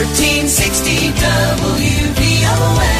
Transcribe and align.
1460 0.00 1.12
WVOX. 1.60 2.99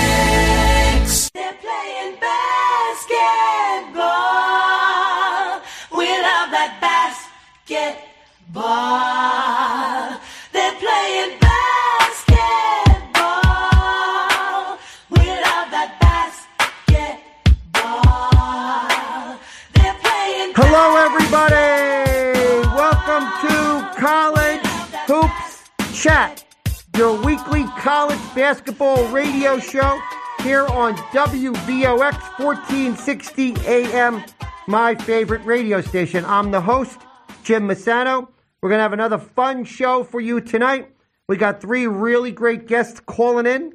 Basketball 28.40 29.06
radio 29.08 29.58
show 29.58 30.00
here 30.42 30.66
on 30.68 30.96
WVOX 31.12 32.38
1460 32.42 33.54
AM, 33.66 34.24
my 34.66 34.94
favorite 34.94 35.44
radio 35.44 35.82
station. 35.82 36.24
I'm 36.24 36.50
the 36.50 36.62
host, 36.62 36.98
Jim 37.44 37.68
Massano. 37.68 38.28
We're 38.62 38.70
going 38.70 38.78
to 38.78 38.82
have 38.82 38.94
another 38.94 39.18
fun 39.18 39.64
show 39.64 40.04
for 40.04 40.22
you 40.22 40.40
tonight. 40.40 40.90
We 41.28 41.36
got 41.36 41.60
three 41.60 41.86
really 41.86 42.30
great 42.30 42.66
guests 42.66 42.98
calling 42.98 43.44
in. 43.44 43.74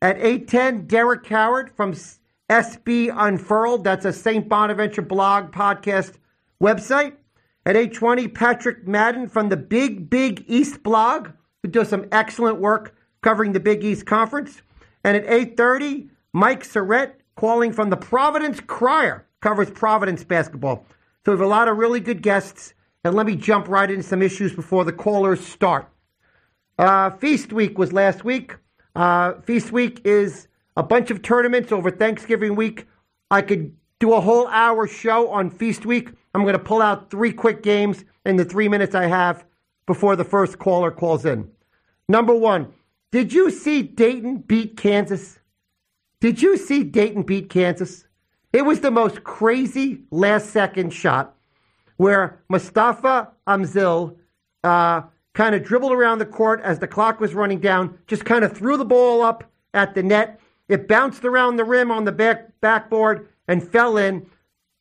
At 0.00 0.18
810, 0.18 0.86
Derek 0.86 1.26
Howard 1.26 1.72
from 1.74 1.96
SB 2.48 3.12
Unfurled. 3.12 3.82
That's 3.82 4.04
a 4.04 4.12
St. 4.12 4.48
Bonaventure 4.48 5.02
blog 5.02 5.50
podcast 5.50 6.18
website. 6.62 7.14
At 7.66 7.76
820, 7.76 8.28
Patrick 8.28 8.86
Madden 8.86 9.28
from 9.28 9.48
the 9.48 9.56
Big 9.56 10.08
Big 10.08 10.44
East 10.46 10.84
blog, 10.84 11.30
who 11.64 11.68
does 11.68 11.88
some 11.88 12.06
excellent 12.12 12.60
work 12.60 12.93
covering 13.24 13.52
the 13.52 13.60
Big 13.60 13.82
East 13.82 14.04
Conference. 14.04 14.60
And 15.02 15.16
at 15.16 15.24
830, 15.24 16.10
Mike 16.34 16.62
Surrett 16.62 17.14
calling 17.36 17.72
from 17.72 17.88
the 17.88 17.96
Providence 17.96 18.60
Crier, 18.60 19.26
covers 19.40 19.70
Providence 19.70 20.22
basketball. 20.22 20.86
So 21.24 21.32
we 21.32 21.38
have 21.38 21.40
a 21.40 21.46
lot 21.46 21.66
of 21.66 21.78
really 21.78 22.00
good 22.00 22.20
guests. 22.20 22.74
And 23.02 23.14
let 23.14 23.24
me 23.24 23.34
jump 23.34 23.66
right 23.68 23.90
into 23.90 24.02
some 24.02 24.20
issues 24.20 24.54
before 24.54 24.84
the 24.84 24.92
callers 24.92 25.44
start. 25.44 25.88
Uh, 26.78 27.10
Feast 27.10 27.50
Week 27.52 27.78
was 27.78 27.94
last 27.94 28.24
week. 28.24 28.56
Uh, 28.94 29.40
Feast 29.40 29.72
Week 29.72 30.02
is 30.04 30.46
a 30.76 30.82
bunch 30.82 31.10
of 31.10 31.22
tournaments 31.22 31.72
over 31.72 31.90
Thanksgiving 31.90 32.56
week. 32.56 32.86
I 33.30 33.40
could 33.40 33.74
do 34.00 34.12
a 34.12 34.20
whole 34.20 34.46
hour 34.48 34.86
show 34.86 35.30
on 35.30 35.48
Feast 35.48 35.86
Week. 35.86 36.10
I'm 36.34 36.42
going 36.42 36.52
to 36.52 36.58
pull 36.58 36.82
out 36.82 37.10
three 37.10 37.32
quick 37.32 37.62
games 37.62 38.04
in 38.26 38.36
the 38.36 38.44
three 38.44 38.68
minutes 38.68 38.94
I 38.94 39.06
have 39.06 39.46
before 39.86 40.14
the 40.14 40.24
first 40.24 40.58
caller 40.58 40.90
calls 40.90 41.24
in. 41.24 41.50
Number 42.08 42.34
one, 42.34 42.72
did 43.14 43.32
you 43.32 43.48
see 43.48 43.80
Dayton 43.80 44.38
beat 44.38 44.76
Kansas? 44.76 45.38
Did 46.18 46.42
you 46.42 46.56
see 46.56 46.82
Dayton 46.82 47.22
beat 47.22 47.48
Kansas? 47.48 48.08
It 48.52 48.62
was 48.62 48.80
the 48.80 48.90
most 48.90 49.22
crazy 49.22 50.02
last 50.10 50.50
second 50.50 50.92
shot 50.92 51.36
where 51.96 52.42
Mustapha 52.48 53.30
Amzil 53.46 54.16
uh, 54.64 55.02
kind 55.32 55.54
of 55.54 55.62
dribbled 55.62 55.92
around 55.92 56.18
the 56.18 56.26
court 56.26 56.60
as 56.64 56.80
the 56.80 56.88
clock 56.88 57.20
was 57.20 57.34
running 57.34 57.60
down, 57.60 57.96
just 58.08 58.24
kind 58.24 58.44
of 58.44 58.52
threw 58.52 58.76
the 58.76 58.84
ball 58.84 59.22
up 59.22 59.44
at 59.74 59.94
the 59.94 60.02
net. 60.02 60.40
It 60.68 60.88
bounced 60.88 61.24
around 61.24 61.54
the 61.54 61.64
rim 61.64 61.92
on 61.92 62.04
the 62.06 62.10
back 62.10 62.60
backboard 62.60 63.28
and 63.46 63.62
fell 63.62 63.96
in 63.96 64.26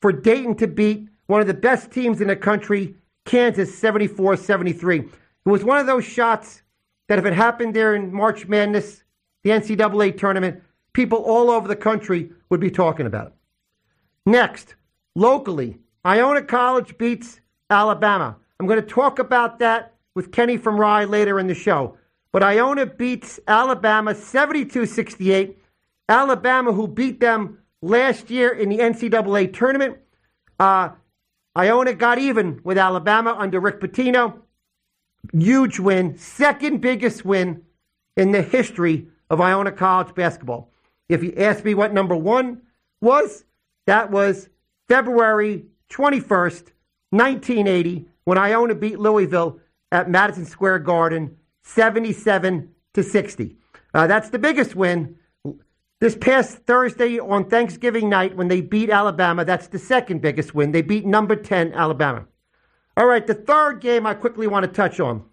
for 0.02 0.12
Dayton 0.12 0.56
to 0.56 0.66
beat 0.66 1.08
one 1.28 1.42
of 1.42 1.46
the 1.46 1.54
best 1.54 1.92
teams 1.92 2.20
in 2.20 2.30
the 2.30 2.36
country, 2.36 2.96
Kansas 3.26 3.78
74 3.78 4.38
73. 4.38 5.02
It 5.02 5.10
was 5.46 5.64
one 5.64 5.78
of 5.78 5.86
those 5.86 6.04
shots 6.04 6.63
that 7.08 7.20
if 7.20 7.26
it 7.26 7.34
happened 7.34 7.76
there 7.76 7.96
in 7.96 8.14
March 8.14 8.48
Madness, 8.48 9.04
the 9.44 9.52
NCAA 9.52 10.18
tournament, 10.18 10.62
people 10.94 11.20
all 11.20 11.50
over 11.50 11.68
the 11.68 11.76
country 11.76 12.32
would 12.50 12.60
be 12.60 12.72
talking 12.72 13.06
about 13.06 13.28
it. 13.28 13.34
Next, 14.26 14.76
locally, 15.16 15.80
Iona 16.06 16.44
College 16.44 16.98
beats 16.98 17.42
Alabama. 17.70 18.38
I'm 18.60 18.68
going 18.68 18.82
to 18.82 18.88
talk 18.88 19.20
about 19.20 19.60
that 19.60 19.94
with 20.16 20.32
Kenny 20.32 20.58
from 20.58 20.80
Rye 20.80 21.06
later 21.06 21.40
in 21.40 21.48
the 21.48 21.56
show. 21.56 21.98
But 22.32 22.44
Iona 22.44 22.86
beats 22.86 23.40
Alabama 23.48 24.16
72 24.16 24.86
68. 24.86 25.58
Alabama, 26.10 26.74
who 26.74 26.88
beat 26.88 27.20
them 27.20 27.60
last 27.82 28.30
year 28.30 28.52
in 28.52 28.70
the 28.70 28.80
NCAA 28.80 29.54
tournament. 29.54 29.98
Uh, 30.60 30.90
Iona 31.56 31.94
got 31.94 32.18
even 32.18 32.60
with 32.64 32.78
Alabama 32.78 33.36
under 33.38 33.60
Rick 33.60 33.80
Pitino. 33.80 34.40
Huge 35.32 35.80
win, 35.80 36.18
second 36.18 36.82
biggest 36.82 37.24
win 37.24 37.64
in 38.18 38.32
the 38.32 38.42
history 38.42 39.08
of 39.30 39.40
Iona 39.42 39.72
College 39.72 40.14
basketball. 40.14 40.72
If 41.10 41.24
you 41.24 41.34
ask 41.38 41.64
me 41.64 41.74
what 41.74 41.94
number 41.94 42.16
one 42.16 42.62
was, 43.02 43.46
that 43.88 44.12
was 44.12 44.50
February 44.88 45.66
21st, 45.90 46.72
1980, 47.12 48.06
when 48.26 48.38
Iona 48.38 48.76
beat 48.76 49.00
Louisville 49.00 49.60
at 49.92 50.10
Madison 50.10 50.46
Square 50.46 50.80
Garden 50.80 51.38
77 51.64 52.70
to 52.94 53.04
60. 53.04 53.56
Uh, 53.94 54.08
that's 54.08 54.30
the 54.30 54.40
biggest 54.40 54.76
win. 54.76 55.16
This 56.00 56.18
past 56.18 56.58
Thursday 56.66 57.20
on 57.20 57.50
Thanksgiving 57.50 58.10
night, 58.10 58.36
when 58.36 58.50
they 58.50 58.62
beat 58.62 58.90
Alabama, 58.90 59.46
that's 59.46 59.68
the 59.68 59.80
second 59.80 60.22
biggest 60.22 60.54
win. 60.54 60.72
They 60.72 60.82
beat 60.82 61.06
number 61.06 61.36
10 61.36 61.74
Alabama. 61.74 62.26
All 62.96 63.08
right, 63.08 63.26
the 63.26 63.34
third 63.34 63.82
game 63.82 64.06
I 64.06 64.14
quickly 64.14 64.48
want 64.48 64.66
to 64.66 64.72
touch 64.72 65.00
on 65.00 65.24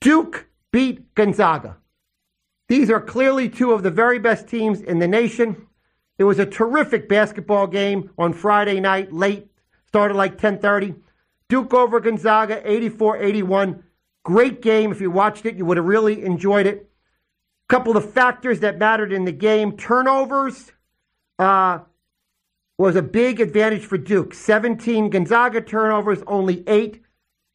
Duke 0.00 0.48
beat 0.72 1.14
Gonzaga. 1.14 1.76
These 2.68 2.90
are 2.90 3.00
clearly 3.00 3.48
two 3.48 3.72
of 3.72 3.82
the 3.82 3.90
very 3.90 4.18
best 4.18 4.48
teams 4.48 4.80
in 4.80 5.00
the 5.00 5.08
nation. 5.08 5.66
It 6.18 6.24
was 6.24 6.38
a 6.38 6.46
terrific 6.46 7.08
basketball 7.08 7.66
game 7.66 8.10
on 8.16 8.32
Friday 8.32 8.80
night, 8.80 9.12
late, 9.12 9.48
started 9.86 10.14
like 10.14 10.38
10:30. 10.38 10.94
Duke 11.48 11.74
over 11.74 11.98
Gonzaga 11.98 12.62
84-81. 12.62 13.82
Great 14.22 14.62
game. 14.62 14.92
If 14.92 15.00
you 15.00 15.10
watched 15.10 15.44
it, 15.46 15.56
you 15.56 15.64
would 15.64 15.78
have 15.78 15.86
really 15.86 16.22
enjoyed 16.22 16.66
it. 16.66 16.90
A 17.68 17.68
Couple 17.68 17.96
of 17.96 18.12
factors 18.12 18.60
that 18.60 18.78
mattered 18.78 19.12
in 19.12 19.24
the 19.24 19.32
game: 19.32 19.76
turnovers 19.76 20.72
uh, 21.38 21.80
was 22.80 22.96
a 22.96 23.02
big 23.02 23.40
advantage 23.40 23.84
for 23.84 23.98
Duke. 23.98 24.32
17 24.32 25.10
Gonzaga 25.10 25.60
turnovers, 25.60 26.22
only 26.26 26.64
eight 26.66 27.02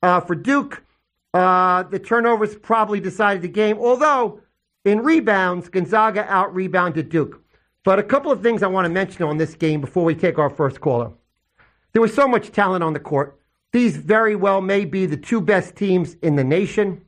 uh, 0.03 0.19
for 0.19 0.35
Duke. 0.35 0.83
Uh, 1.33 1.81
the 1.81 1.97
turnovers 1.97 2.55
probably 2.55 2.99
decided 2.99 3.41
the 3.41 3.47
game. 3.47 3.79
Although 3.79 4.41
in 4.83 4.99
rebounds, 4.99 5.67
Gonzaga 5.67 6.31
out 6.31 6.53
rebounded 6.53 7.09
Duke. 7.09 7.41
But 7.83 7.97
a 7.97 8.03
couple 8.03 8.31
of 8.31 8.43
things 8.43 8.61
I 8.61 8.67
want 8.67 8.85
to 8.85 8.89
mention 8.89 9.23
on 9.23 9.37
this 9.37 9.55
game 9.55 9.81
before 9.81 10.03
we 10.03 10.13
take 10.13 10.37
our 10.37 10.49
first 10.51 10.79
caller. 10.79 11.11
There 11.93 12.03
was 12.03 12.13
so 12.13 12.27
much 12.27 12.51
talent 12.51 12.83
on 12.83 12.93
the 12.93 12.99
court. 12.99 13.39
These 13.71 13.97
very 13.97 14.35
well 14.35 14.61
may 14.61 14.85
be 14.85 15.07
the 15.07 15.17
two 15.17 15.41
best 15.41 15.75
teams 15.75 16.15
in 16.21 16.35
the 16.35 16.43
nation. 16.43 17.01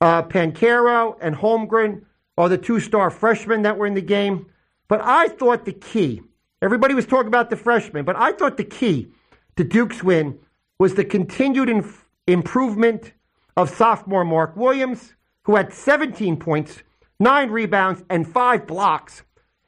Uh, 0.00 0.22
Banchero 0.22 1.16
and 1.20 1.34
Holmgren 1.34 2.02
are 2.38 2.48
the 2.48 2.56
two 2.56 2.78
star 2.78 3.10
freshmen 3.10 3.62
that 3.62 3.78
were 3.78 3.86
in 3.86 3.94
the 3.94 4.00
game. 4.00 4.46
But 4.86 5.00
I 5.02 5.26
thought 5.26 5.64
the 5.64 5.72
key, 5.72 6.22
everybody 6.62 6.94
was 6.94 7.04
talking 7.04 7.26
about 7.26 7.50
the 7.50 7.56
freshmen, 7.56 8.04
but 8.04 8.16
I 8.16 8.32
thought 8.32 8.56
the 8.56 8.64
key 8.64 9.08
to 9.56 9.64
Duke's 9.64 10.02
win 10.02 10.38
was 10.78 10.94
the 10.94 11.04
continued 11.04 11.68
inf- 11.68 12.06
improvement 12.26 13.12
of 13.56 13.68
sophomore 13.68 14.24
Mark 14.24 14.56
Williams, 14.56 15.14
who 15.42 15.56
had 15.56 15.72
17 15.72 16.36
points, 16.36 16.82
nine 17.20 17.50
rebounds, 17.50 18.02
and 18.08 18.26
five 18.26 18.66
blocks, 18.66 19.22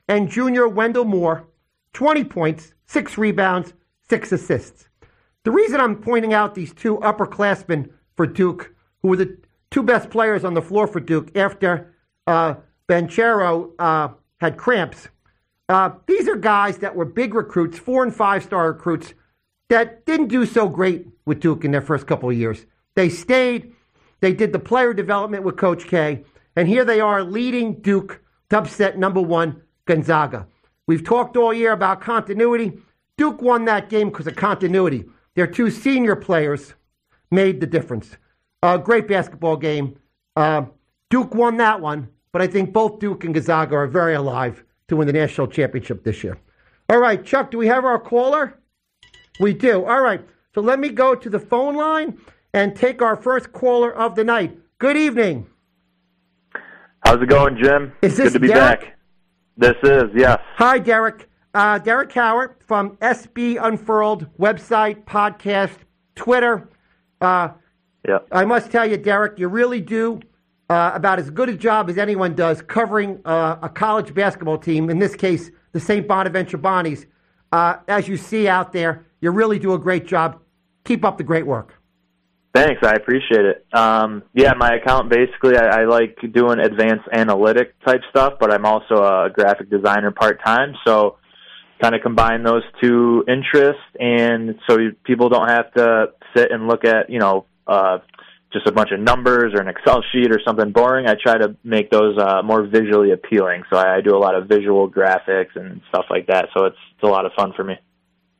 and 0.08 0.30
junior 0.30 0.68
Wendell 0.68 1.04
Moore, 1.04 1.48
20 1.92 2.24
points, 2.24 2.72
six 2.86 3.18
rebounds, 3.18 3.74
six 4.08 4.32
assists. 4.32 4.88
The 5.42 5.50
reason 5.50 5.80
I'm 5.80 5.96
pointing 5.96 6.32
out 6.32 6.54
these 6.54 6.72
two 6.72 6.96
upperclassmen 6.98 7.90
for 8.16 8.26
Duke, 8.26 8.74
who 9.02 9.08
were 9.08 9.16
the 9.16 9.36
two 9.70 9.82
best 9.82 10.08
players 10.10 10.44
on 10.44 10.54
the 10.54 10.62
floor 10.62 10.86
for 10.86 11.00
Duke 11.00 11.36
after 11.36 11.94
uh, 12.26 12.54
Banchero 12.88 13.72
uh, 13.78 14.08
had 14.38 14.56
cramps, 14.56 15.08
uh, 15.68 15.90
these 16.06 16.28
are 16.28 16.36
guys 16.36 16.78
that 16.78 16.94
were 16.94 17.04
big 17.04 17.34
recruits, 17.34 17.78
four 17.78 18.02
and 18.02 18.14
five 18.14 18.42
star 18.42 18.72
recruits, 18.72 19.14
that 19.70 20.04
didn't 20.04 20.28
do 20.28 20.44
so 20.44 20.68
great 20.68 21.06
with 21.24 21.40
Duke 21.40 21.64
in 21.64 21.70
their 21.70 21.80
first 21.80 22.06
couple 22.06 22.28
of 22.28 22.36
years. 22.36 22.66
They 22.96 23.08
stayed, 23.08 23.72
they 24.20 24.34
did 24.34 24.52
the 24.52 24.58
player 24.58 24.92
development 24.92 25.42
with 25.42 25.56
Coach 25.56 25.86
K, 25.86 26.24
and 26.54 26.68
here 26.68 26.84
they 26.84 27.00
are 27.00 27.24
leading 27.24 27.80
Duke 27.80 28.22
to 28.50 28.58
upset 28.58 28.98
number 28.98 29.20
one, 29.20 29.62
Gonzaga. 29.86 30.46
We've 30.86 31.02
talked 31.02 31.36
all 31.36 31.52
year 31.52 31.72
about 31.72 32.02
continuity. 32.02 32.72
Duke 33.16 33.40
won 33.40 33.64
that 33.64 33.88
game 33.88 34.10
because 34.10 34.26
of 34.26 34.36
continuity. 34.36 35.06
Their 35.34 35.46
two 35.46 35.70
senior 35.70 36.14
players 36.14 36.74
made 37.30 37.60
the 37.60 37.66
difference. 37.66 38.16
A 38.62 38.78
great 38.78 39.08
basketball 39.08 39.56
game. 39.56 39.98
Uh, 40.36 40.66
Duke 41.10 41.34
won 41.34 41.56
that 41.56 41.80
one, 41.80 42.08
but 42.32 42.42
I 42.42 42.46
think 42.46 42.72
both 42.72 42.98
Duke 42.98 43.24
and 43.24 43.34
Gonzaga 43.34 43.76
are 43.76 43.86
very 43.86 44.14
alive 44.14 44.63
to 44.88 44.96
win 44.96 45.06
the 45.06 45.12
national 45.12 45.46
championship 45.48 46.04
this 46.04 46.22
year. 46.22 46.38
All 46.88 46.98
right, 46.98 47.24
Chuck, 47.24 47.50
do 47.50 47.58
we 47.58 47.66
have 47.68 47.84
our 47.84 47.98
caller? 47.98 48.58
We 49.40 49.54
do. 49.54 49.84
All 49.84 50.00
right, 50.00 50.20
so 50.54 50.60
let 50.60 50.78
me 50.78 50.90
go 50.90 51.14
to 51.14 51.30
the 51.30 51.38
phone 51.40 51.74
line 51.74 52.18
and 52.52 52.76
take 52.76 53.02
our 53.02 53.16
first 53.16 53.52
caller 53.52 53.92
of 53.94 54.14
the 54.14 54.24
night. 54.24 54.56
Good 54.78 54.96
evening. 54.96 55.46
How's 57.04 57.20
it 57.22 57.28
going, 57.28 57.58
Jim? 57.62 57.92
Is 58.02 58.16
this 58.16 58.28
Good 58.28 58.32
to 58.34 58.40
be 58.40 58.48
Derek? 58.48 58.80
back. 58.80 58.98
This 59.56 59.74
is, 59.82 60.04
yes. 60.14 60.38
Hi, 60.56 60.78
Derek. 60.78 61.28
Uh, 61.54 61.78
Derek 61.78 62.12
Howard 62.12 62.56
from 62.66 62.96
SB 62.96 63.58
Unfurled 63.64 64.26
website, 64.38 65.04
podcast, 65.04 65.76
Twitter. 66.16 66.68
Uh, 67.20 67.50
Yeah. 68.08 68.18
I 68.32 68.44
must 68.44 68.70
tell 68.70 68.88
you, 68.88 68.96
Derek, 68.96 69.38
you 69.38 69.48
really 69.48 69.80
do 69.80 70.20
uh, 70.70 70.92
about 70.94 71.18
as 71.18 71.30
good 71.30 71.48
a 71.48 71.56
job 71.56 71.90
as 71.90 71.98
anyone 71.98 72.34
does 72.34 72.62
covering 72.62 73.20
uh, 73.24 73.56
a 73.62 73.68
college 73.68 74.14
basketball 74.14 74.58
team, 74.58 74.90
in 74.90 74.98
this 74.98 75.14
case, 75.14 75.50
the 75.72 75.80
St. 75.80 76.06
Bonaventure 76.06 76.58
Bonnies. 76.58 77.06
Uh, 77.52 77.76
as 77.86 78.08
you 78.08 78.16
see 78.16 78.48
out 78.48 78.72
there, 78.72 79.06
you 79.20 79.30
really 79.30 79.58
do 79.58 79.74
a 79.74 79.78
great 79.78 80.06
job. 80.06 80.40
Keep 80.84 81.04
up 81.04 81.18
the 81.18 81.24
great 81.24 81.46
work. 81.46 81.74
Thanks, 82.54 82.82
I 82.84 82.92
appreciate 82.92 83.44
it. 83.44 83.66
Um, 83.72 84.22
yeah, 84.32 84.52
my 84.56 84.76
account 84.76 85.10
basically, 85.10 85.56
I, 85.56 85.80
I 85.80 85.84
like 85.86 86.16
doing 86.32 86.60
advanced 86.60 87.08
analytic 87.12 87.74
type 87.84 88.02
stuff, 88.10 88.34
but 88.38 88.52
I'm 88.52 88.64
also 88.64 88.94
a 88.94 89.28
graphic 89.28 89.70
designer 89.70 90.12
part 90.12 90.40
time. 90.44 90.74
So, 90.86 91.18
kind 91.82 91.96
of 91.96 92.02
combine 92.02 92.44
those 92.44 92.62
two 92.80 93.24
interests, 93.26 93.82
and 93.98 94.60
so 94.68 94.78
people 95.02 95.28
don't 95.28 95.48
have 95.48 95.72
to 95.74 96.12
sit 96.36 96.52
and 96.52 96.68
look 96.68 96.84
at 96.84 97.10
you 97.10 97.18
know 97.18 97.46
uh, 97.66 97.98
just 98.54 98.66
a 98.66 98.72
bunch 98.72 98.92
of 98.92 99.00
numbers 99.00 99.52
or 99.54 99.60
an 99.60 99.68
Excel 99.68 100.02
sheet 100.12 100.30
or 100.30 100.40
something 100.46 100.70
boring. 100.72 101.06
I 101.06 101.14
try 101.22 101.36
to 101.36 101.54
make 101.64 101.90
those 101.90 102.16
uh, 102.16 102.40
more 102.42 102.62
visually 102.62 103.10
appealing. 103.10 103.64
So 103.68 103.76
I, 103.76 103.96
I 103.96 104.00
do 104.00 104.16
a 104.16 104.18
lot 104.18 104.34
of 104.34 104.48
visual 104.48 104.88
graphics 104.90 105.56
and 105.56 105.82
stuff 105.90 106.06
like 106.08 106.28
that. 106.28 106.48
So 106.56 106.64
it's 106.64 106.76
it's 106.94 107.02
a 107.02 107.06
lot 107.06 107.26
of 107.26 107.32
fun 107.36 107.52
for 107.54 107.64
me. 107.64 107.74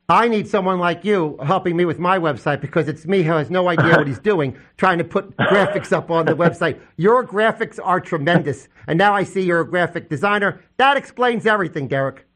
I 0.07 0.27
need 0.27 0.47
someone 0.47 0.79
like 0.79 1.03
you 1.03 1.37
helping 1.43 1.75
me 1.75 1.83
with 1.85 1.97
my 1.97 2.19
website 2.19 2.61
because 2.61 2.87
it's 2.87 3.07
me 3.07 3.23
who 3.23 3.31
has 3.31 3.49
no 3.49 3.67
idea 3.67 3.97
what 3.97 4.07
he's 4.07 4.19
doing, 4.19 4.55
trying 4.77 4.99
to 4.99 5.03
put 5.03 5.35
graphics 5.35 5.91
up 5.91 6.11
on 6.11 6.27
the 6.27 6.35
website. 6.35 6.79
Your 6.95 7.25
graphics 7.25 7.79
are 7.83 7.99
tremendous. 7.99 8.67
And 8.87 8.99
now 8.99 9.15
I 9.15 9.23
see 9.23 9.41
you're 9.41 9.61
a 9.61 9.67
graphic 9.67 10.07
designer. 10.07 10.61
That 10.77 10.95
explains 10.95 11.47
everything, 11.47 11.87
Derek. 11.87 12.27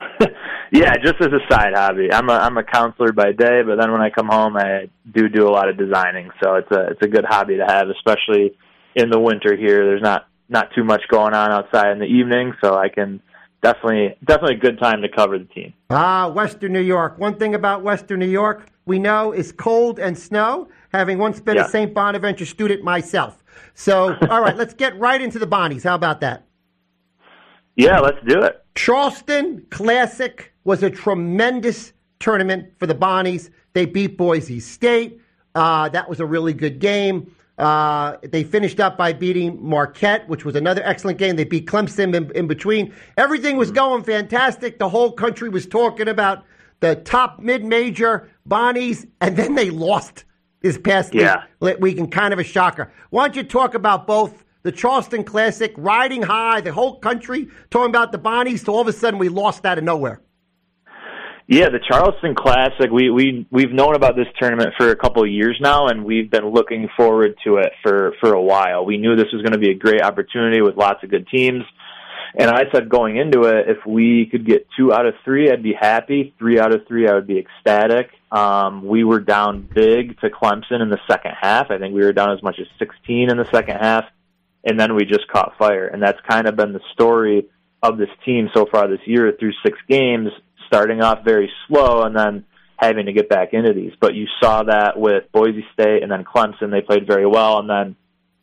Yeah, 0.72 0.94
just 0.96 1.14
as 1.20 1.28
a 1.28 1.40
side 1.52 1.74
hobby. 1.74 2.12
I'm 2.12 2.28
a 2.28 2.32
I'm 2.34 2.56
a 2.58 2.64
counselor 2.64 3.12
by 3.12 3.32
day, 3.32 3.62
but 3.62 3.76
then 3.80 3.92
when 3.92 4.00
I 4.00 4.10
come 4.10 4.28
home, 4.28 4.56
I 4.56 4.88
do 5.12 5.28
do 5.28 5.46
a 5.48 5.50
lot 5.50 5.68
of 5.68 5.76
designing. 5.78 6.30
So 6.42 6.56
it's 6.56 6.70
a 6.70 6.88
it's 6.90 7.02
a 7.02 7.08
good 7.08 7.24
hobby 7.24 7.56
to 7.56 7.64
have, 7.64 7.88
especially 7.88 8.56
in 8.94 9.10
the 9.10 9.20
winter 9.20 9.56
here. 9.56 9.84
There's 9.86 10.02
not 10.02 10.26
not 10.48 10.70
too 10.74 10.84
much 10.84 11.02
going 11.08 11.34
on 11.34 11.52
outside 11.52 11.92
in 11.92 11.98
the 11.98 12.06
evening, 12.06 12.52
so 12.62 12.74
I 12.76 12.88
can 12.88 13.20
definitely 13.62 14.16
definitely 14.24 14.56
a 14.56 14.60
good 14.60 14.78
time 14.78 15.02
to 15.02 15.08
cover 15.08 15.38
the 15.38 15.44
team. 15.44 15.72
Ah, 15.90 16.28
Western 16.28 16.72
New 16.72 16.80
York. 16.80 17.18
One 17.18 17.36
thing 17.36 17.54
about 17.54 17.82
Western 17.82 18.18
New 18.18 18.26
York 18.28 18.66
we 18.86 18.98
know 18.98 19.32
is 19.32 19.52
cold 19.52 19.98
and 19.98 20.16
snow, 20.18 20.68
having 20.92 21.18
once 21.18 21.40
been 21.40 21.56
Yeah. 21.56 21.66
a 21.66 21.68
St. 21.68 21.92
Bonaventure 21.94 22.46
student 22.46 22.82
myself. 22.84 23.42
So, 23.74 24.16
all 24.30 24.40
right, 24.40 24.56
let's 24.56 24.74
get 24.74 24.98
right 24.98 25.20
into 25.20 25.38
the 25.38 25.46
Bonnies. 25.46 25.82
How 25.84 25.94
about 25.96 26.20
that? 26.20 26.44
Yeah, 27.76 27.98
let's 28.00 28.18
do 28.26 28.42
it. 28.42 28.64
Charleston 28.74 29.66
Classic 29.70 30.52
was 30.66 30.82
a 30.82 30.90
tremendous 30.90 31.92
tournament 32.18 32.72
for 32.78 32.86
the 32.86 32.94
Bonnies. 32.94 33.50
They 33.72 33.86
beat 33.86 34.16
Boise 34.18 34.60
State. 34.60 35.20
Uh, 35.54 35.88
that 35.90 36.08
was 36.08 36.20
a 36.20 36.26
really 36.26 36.52
good 36.52 36.80
game. 36.80 37.34
Uh, 37.56 38.16
they 38.22 38.44
finished 38.44 38.80
up 38.80 38.98
by 38.98 39.12
beating 39.14 39.58
Marquette, 39.62 40.28
which 40.28 40.44
was 40.44 40.56
another 40.56 40.82
excellent 40.84 41.18
game. 41.18 41.36
They 41.36 41.44
beat 41.44 41.66
Clemson 41.66 42.14
in, 42.14 42.30
in 42.32 42.46
between. 42.46 42.92
Everything 43.16 43.56
was 43.56 43.70
going 43.70 44.02
fantastic. 44.02 44.78
The 44.78 44.88
whole 44.88 45.12
country 45.12 45.48
was 45.48 45.66
talking 45.66 46.08
about 46.08 46.44
the 46.80 46.96
top 46.96 47.38
mid-major 47.38 48.28
Bonnies, 48.46 49.06
and 49.20 49.36
then 49.36 49.54
they 49.54 49.70
lost 49.70 50.24
this 50.60 50.76
past 50.76 51.14
Yeah. 51.14 51.44
week, 51.60 51.76
week 51.80 51.98
and 51.98 52.10
kind 52.12 52.34
of 52.34 52.38
a 52.38 52.44
shocker. 52.44 52.92
Why 53.10 53.28
don't 53.28 53.36
you 53.36 53.44
talk 53.44 53.74
about 53.74 54.06
both 54.06 54.44
the 54.64 54.72
Charleston 54.72 55.22
Classic, 55.22 55.72
riding 55.76 56.22
high, 56.22 56.60
the 56.60 56.72
whole 56.72 56.98
country 56.98 57.48
talking 57.70 57.88
about 57.90 58.10
the 58.12 58.18
Bonnies, 58.18 58.64
so 58.64 58.74
all 58.74 58.80
of 58.80 58.88
a 58.88 58.92
sudden 58.92 59.18
we 59.18 59.28
lost 59.28 59.64
out 59.64 59.78
of 59.78 59.84
nowhere. 59.84 60.20
Yeah, 61.48 61.68
the 61.68 61.78
Charleston 61.78 62.34
Classic. 62.34 62.90
We 62.90 63.08
we 63.08 63.46
we've 63.52 63.70
known 63.70 63.94
about 63.94 64.16
this 64.16 64.26
tournament 64.36 64.74
for 64.76 64.90
a 64.90 64.96
couple 64.96 65.22
of 65.22 65.30
years 65.30 65.56
now, 65.60 65.86
and 65.86 66.04
we've 66.04 66.28
been 66.28 66.48
looking 66.48 66.88
forward 66.96 67.36
to 67.44 67.58
it 67.58 67.72
for 67.84 68.14
for 68.20 68.32
a 68.32 68.42
while. 68.42 68.84
We 68.84 68.98
knew 68.98 69.14
this 69.14 69.32
was 69.32 69.42
going 69.42 69.52
to 69.52 69.58
be 69.58 69.70
a 69.70 69.74
great 69.74 70.02
opportunity 70.02 70.60
with 70.60 70.76
lots 70.76 71.04
of 71.04 71.10
good 71.10 71.28
teams. 71.28 71.62
And 72.34 72.50
I 72.50 72.64
said 72.72 72.88
going 72.88 73.16
into 73.16 73.44
it, 73.44 73.68
if 73.68 73.86
we 73.86 74.26
could 74.30 74.44
get 74.44 74.66
two 74.76 74.92
out 74.92 75.06
of 75.06 75.14
three, 75.24 75.50
I'd 75.50 75.62
be 75.62 75.72
happy. 75.72 76.34
Three 76.36 76.58
out 76.58 76.74
of 76.74 76.86
three, 76.88 77.08
I 77.08 77.14
would 77.14 77.28
be 77.28 77.38
ecstatic. 77.38 78.10
Um, 78.32 78.84
we 78.84 79.04
were 79.04 79.20
down 79.20 79.68
big 79.72 80.18
to 80.20 80.28
Clemson 80.28 80.82
in 80.82 80.90
the 80.90 80.98
second 81.08 81.32
half. 81.40 81.70
I 81.70 81.78
think 81.78 81.94
we 81.94 82.02
were 82.02 82.12
down 82.12 82.32
as 82.36 82.42
much 82.42 82.56
as 82.60 82.66
16 82.80 83.30
in 83.30 83.36
the 83.36 83.48
second 83.52 83.76
half, 83.76 84.04
and 84.64 84.78
then 84.78 84.96
we 84.96 85.04
just 85.04 85.28
caught 85.28 85.56
fire. 85.56 85.86
And 85.86 86.02
that's 86.02 86.18
kind 86.28 86.48
of 86.48 86.56
been 86.56 86.72
the 86.72 86.80
story 86.92 87.46
of 87.82 87.98
this 87.98 88.10
team 88.24 88.50
so 88.52 88.66
far 88.70 88.88
this 88.88 89.00
year 89.06 89.32
through 89.38 89.52
six 89.64 89.78
games, 89.88 90.30
starting 90.66 91.02
off 91.02 91.24
very 91.24 91.50
slow 91.66 92.02
and 92.02 92.16
then 92.16 92.44
having 92.76 93.06
to 93.06 93.12
get 93.12 93.28
back 93.28 93.52
into 93.52 93.72
these. 93.72 93.92
But 94.00 94.14
you 94.14 94.26
saw 94.40 94.62
that 94.64 94.98
with 94.98 95.30
Boise 95.32 95.64
State 95.72 96.02
and 96.02 96.10
then 96.10 96.24
Clemson. 96.24 96.70
They 96.70 96.82
played 96.82 97.06
very 97.06 97.26
well, 97.26 97.58
and 97.58 97.68
then 97.68 97.96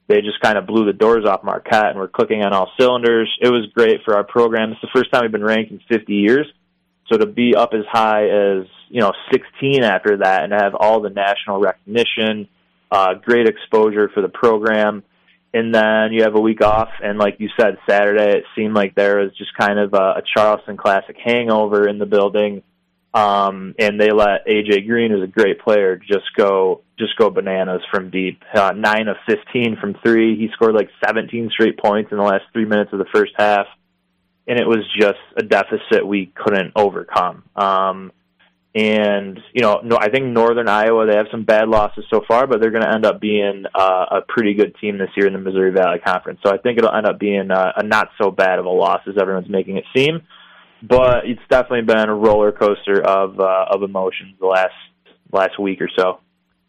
they 0.07 0.21
just 0.21 0.39
kind 0.41 0.57
of 0.57 0.65
blew 0.65 0.85
the 0.85 0.93
doors 0.93 1.25
off 1.25 1.43
Marquette 1.43 1.91
and 1.91 1.99
were 1.99 2.07
clicking 2.07 2.43
on 2.43 2.53
all 2.53 2.71
cylinders. 2.79 3.31
It 3.41 3.49
was 3.49 3.67
great 3.73 4.01
for 4.03 4.15
our 4.15 4.23
program. 4.23 4.71
It's 4.71 4.81
the 4.81 4.89
first 4.93 5.11
time 5.11 5.21
we've 5.21 5.31
been 5.31 5.43
ranked 5.43 5.71
in 5.71 5.79
50 5.89 6.13
years. 6.13 6.47
So 7.11 7.17
to 7.17 7.25
be 7.25 7.55
up 7.55 7.73
as 7.73 7.85
high 7.91 8.25
as, 8.27 8.65
you 8.89 9.01
know, 9.01 9.11
16 9.31 9.83
after 9.83 10.17
that 10.17 10.43
and 10.43 10.53
have 10.53 10.73
all 10.75 11.01
the 11.01 11.09
national 11.09 11.59
recognition, 11.59 12.47
uh, 12.91 13.15
great 13.15 13.47
exposure 13.47 14.09
for 14.13 14.21
the 14.21 14.29
program. 14.29 15.03
And 15.53 15.73
then 15.73 16.11
you 16.13 16.23
have 16.23 16.35
a 16.35 16.41
week 16.41 16.61
off. 16.61 16.89
And 17.03 17.19
like 17.19 17.39
you 17.39 17.49
said, 17.59 17.77
Saturday, 17.87 18.37
it 18.37 18.45
seemed 18.55 18.73
like 18.73 18.95
there 18.95 19.19
was 19.19 19.37
just 19.37 19.55
kind 19.55 19.77
of 19.77 19.93
a, 19.93 20.17
a 20.17 20.23
Charleston 20.35 20.77
Classic 20.77 21.15
hangover 21.23 21.87
in 21.87 21.99
the 21.99 22.07
building. 22.07 22.63
Um, 23.13 23.75
and 23.77 24.01
they 24.01 24.11
let 24.11 24.47
AJ 24.47 24.87
Green, 24.87 25.11
who's 25.11 25.23
a 25.23 25.27
great 25.27 25.59
player, 25.59 25.97
just 25.97 26.25
go 26.35 26.81
just 26.97 27.15
go 27.17 27.29
bananas 27.29 27.81
from 27.91 28.09
deep. 28.09 28.41
Uh, 28.53 28.71
nine 28.75 29.07
of 29.07 29.17
fifteen 29.27 29.77
from 29.79 29.95
three. 30.03 30.35
He 30.35 30.49
scored 30.53 30.73
like 30.73 30.89
seventeen 31.05 31.51
straight 31.51 31.77
points 31.77 32.11
in 32.11 32.17
the 32.17 32.23
last 32.23 32.45
three 32.53 32.65
minutes 32.65 32.91
of 32.91 32.97
the 32.97 33.05
first 33.13 33.33
half, 33.37 33.67
and 34.47 34.59
it 34.59 34.65
was 34.65 34.79
just 34.99 35.19
a 35.37 35.43
deficit 35.43 36.07
we 36.07 36.31
couldn't 36.33 36.71
overcome. 36.75 37.43
Um, 37.55 38.11
and 38.75 39.39
you 39.53 39.61
know, 39.61 39.81
no, 39.83 39.97
I 39.97 40.09
think 40.09 40.25
Northern 40.25 40.67
Iowa 40.67 41.05
they 41.05 41.15
have 41.15 41.27
some 41.31 41.43
bad 41.43 41.67
losses 41.67 42.05
so 42.09 42.21
far, 42.27 42.47
but 42.47 42.59
they're 42.59 42.71
going 42.71 42.83
to 42.83 42.93
end 42.93 43.05
up 43.05 43.21
being 43.21 43.65
uh, 43.73 44.05
a 44.11 44.21
pretty 44.27 44.53
good 44.53 44.75
team 44.81 44.97
this 44.97 45.09
year 45.15 45.27
in 45.27 45.33
the 45.33 45.39
Missouri 45.39 45.71
Valley 45.71 45.99
Conference. 45.99 46.39
So 46.43 46.51
I 46.51 46.57
think 46.57 46.77
it'll 46.77 46.93
end 46.93 47.05
up 47.05 47.19
being 47.19 47.51
a, 47.51 47.73
a 47.77 47.83
not 47.83 48.09
so 48.21 48.31
bad 48.31 48.59
of 48.59 48.65
a 48.65 48.69
loss 48.69 49.01
as 49.07 49.15
everyone's 49.19 49.49
making 49.49 49.77
it 49.77 49.85
seem 49.95 50.21
but 50.83 51.25
it's 51.25 51.41
definitely 51.49 51.81
been 51.81 52.09
a 52.09 52.13
roller 52.13 52.51
coaster 52.51 53.01
of 53.01 53.39
uh, 53.39 53.65
of 53.69 53.83
emotions 53.83 54.35
the 54.39 54.45
last 54.45 54.73
last 55.31 55.57
week 55.57 55.81
or 55.81 55.89
so. 55.97 56.19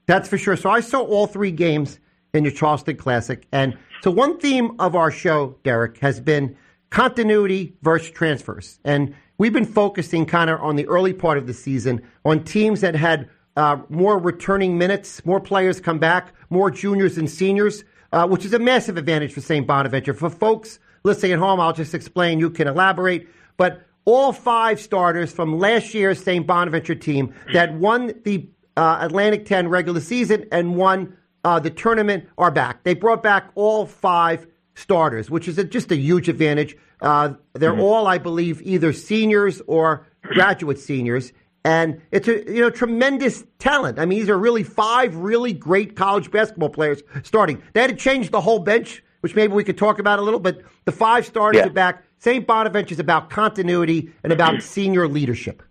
That's 0.07 0.29
for 0.29 0.39
sure. 0.39 0.57
So 0.57 0.71
I 0.71 0.81
saw 0.81 1.01
all 1.01 1.27
three 1.27 1.51
games 1.51 1.99
in 2.33 2.45
the 2.45 2.51
Charleston 2.51 2.97
Classic. 2.97 3.47
And 3.53 3.77
so 4.03 4.11
one 4.11 4.39
theme 4.39 4.77
of 4.79 4.95
our 4.95 5.11
show, 5.11 5.57
Derek, 5.65 5.99
has 5.99 6.21
been 6.21 6.57
continuity 6.91 7.75
versus 7.83 8.11
transfers. 8.11 8.79
And 8.85 9.15
we've 9.39 9.53
been 9.53 9.65
focusing 9.65 10.29
of 10.33 10.61
on 10.61 10.77
the 10.77 10.87
early 10.87 11.13
part 11.13 11.39
of 11.39 11.47
the 11.47 11.55
season 11.55 12.03
on 12.25 12.45
teams 12.45 12.81
that 12.81 12.95
had 12.95 13.29
uh, 13.57 13.79
more 13.89 14.19
returning 14.19 14.79
minutes, 14.79 15.25
more 15.25 15.41
players 15.41 15.81
come 15.81 15.99
back, 15.99 16.33
more 16.51 16.71
juniors 16.71 17.19
and 17.19 17.31
seniors, 17.31 17.85
uh, 18.13 18.27
which 18.27 18.45
is 18.45 18.53
a 18.53 18.59
massive 18.59 18.97
advantage 18.97 19.33
for 19.33 19.41
St. 19.41 19.67
Bonaventure. 19.67 20.15
For 20.15 20.31
folks 20.31 20.79
listening 21.05 21.33
at 21.33 21.39
home, 21.39 21.61
I'll 21.61 21.73
just 21.73 21.95
explain. 21.95 22.41
You 22.41 22.51
can 22.51 22.67
elaborate. 22.67 23.29
But 23.57 23.83
all 24.05 24.33
five 24.33 24.81
starters 24.81 25.33
from 25.33 25.59
last 25.59 25.95
year's 25.95 26.23
St. 26.23 26.47
Bonaventure 26.47 26.95
team 26.95 27.33
that 27.53 27.75
won 27.75 28.13
the 28.25 28.49
uh, 28.77 28.99
Atlantic 29.01 29.47
10 29.47 29.69
regular 29.69 30.01
season 30.01 30.47
and 30.51 30.77
won 30.77 31.17
uh, 31.45 31.59
the 31.59 31.71
tournament 31.71 32.29
are 32.39 32.51
back. 32.51 32.83
They 32.83 32.95
brought 32.95 33.23
back 33.23 33.51
all 33.55 33.87
five 33.87 34.47
starters, 34.75 35.31
which 35.31 35.47
is 35.47 35.59
a, 35.59 35.65
just 35.65 35.93
a 35.93 35.97
huge 35.97 36.29
advantage. 36.29 36.77
Uh, 37.05 37.35
they're 37.53 37.79
all, 37.79 38.07
I 38.07 38.19
believe, 38.19 38.63
either 38.63 38.93
seniors 38.93 39.61
or 39.67 40.07
graduate 40.23 40.79
seniors. 40.79 41.33
And 41.67 42.01
it's 42.11 42.29
a 42.29 42.45
you 42.53 42.61
know 42.61 42.71
tremendous 42.71 43.45
talent. 43.59 43.99
I 43.99 44.05
mean, 44.07 44.19
these 44.19 44.29
are 44.29 44.37
really 44.39 44.63
five 44.65 45.15
really 45.17 45.53
great 45.53 45.97
college 45.97 46.31
basketball 46.31 46.69
players 46.71 47.03
starting. 47.23 47.63
They 47.73 47.81
had 47.81 47.91
to 47.91 47.97
change 47.97 48.31
the 48.31 48.41
whole 48.41 48.59
bench, 48.59 49.03
which 49.21 49.35
maybe 49.35 49.53
we 49.55 49.65
could 49.65 49.79
talk 49.79 49.99
about 49.99 50.19
a 50.19 50.23
little. 50.23 50.41
But 50.41 50.61
the 50.85 50.93
five 50.93 51.25
starters 51.25 51.61
Yeah. 51.61 51.67
are 51.67 51.71
back. 51.71 52.05
St. 52.19 52.47
Bonaventure 52.47 52.95
is 52.95 53.01
about 53.01 53.31
continuity 53.31 54.13
and 54.23 54.33
about 54.33 54.63
senior 54.63 55.07
leadership. 55.09 55.63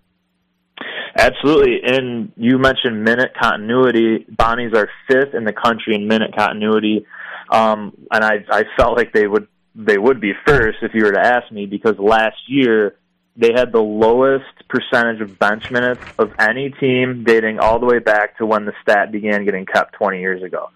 Absolutely, 1.16 1.80
and 1.84 2.32
you 2.38 2.58
mentioned 2.58 3.04
minute 3.04 3.32
continuity. 3.40 4.26
Bonnies 4.36 4.74
are 4.76 4.90
fifth 5.08 5.36
in 5.36 5.44
the 5.44 5.54
country 5.54 5.94
in 5.94 6.08
minute 6.08 6.32
continuity, 6.36 7.06
um, 7.52 7.94
and 8.12 8.24
I 8.24 8.44
I 8.50 8.64
felt 8.78 8.98
like 8.98 9.14
they 9.14 9.28
would 9.28 9.48
they 9.76 9.98
would 9.98 10.20
be 10.22 10.34
first 10.46 10.80
if 10.82 10.94
you 10.94 11.04
were 11.06 11.12
to 11.12 11.20
ask 11.20 11.52
me 11.52 11.66
because 11.66 11.98
last 11.98 12.38
year 12.48 12.96
they 13.36 13.52
had 13.56 13.72
the 13.72 13.82
lowest 13.82 14.46
percentage 14.70 15.20
of 15.22 15.40
bench 15.40 15.72
minutes 15.72 16.02
of 16.20 16.32
any 16.40 16.70
team 16.70 17.24
dating 17.26 17.60
all 17.60 17.80
the 17.80 17.86
way 17.86 18.00
back 18.00 18.38
to 18.38 18.46
when 18.46 18.66
the 18.66 18.74
stat 18.84 19.12
began 19.12 19.44
getting 19.46 19.66
kept 19.66 19.94
20 19.94 20.20
years 20.20 20.44
ago. 20.44 20.70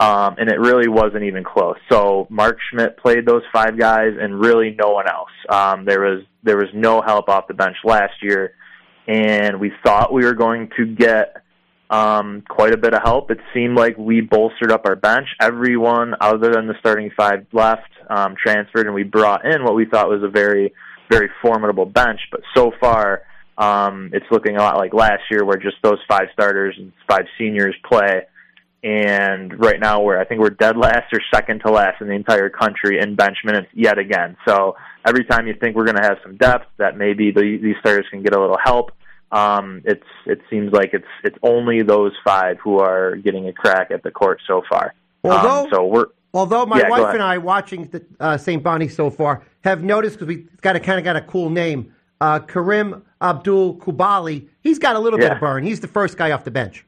um, 0.00 0.36
and 0.38 0.48
it 0.48 0.60
really 0.60 0.88
wasn't 0.88 1.24
even 1.24 1.42
close. 1.42 1.76
So 1.90 2.26
Mark 2.30 2.58
Schmidt 2.70 2.96
played 2.98 3.26
those 3.26 3.42
five 3.52 3.76
guys, 3.78 4.12
and 4.18 4.40
really 4.40 4.76
no 4.78 4.90
one 4.90 5.08
else. 5.08 5.30
Um, 5.48 5.84
there 5.84 6.00
was 6.00 6.22
there 6.44 6.56
was 6.56 6.68
no 6.72 7.02
help 7.02 7.28
off 7.28 7.48
the 7.48 7.54
bench 7.54 7.76
last 7.84 8.14
year, 8.22 8.54
and 9.06 9.58
we 9.58 9.72
thought 9.84 10.12
we 10.12 10.24
were 10.24 10.34
going 10.34 10.70
to 10.76 10.86
get 10.86 11.42
um, 11.90 12.42
quite 12.48 12.74
a 12.74 12.76
bit 12.76 12.92
of 12.94 13.02
help. 13.02 13.30
It 13.30 13.38
seemed 13.54 13.76
like 13.76 13.96
we 13.96 14.20
bolstered 14.20 14.70
up 14.70 14.82
our 14.84 14.96
bench. 14.96 15.28
Everyone 15.40 16.14
other 16.20 16.52
than 16.52 16.66
the 16.66 16.74
starting 16.80 17.10
five 17.16 17.46
left 17.52 17.90
um, 18.10 18.34
transferred, 18.42 18.86
and 18.86 18.94
we 18.94 19.04
brought 19.04 19.46
in 19.46 19.64
what 19.64 19.74
we 19.74 19.86
thought 19.86 20.08
was 20.08 20.22
a 20.22 20.28
very 20.28 20.72
very 21.10 21.30
formidable 21.40 21.86
bench. 21.86 22.20
But 22.30 22.42
so 22.54 22.72
far, 22.80 23.22
um, 23.56 24.10
it's 24.12 24.26
looking 24.30 24.56
a 24.56 24.60
lot 24.60 24.76
like 24.76 24.92
last 24.92 25.22
year, 25.30 25.44
where 25.44 25.56
just 25.56 25.76
those 25.82 25.98
five 26.08 26.28
starters 26.32 26.74
and 26.78 26.92
five 27.08 27.24
seniors 27.38 27.74
play. 27.88 28.26
And 28.84 29.58
right 29.58 29.80
now, 29.80 30.02
we're 30.02 30.20
I 30.20 30.24
think 30.24 30.40
we're 30.40 30.50
dead 30.50 30.76
last 30.76 31.12
or 31.12 31.20
second 31.34 31.62
to 31.66 31.72
last 31.72 32.00
in 32.00 32.06
the 32.06 32.14
entire 32.14 32.48
country 32.48 33.00
in 33.00 33.16
bench 33.16 33.38
minutes 33.44 33.68
yet 33.72 33.98
again. 33.98 34.36
So 34.46 34.76
every 35.06 35.24
time 35.24 35.48
you 35.48 35.54
think 35.54 35.74
we're 35.74 35.86
going 35.86 35.96
to 35.96 36.06
have 36.06 36.18
some 36.22 36.36
depth, 36.36 36.66
that 36.76 36.96
maybe 36.96 37.32
the, 37.32 37.58
these 37.60 37.74
starters 37.80 38.06
can 38.10 38.22
get 38.22 38.34
a 38.34 38.40
little 38.40 38.58
help. 38.62 38.92
Um, 39.30 39.82
it's 39.84 40.06
it 40.26 40.40
seems 40.48 40.72
like 40.72 40.90
it's 40.94 41.06
it's 41.22 41.36
only 41.42 41.82
those 41.82 42.12
five 42.24 42.58
who 42.62 42.78
are 42.78 43.16
getting 43.16 43.46
a 43.48 43.52
crack 43.52 43.90
at 43.90 44.02
the 44.02 44.10
court 44.10 44.40
so 44.46 44.62
far. 44.68 44.94
Although, 45.24 45.64
um, 45.64 45.68
so 45.70 45.84
we're 45.86 46.06
although 46.32 46.64
my 46.64 46.78
Yeah, 46.80 46.88
wife 46.88 47.12
and 47.14 47.22
I 47.22 47.38
watching 47.38 47.88
the, 47.88 48.04
uh, 48.20 48.38
St. 48.38 48.62
Bonnie 48.62 48.88
so 48.88 49.10
far 49.10 49.42
have 49.64 49.82
noticed 49.82 50.16
because 50.18 50.28
we 50.28 50.46
got 50.62 50.76
a 50.76 50.80
kind 50.80 50.98
of 50.98 51.04
got 51.04 51.16
a 51.16 51.20
cool 51.20 51.50
name, 51.50 51.94
uh, 52.20 52.38
Karim 52.40 53.02
Abdul 53.20 53.76
Coulibaly. 53.76 54.48
He's 54.62 54.78
got 54.78 54.96
a 54.96 54.98
little 54.98 55.18
bit 55.18 55.26
Yeah. 55.26 55.34
of 55.34 55.40
burn. 55.40 55.62
He's 55.62 55.80
the 55.80 55.88
first 55.88 56.16
guy 56.16 56.30
off 56.30 56.44
the 56.44 56.50
bench. 56.50 56.84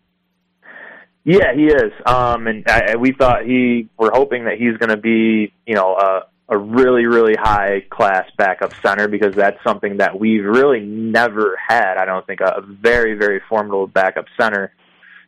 Yeah, 1.25 1.53
he 1.55 1.67
is. 1.67 1.93
Um, 2.07 2.47
and 2.47 2.67
I, 2.67 2.97
we 2.97 3.13
thought 3.13 3.45
he, 3.45 3.89
we're 3.99 4.11
hoping 4.13 4.45
that 4.45 4.57
he's 4.59 4.77
going 4.79 4.89
to 4.89 4.97
be, 4.97 5.53
you 5.67 5.75
know, 5.75 5.95
a, 5.95 6.23
a 6.51 6.59
really, 6.59 7.07
really 7.07 7.37
high 7.39 7.85
class 7.91 8.29
backup 8.37 8.73
center 8.85 9.07
because 9.07 9.35
that's 9.37 9.63
something 9.65 9.99
that 9.99 10.19
we've 10.19 10.45
really 10.45 10.81
never 10.81 11.57
had. 11.69 11.97
I 11.97 12.05
don't 12.05 12.27
think 12.27 12.41
a, 12.41 12.61
very, 12.61 13.15
very 13.15 13.41
formidable 13.49 13.87
backup 13.87 14.27
center 14.39 14.73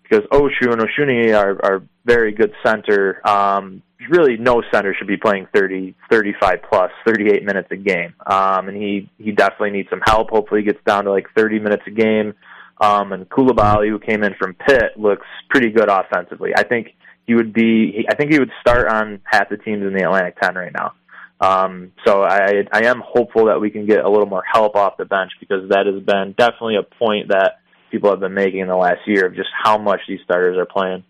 because 0.03 0.27
Osun 0.33 0.81
Osunniyi 0.81 1.39
are, 1.39 1.65
are 1.65 1.83
very 2.05 2.33
good 2.33 2.53
center. 2.67 3.27
Um, 3.27 3.83
really, 4.11 4.37
no 4.37 4.65
center 4.73 4.95
should 4.95 5.07
be 5.07 5.17
playing 5.17 5.47
30, 5.55 5.95
35 6.11 6.59
plus, 6.69 6.91
38 7.07 7.45
minutes 7.45 7.69
a 7.71 7.77
game. 7.77 8.15
Um, 8.27 8.69
and 8.69 8.77
he, 8.77 9.09
he 9.19 9.31
definitely 9.31 9.71
needs 9.71 9.91
some 9.91 10.03
help. 10.05 10.31
Hopefully, 10.31 10.63
he 10.63 10.67
gets 10.67 10.85
down 10.85 11.05
to 11.05 11.13
like 11.13 11.29
30 11.37 11.61
minutes 11.61 11.85
a 11.87 11.93
game. 11.93 12.35
Um, 12.81 13.13
and 13.13 13.29
Coulibaly, 13.29 13.89
who 13.89 14.01
came 14.01 14.25
in 14.25 14.35
from 14.35 14.55
Pitt, 14.55 14.99
looks 14.99 15.27
pretty 15.51 15.71
good 15.71 15.89
offensively. 15.89 16.51
I 16.57 16.65
think 16.65 16.89
he 17.29 17.35
would 17.37 17.53
be. 17.53 18.05
I 18.11 18.17
think 18.17 18.33
he 18.33 18.41
would 18.41 18.51
start 18.61 18.89
on 18.89 19.21
half 19.25 19.49
the 19.51 19.57
teams 19.57 19.87
in 19.87 19.95
the 19.95 20.03
Atlantic 20.03 20.41
10 20.41 20.57
right 20.57 20.73
now. 20.73 20.95
Um, 21.43 21.91
so 22.07 22.23
I, 22.23 22.63
I 22.73 22.85
am 22.85 23.03
hopeful 23.05 23.47
that 23.47 23.61
we 23.61 23.71
can 23.71 23.85
get 23.85 24.05
a 24.05 24.09
little 24.09 24.27
more 24.27 24.45
help 24.51 24.77
off 24.77 24.97
the 24.97 25.05
bench 25.05 25.33
because 25.41 25.69
that 25.71 25.87
has 25.87 26.01
been 26.05 26.37
definitely 26.39 26.77
a 26.77 26.85
point 26.85 27.29
that 27.29 27.59
people 27.91 28.11
have 28.11 28.21
been 28.21 28.33
making 28.33 28.61
in 28.61 28.69
the 28.69 28.77
last 28.77 29.01
year 29.09 29.27
of 29.27 29.35
just 29.35 29.49
how 29.61 29.77
much 29.77 30.01
these 30.07 30.21
starters 30.25 30.57
are 30.57 30.67
playing. 30.67 31.03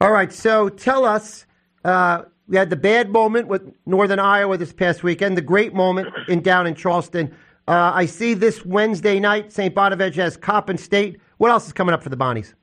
All 0.00 0.12
right, 0.12 0.32
so 0.32 0.68
tell 0.68 1.04
us. 1.04 1.46
Uh, 1.84 2.22
we 2.46 2.56
had 2.56 2.70
the 2.70 2.76
bad 2.76 3.10
moment 3.10 3.48
with 3.48 3.74
Northern 3.86 4.20
Iowa 4.20 4.56
this 4.56 4.72
past 4.72 5.02
weekend, 5.02 5.36
the 5.36 5.42
great 5.42 5.74
moment 5.74 6.08
in 6.28 6.42
down 6.42 6.68
in 6.68 6.76
Charleston. 6.76 7.34
Uh, 7.66 7.90
I 7.92 8.06
see 8.06 8.34
this 8.34 8.64
Wednesday 8.64 9.18
night, 9.18 9.52
St. 9.52 9.74
Bonaventure 9.74 10.22
has 10.22 10.36
Coppin 10.36 10.78
State. 10.78 11.20
What 11.38 11.50
else 11.50 11.66
is 11.66 11.72
coming 11.72 11.92
up 11.92 12.04
for 12.04 12.08
the 12.08 12.16
Bonnies? 12.16 12.54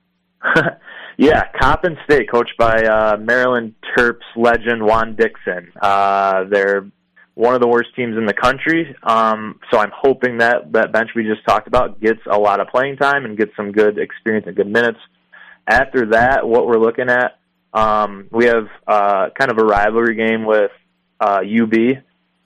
yeah, 1.16 1.44
Coppin 1.60 1.96
State, 2.04 2.30
coached 2.30 2.56
by 2.58 2.82
uh, 2.82 3.16
Maryland 3.16 3.74
Terps 3.96 4.24
legend 4.36 4.84
Juan 4.84 5.16
Dixon. 5.16 5.72
Uh, 5.80 6.44
they're 6.50 6.86
one 7.34 7.54
of 7.54 7.60
the 7.60 7.68
worst 7.68 7.88
teams 7.96 8.16
in 8.16 8.26
the 8.26 8.34
country. 8.34 8.94
Um, 9.02 9.60
so 9.70 9.78
I'm 9.78 9.92
hoping 9.94 10.38
that 10.38 10.72
that 10.72 10.92
bench 10.92 11.10
we 11.14 11.24
just 11.24 11.44
talked 11.46 11.66
about 11.66 12.00
gets 12.00 12.20
a 12.30 12.38
lot 12.38 12.60
of 12.60 12.68
playing 12.68 12.96
time 12.96 13.24
and 13.24 13.36
gets 13.36 13.52
some 13.56 13.72
good 13.72 13.98
experience 13.98 14.46
and 14.46 14.56
good 14.56 14.68
minutes. 14.68 14.98
After 15.68 16.10
that, 16.10 16.46
what 16.46 16.66
we're 16.66 16.78
looking 16.78 17.08
at, 17.08 17.38
um, 17.72 18.28
we 18.30 18.46
have 18.46 18.68
uh, 18.86 19.30
kind 19.38 19.50
of 19.50 19.58
a 19.58 19.64
rivalry 19.64 20.14
game 20.14 20.44
with 20.44 20.70
uh, 21.20 21.40
UB, 21.40 21.74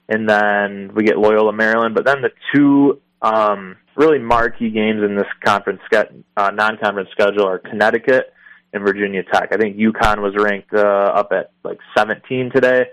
and 0.07 0.27
then 0.27 0.91
we 0.95 1.03
get 1.03 1.17
Loyola 1.17 1.53
Maryland. 1.53 1.93
But 1.93 2.05
then 2.05 2.21
the 2.21 2.31
two 2.53 3.01
um, 3.21 3.77
really 3.95 4.19
marquee 4.19 4.71
games 4.71 5.03
in 5.03 5.15
this 5.15 5.27
conference 5.43 5.81
uh, 5.93 6.51
non-conference 6.51 7.09
schedule 7.11 7.47
are 7.47 7.59
Connecticut 7.59 8.33
and 8.73 8.83
Virginia 8.83 9.23
Tech. 9.23 9.49
I 9.51 9.57
think 9.57 9.77
UConn 9.77 10.21
was 10.21 10.33
ranked 10.37 10.73
uh, 10.73 10.79
up 10.79 11.31
at 11.31 11.51
like 11.63 11.79
17 11.97 12.51
today. 12.53 12.85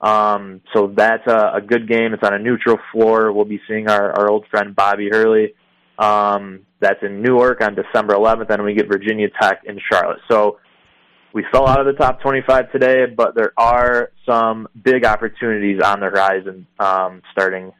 Um, 0.00 0.60
so 0.74 0.92
that's 0.94 1.26
a, 1.26 1.52
a 1.54 1.60
good 1.60 1.88
game. 1.88 2.12
It's 2.12 2.22
on 2.22 2.34
a 2.34 2.38
neutral 2.38 2.78
floor. 2.92 3.32
We'll 3.32 3.44
be 3.44 3.60
seeing 3.66 3.88
our, 3.88 4.12
our 4.12 4.30
old 4.30 4.46
friend 4.50 4.76
Bobby 4.76 5.08
Hurley. 5.10 5.54
Um, 5.98 6.66
that's 6.80 7.02
in 7.02 7.22
Newark 7.22 7.62
on 7.62 7.74
December 7.74 8.14
11th, 8.14 8.50
and 8.50 8.62
we 8.62 8.74
get 8.74 8.86
Virginia 8.86 9.28
Tech 9.40 9.62
in 9.64 9.80
Charlotte. 9.90 10.18
So 10.30 10.58
we 11.32 11.44
fell 11.50 11.66
out 11.66 11.80
of 11.80 11.86
the 11.86 11.94
top 11.94 12.20
25 12.20 12.70
today, 12.70 13.06
but 13.06 13.34
there 13.34 13.52
are 13.56 14.10
some 14.26 14.68
big 14.82 15.04
opportunities 15.04 15.80
on 15.82 16.00
the 16.00 16.06
horizon 16.06 16.66
um, 16.78 17.22
starting 17.32 17.72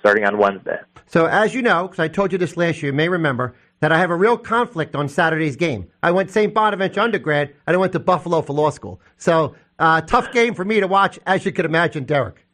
starting 0.00 0.24
on 0.24 0.38
Wednesday. 0.38 0.78
So, 1.06 1.26
as 1.26 1.54
you 1.54 1.62
know, 1.62 1.88
because 1.88 1.98
I 1.98 2.08
told 2.08 2.30
you 2.30 2.38
this 2.38 2.56
last 2.56 2.82
year, 2.82 2.92
you 2.92 2.96
may 2.96 3.08
remember 3.08 3.54
that 3.80 3.92
I 3.92 3.98
have 3.98 4.10
a 4.10 4.16
real 4.16 4.38
conflict 4.38 4.94
on 4.94 5.08
Saturday's 5.08 5.56
game. 5.56 5.88
I 6.02 6.10
went 6.10 6.30
St. 6.30 6.52
Bonaventure 6.52 7.00
undergrad, 7.00 7.52
and 7.66 7.76
I 7.76 7.78
went 7.78 7.92
to 7.92 7.98
Buffalo 8.00 8.42
for 8.42 8.52
law 8.52 8.70
school. 8.70 9.00
So, 9.16 9.54
uh, 9.78 10.00
tough 10.02 10.32
game 10.32 10.54
for 10.54 10.64
me 10.64 10.80
to 10.80 10.86
watch, 10.86 11.18
as 11.26 11.44
you 11.44 11.52
could 11.52 11.64
imagine, 11.64 12.04
Derek. 12.04 12.46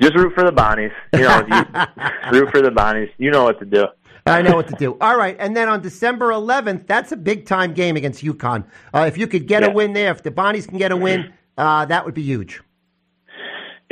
Just 0.00 0.16
root 0.16 0.32
for 0.34 0.42
the 0.42 0.52
Bonnies. 0.52 0.90
You 1.12 1.20
know, 1.20 1.46
you, 1.46 2.32
root 2.40 2.50
for 2.50 2.60
the 2.60 2.70
Bonnies. 2.70 3.10
You 3.18 3.30
know 3.30 3.44
what 3.44 3.60
to 3.60 3.64
do. 3.64 3.86
I 4.26 4.42
know 4.42 4.56
what 4.56 4.68
to 4.68 4.76
do. 4.76 4.96
All 5.00 5.16
right, 5.16 5.36
and 5.38 5.56
then 5.56 5.68
on 5.68 5.82
December 5.82 6.30
11th, 6.30 6.86
that's 6.86 7.12
a 7.12 7.16
big 7.16 7.46
time 7.46 7.74
game 7.74 7.96
against 7.96 8.22
UConn. 8.22 8.64
Uh, 8.94 9.04
if 9.08 9.18
you 9.18 9.26
could 9.26 9.46
get 9.46 9.64
a 9.64 9.70
win 9.70 9.92
there, 9.92 10.12
if 10.12 10.22
the 10.22 10.30
Bonnies 10.30 10.66
can 10.68 10.78
get 10.78 10.92
a 10.92 10.96
win, 10.96 11.32
uh, 11.58 11.84
that 11.86 12.04
would 12.04 12.14
be 12.14 12.22
huge. 12.22 12.60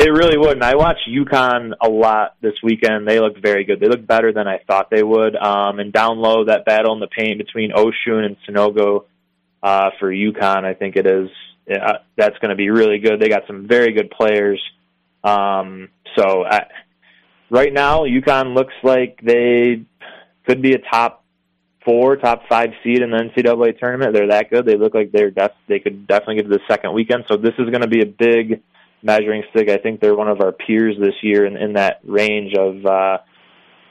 It 0.03 0.09
really 0.15 0.39
would. 0.39 0.53
And 0.53 0.65
I 0.65 0.77
watched 0.77 1.07
UConn 1.07 1.73
a 1.79 1.87
lot 1.87 2.35
this 2.41 2.55
weekend. 2.63 3.07
They 3.07 3.21
looked 3.21 3.43
very 3.43 3.65
good. 3.65 3.81
They 3.81 3.87
looked 3.87 4.07
better 4.07 4.33
than 4.33 4.49
I 4.49 4.57
thought 4.67 4.89
they 4.91 5.03
would. 5.03 5.37
Um, 5.37 5.79
and 5.79 5.93
down 5.93 6.17
low, 6.17 6.47
that 6.47 6.65
battle 6.65 6.95
in 6.95 7.01
the 7.01 7.07
paint 7.07 7.37
between 7.37 7.71
Osun 7.73 8.25
and 8.25 8.37
Sanogo 8.49 9.05
uh, 9.63 9.91
for 10.01 10.11
UConn, 10.11 10.65
I 10.65 10.73
think 10.73 10.97
it 10.97 11.07
is. 11.07 11.29
Uh, 11.71 11.99
that's 12.17 12.39
going 12.39 12.49
to 12.49 12.57
be 12.57 12.71
really 12.71 12.99
good. 12.99 13.21
They 13.21 13.29
got 13.29 13.43
some 13.47 13.69
very 13.69 13.93
good 13.93 14.11
players. 14.11 14.59
Um, 15.23 15.91
so 16.17 16.47
I, 16.47 16.69
right 17.51 17.71
now, 17.71 18.05
UConn 18.05 18.55
looks 18.55 18.73
like 18.83 19.21
they 19.23 19.83
could 20.47 20.63
be 20.63 20.73
a 20.73 20.79
top 20.79 21.27
four, 21.85 22.17
top 22.17 22.45
five 22.49 22.71
seed 22.83 23.03
in 23.03 23.11
the 23.11 23.19
NCAA 23.19 23.79
tournament. 23.79 24.15
They're 24.15 24.29
that 24.29 24.49
good. 24.49 24.65
They 24.65 24.79
look 24.79 24.95
like 24.95 25.13
they're 25.13 25.31
def- 25.31 25.53
they 25.69 25.79
could 25.79 26.07
definitely 26.07 26.37
get 26.37 26.45
to 26.45 26.49
the 26.49 26.61
second 26.67 26.95
weekend. 26.95 27.25
So 27.29 27.37
this 27.37 27.53
is 27.59 27.69
going 27.69 27.83
to 27.83 27.87
be 27.87 28.01
a 28.01 28.07
big 28.07 28.63
measuring 29.03 29.43
stick. 29.51 29.69
I 29.69 29.77
think 29.77 30.01
they're 30.01 30.15
one 30.15 30.29
of 30.29 30.41
our 30.41 30.53
peers 30.53 30.97
this 31.01 31.15
year 31.23 31.47
in, 31.47 31.57
in 31.57 31.75
that 31.75 32.01
range 32.05 32.55
of 32.55 32.85
uh, 32.85 33.19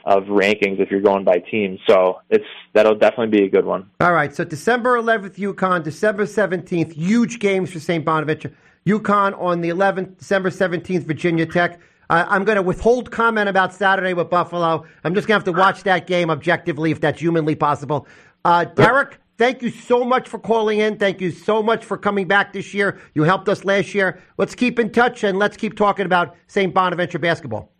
of 0.04 0.24
rankings 0.24 0.80
if 0.80 0.90
you're 0.90 1.00
going 1.00 1.24
by 1.24 1.38
team. 1.50 1.78
So 1.88 2.20
it's 2.30 2.44
that'll 2.72 2.96
definitely 2.96 3.38
be 3.38 3.44
a 3.44 3.50
good 3.50 3.64
one. 3.64 3.90
All 4.00 4.12
right, 4.12 4.34
so 4.34 4.44
December 4.44 4.96
11th, 4.96 5.36
UConn. 5.36 5.82
December 5.82 6.24
17th, 6.24 6.92
huge 6.92 7.38
games 7.38 7.70
for 7.70 7.80
St. 7.80 8.04
Bonaventure. 8.04 8.52
UConn 8.86 9.38
on 9.38 9.60
the 9.60 9.68
11th, 9.68 10.18
December 10.18 10.50
17th, 10.50 11.04
Virginia 11.04 11.46
Tech. 11.46 11.80
I'm 12.08 12.44
going 12.44 12.56
to 12.56 12.62
withhold 12.62 13.12
comment 13.12 13.48
about 13.48 13.72
Saturday 13.72 14.14
with 14.14 14.30
Buffalo. 14.30 14.84
I'm 15.04 15.14
just 15.14 15.28
going 15.28 15.40
to 15.40 15.46
have 15.46 15.54
to 15.54 15.58
watch 15.58 15.84
that 15.84 16.08
game 16.08 16.28
objectively 16.28 16.90
if 16.90 17.00
that's 17.00 17.20
humanly 17.20 17.54
possible. 17.54 18.08
Uh, 18.44 18.64
Derek, 18.64 19.19
thank 19.40 19.62
you 19.62 19.70
so 19.70 20.04
much 20.04 20.28
for 20.28 20.38
calling 20.38 20.80
in. 20.80 20.98
Thank 20.98 21.22
you 21.22 21.30
so 21.30 21.62
much 21.62 21.82
for 21.82 21.96
coming 21.96 22.28
back 22.28 22.52
this 22.52 22.74
year. 22.74 23.00
You 23.14 23.22
helped 23.22 23.48
us 23.48 23.64
last 23.64 23.94
year. 23.94 24.22
Let's 24.36 24.54
keep 24.54 24.78
in 24.78 24.90
touch 24.90 25.24
and 25.24 25.38
let's 25.38 25.56
keep 25.56 25.76
talking 25.76 26.04
about 26.04 26.36
St. 26.46 26.72
Bonaventure 26.74 27.18
basketball. 27.18 27.72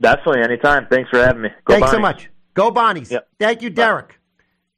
Definitely, 0.00 0.42
anytime. 0.42 0.88
Thanks 0.90 1.08
for 1.08 1.20
having 1.20 1.42
me. 1.42 1.50
Go 1.64 1.74
Thanks 1.74 1.92
so 1.92 2.00
much. 2.00 2.28
Go 2.54 2.72
Bonnies. 2.72 3.12
Yep. 3.12 3.28
Thank 3.38 3.62
you, 3.62 3.70
Derek. 3.70 4.18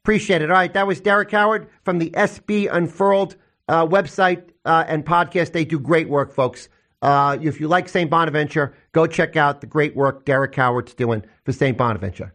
Appreciate 0.05 0.43
it. 0.43 0.51
All 0.51 0.57
right, 0.57 0.73
that 0.75 0.87
was 0.87 1.01
Derek 1.01 1.31
Howard 1.31 1.69
from 1.83 1.99
the 1.99 2.11
SB 2.11 2.69
Unfurled 2.71 3.37
uh, 3.67 3.87
website 3.87 4.51
uh, 4.67 4.85
and 4.87 5.07
podcast. 5.07 5.53
They 5.53 5.65
do 5.65 5.81
great 5.81 6.11
work, 6.11 6.33
folks. 6.33 6.69
Uh, 7.01 7.39
if 7.41 7.59
you 7.59 7.69
like 7.69 7.89
St. 7.89 8.11
Bonaventure, 8.11 8.75
go 8.93 9.07
check 9.07 9.37
out 9.37 9.63
the 9.63 9.67
great 9.67 9.97
work 9.97 10.27
Derek 10.27 10.55
Howard's 10.55 10.93
doing 10.95 11.25
for 11.45 11.53
St. 11.53 11.77
Bonaventure. 11.77 12.35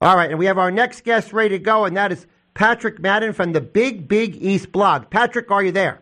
All 0.00 0.16
right, 0.16 0.30
and 0.30 0.38
we 0.38 0.46
have 0.46 0.58
our 0.58 0.72
next 0.72 1.04
guest 1.04 1.32
ready 1.32 1.50
to 1.50 1.58
go, 1.58 1.84
and 1.84 1.96
that 1.96 2.10
is 2.10 2.26
Patrick 2.58 2.98
Madden 2.98 3.34
from 3.34 3.52
the 3.52 3.60
Big 3.60 4.08
Big 4.08 4.34
East 4.34 4.72
blog. 4.72 5.10
Patrick, 5.10 5.48
are 5.52 5.62
you 5.62 5.70
there? 5.70 6.00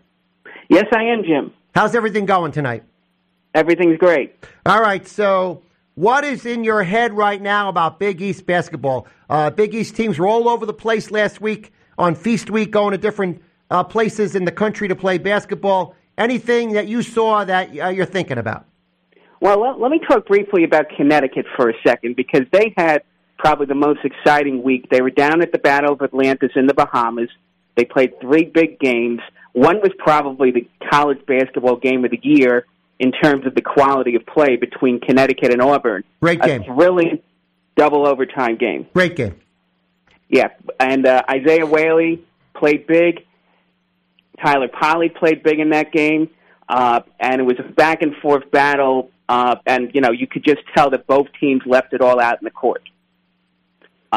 Yes, 0.71 0.87
I 0.91 1.03
am, 1.03 1.23
Jim. 1.23 1.53
How's 1.75 1.95
everything 1.95 2.25
going 2.25 2.51
tonight? 2.51 2.83
Everything's 3.55 3.99
great. 3.99 4.43
All 4.65 4.81
right, 4.81 5.07
so 5.07 5.63
what 5.97 6.25
is 6.25 6.47
in 6.47 6.65
your 6.65 6.83
head 6.83 7.13
right 7.13 7.43
now 7.43 7.69
about 7.69 7.99
Big 7.99 8.23
East 8.23 8.47
basketball? 8.47 9.07
Uh, 9.29 9.51
Big 9.51 9.75
East 9.75 9.97
teams 9.97 10.19
were 10.19 10.27
all 10.27 10.49
over 10.49 10.65
the 10.65 10.73
place 10.73 11.11
last 11.11 11.43
week 11.43 11.75
on 11.99 12.15
Feast 12.15 12.49
Week, 12.49 12.71
going 12.71 12.93
to 12.93 12.99
different 12.99 13.43
uh, 13.71 13.85
places 13.85 14.35
in 14.35 14.47
the 14.47 14.53
country 14.53 14.89
to 14.89 14.97
play 14.97 15.19
basketball. 15.19 15.95
Anything 16.17 16.73
that 16.73 16.89
you 16.89 17.03
saw 17.03 17.45
that 17.45 17.79
uh, 17.79 17.89
you're 17.89 18.07
thinking 18.07 18.39
about? 18.39 18.65
Well, 19.43 19.61
let, 19.61 19.79
let 19.79 19.91
me 19.91 20.01
talk 20.09 20.27
briefly 20.27 20.65
about 20.65 20.87
Connecticut 20.97 21.45
for 21.55 21.69
a 21.69 21.75
second 21.87 22.17
because 22.17 22.47
they 22.51 22.73
had 22.79 23.03
probably 23.38 23.66
the 23.66 23.75
most 23.75 24.00
exciting 24.05 24.62
week. 24.62 24.88
They 24.90 25.02
were 25.02 25.11
down 25.11 25.43
at 25.43 25.52
the 25.52 25.59
Battle 25.59 25.95
of 25.95 26.02
Atlantis 26.02 26.52
in 26.57 26.66
the 26.66 26.75
Bahamas. 26.75 27.31
They 27.76 27.85
played 27.85 28.21
three 28.21 28.45
big 28.45 28.78
games. 28.78 29.21
One 29.52 29.81
was 29.81 29.93
probably 29.99 30.50
the 30.50 30.69
college 30.90 31.25
basketball 31.26 31.76
game 31.76 32.05
of 32.05 32.11
the 32.11 32.21
year 32.23 32.66
in 32.99 33.12
terms 33.12 33.47
of 33.47 33.55
the 33.55 33.62
quality 33.62 34.14
of 34.14 34.25
play 34.26 34.57
between 34.57 35.00
Connecticut 35.00 35.52
and 35.52 35.61
Auburn. 35.61 36.05
Great 36.21 36.40
game. 36.40 36.62
A 36.62 36.64
thrilling 36.64 37.21
double 37.76 38.07
overtime 38.07 38.57
game. 38.57 38.87
Great 38.95 39.16
game. 39.16 39.38
Yeah, 40.28 40.49
and 40.81 41.07
uh, 41.07 41.23
Isaiah 41.31 41.66
Whaley 41.66 42.25
played 42.55 42.87
big. 42.87 43.25
Tyler 44.43 44.69
Polley 44.69 45.09
played 45.09 45.43
big 45.43 45.61
in 45.61 45.71
that 45.71 45.93
game, 45.93 46.31
uh, 46.69 47.00
and 47.21 47.40
it 47.40 47.45
was 47.45 47.57
a 47.59 47.62
back 47.62 48.02
and 48.02 48.14
forth 48.16 48.50
battle. 48.50 49.11
Uh, 49.28 49.57
and 49.66 49.90
you 49.95 50.00
know, 50.00 50.11
you 50.11 50.26
could 50.26 50.45
just 50.45 50.61
tell 50.75 50.90
that 50.90 51.07
both 51.07 51.28
teams 51.40 51.62
left 51.64 51.93
it 51.93 52.00
all 52.00 52.21
out 52.21 52.40
in 52.40 52.45
the 52.45 52.50
court. 52.50 52.83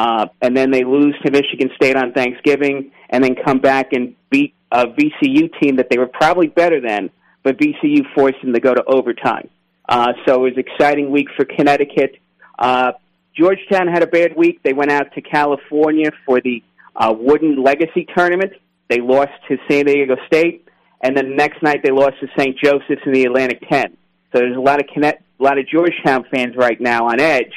Uh, 0.00 0.26
and 0.40 0.56
then 0.56 0.70
they 0.70 0.82
lose 0.82 1.14
to 1.22 1.30
Michigan 1.30 1.68
State 1.76 1.94
on 1.94 2.10
Thanksgiving, 2.14 2.90
and 3.10 3.22
then 3.22 3.34
come 3.44 3.58
back 3.58 3.92
and 3.92 4.16
beat 4.30 4.54
a 4.72 4.86
VCU 4.86 5.50
team 5.60 5.76
that 5.76 5.88
they 5.90 5.98
were 5.98 6.06
probably 6.06 6.46
better 6.46 6.80
than, 6.80 7.10
but 7.42 7.58
VCU 7.58 8.06
forced 8.14 8.40
them 8.42 8.54
to 8.54 8.60
go 8.60 8.72
to 8.72 8.82
overtime. 8.86 9.50
Uh, 9.86 10.14
so 10.24 10.36
it 10.36 10.40
was 10.40 10.52
an 10.54 10.64
exciting 10.66 11.10
week 11.10 11.26
for 11.36 11.44
Connecticut. 11.44 12.16
Uh, 12.58 12.92
Georgetown 13.36 13.88
had 13.88 14.02
a 14.02 14.06
bad 14.06 14.34
week. 14.34 14.62
They 14.62 14.72
went 14.72 14.90
out 14.90 15.12
to 15.16 15.20
California 15.20 16.12
for 16.24 16.40
the 16.40 16.62
uh, 16.96 17.14
Wooden 17.14 17.62
Legacy 17.62 18.06
Tournament. 18.16 18.54
They 18.88 19.00
lost 19.02 19.32
to 19.48 19.58
San 19.70 19.84
Diego 19.84 20.16
State, 20.26 20.66
and 21.02 21.14
then 21.14 21.28
the 21.28 21.36
next 21.36 21.62
night 21.62 21.82
they 21.84 21.90
lost 21.90 22.14
to 22.20 22.28
St. 22.38 22.56
Joseph's 22.56 23.02
in 23.04 23.12
the 23.12 23.24
Atlantic 23.24 23.68
10. 23.68 23.98
So 24.32 24.38
there's 24.38 24.56
a 24.56 24.60
lot 24.60 24.80
of 24.80 24.86
Connect, 24.94 25.22
a 25.38 25.42
lot 25.42 25.58
of 25.58 25.68
Georgetown 25.68 26.24
fans 26.30 26.56
right 26.56 26.80
now 26.80 27.08
on 27.08 27.20
edge. 27.20 27.52